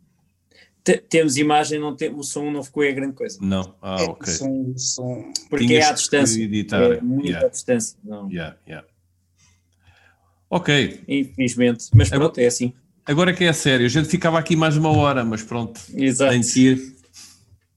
temos 0.83 1.37
imagem, 1.37 1.79
não 1.79 1.95
tem, 1.95 2.13
o 2.13 2.23
som 2.23 2.49
não 2.49 2.63
ficou 2.63 2.83
é 2.83 2.91
grande 2.91 3.13
coisa. 3.13 3.37
Não, 3.41 3.75
ah, 3.81 3.97
é, 3.99 4.03
ok. 4.05 4.33
Som, 4.33 4.73
som... 4.75 5.31
Porque 5.49 5.67
Tinhas 5.67 5.85
é 5.85 5.89
à 5.89 5.91
distância. 5.93 6.43
Editar. 6.43 6.81
É 6.81 7.01
muito 7.01 7.27
yeah. 7.27 7.45
à 7.45 7.49
distância. 7.49 7.97
Não. 8.03 8.29
Yeah, 8.29 8.55
yeah. 8.67 8.87
Ok. 10.49 11.03
Infelizmente, 11.07 11.85
mas 11.93 12.09
pronto, 12.09 12.23
agora, 12.25 12.43
é 12.43 12.47
assim. 12.47 12.73
Agora 13.05 13.33
que 13.33 13.43
é 13.43 13.53
sério, 13.53 13.85
a 13.85 13.89
gente 13.89 14.09
ficava 14.09 14.37
aqui 14.37 14.55
mais 14.55 14.75
uma 14.75 14.89
hora, 14.89 15.23
mas 15.23 15.43
pronto. 15.43 15.79
Exato. 15.93 16.31
Tem 16.31 16.41
que 16.41 16.59
ir. 16.59 16.95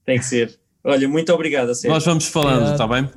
Tem 0.05 0.19
que 0.19 0.25
ser. 0.25 0.59
Olha, 0.83 1.07
muito 1.07 1.31
obrigado, 1.33 1.69
a 1.69 1.75
sério. 1.75 1.93
Nós 1.93 2.05
vamos 2.05 2.27
falando, 2.27 2.71
está 2.71 2.87
bem? 2.87 3.09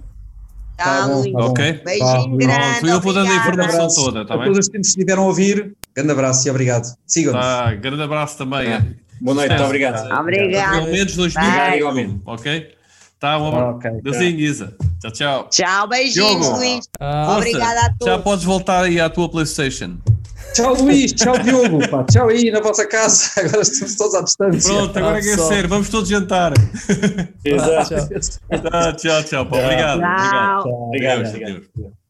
Tá, 0.76 1.08
bom, 1.08 1.32
tá 1.32 1.44
ok? 1.46 1.72
Beijinho 1.84 2.36
grande. 2.36 2.88
Eu 2.88 3.00
vou 3.00 3.12
dando 3.12 3.32
a 3.32 3.36
informação 3.36 3.88
toda, 3.88 4.22
está 4.22 4.36
bem? 4.36 4.44
A 4.44 4.52
todos 4.52 4.68
que 4.68 4.78
estiveram 4.78 5.24
a 5.24 5.26
ouvir, 5.26 5.76
grande 5.92 6.12
abraço 6.12 6.46
e 6.46 6.50
obrigado. 6.50 6.96
Sigam-nos. 7.04 7.44
Tá, 7.44 7.74
grande 7.74 8.02
abraço 8.02 8.38
também. 8.38 8.72
Ah. 8.72 8.86
Boa 9.20 9.34
noite, 9.34 9.50
Sucesso. 9.52 9.64
obrigado. 9.64 10.20
Obrigado. 10.20 10.72
Pelo 10.72 10.86
menos 10.92 11.16
2000. 11.16 12.22
Ok? 12.24 12.78
Tá, 13.18 13.34
Robert. 13.34 13.62
Ah, 13.62 13.70
okay, 13.70 14.00
Deusinho, 14.00 14.38
Isa. 14.38 14.76
Tchau, 15.00 15.10
tchau. 15.10 15.48
Tchau, 15.50 15.88
beijinhos, 15.88 16.48
Luís. 16.50 16.88
Ah, 17.00 17.36
Obrigada 17.36 17.80
a 17.80 17.90
todos. 17.90 18.06
Já 18.06 18.18
podes 18.18 18.44
voltar 18.44 18.84
aí 18.84 19.00
à 19.00 19.10
tua 19.10 19.28
PlayStation. 19.28 19.96
Tchau, 20.54 20.74
Luís. 20.74 21.12
Tchau, 21.12 21.36
Diogo. 21.38 21.88
Pá. 21.88 22.04
Tchau 22.04 22.28
aí 22.28 22.50
na 22.52 22.60
vossa 22.60 22.86
casa. 22.86 23.28
Agora 23.40 23.62
estamos 23.62 23.96
todos 23.96 24.14
à 24.14 24.22
distância. 24.22 24.72
Pronto, 24.72 24.96
agora 24.96 25.16
ah, 25.16 25.20
é, 25.20 25.30
é 25.30 25.36
sério. 25.36 25.68
Vamos 25.68 25.88
todos 25.88 26.08
jantar. 26.08 26.52
Exato. 27.44 27.94
Tá, 28.70 28.92
tchau. 28.92 29.22
tchau, 29.22 29.24
tchau, 29.24 29.42
Obrigado. 29.42 30.00
Tchau. 30.00 30.08
Obrigado. 30.08 30.62
Tchau. 30.62 30.86
Obrigado. 30.86 31.28
Obrigado. 31.28 31.56
Obrigado. 31.74 32.07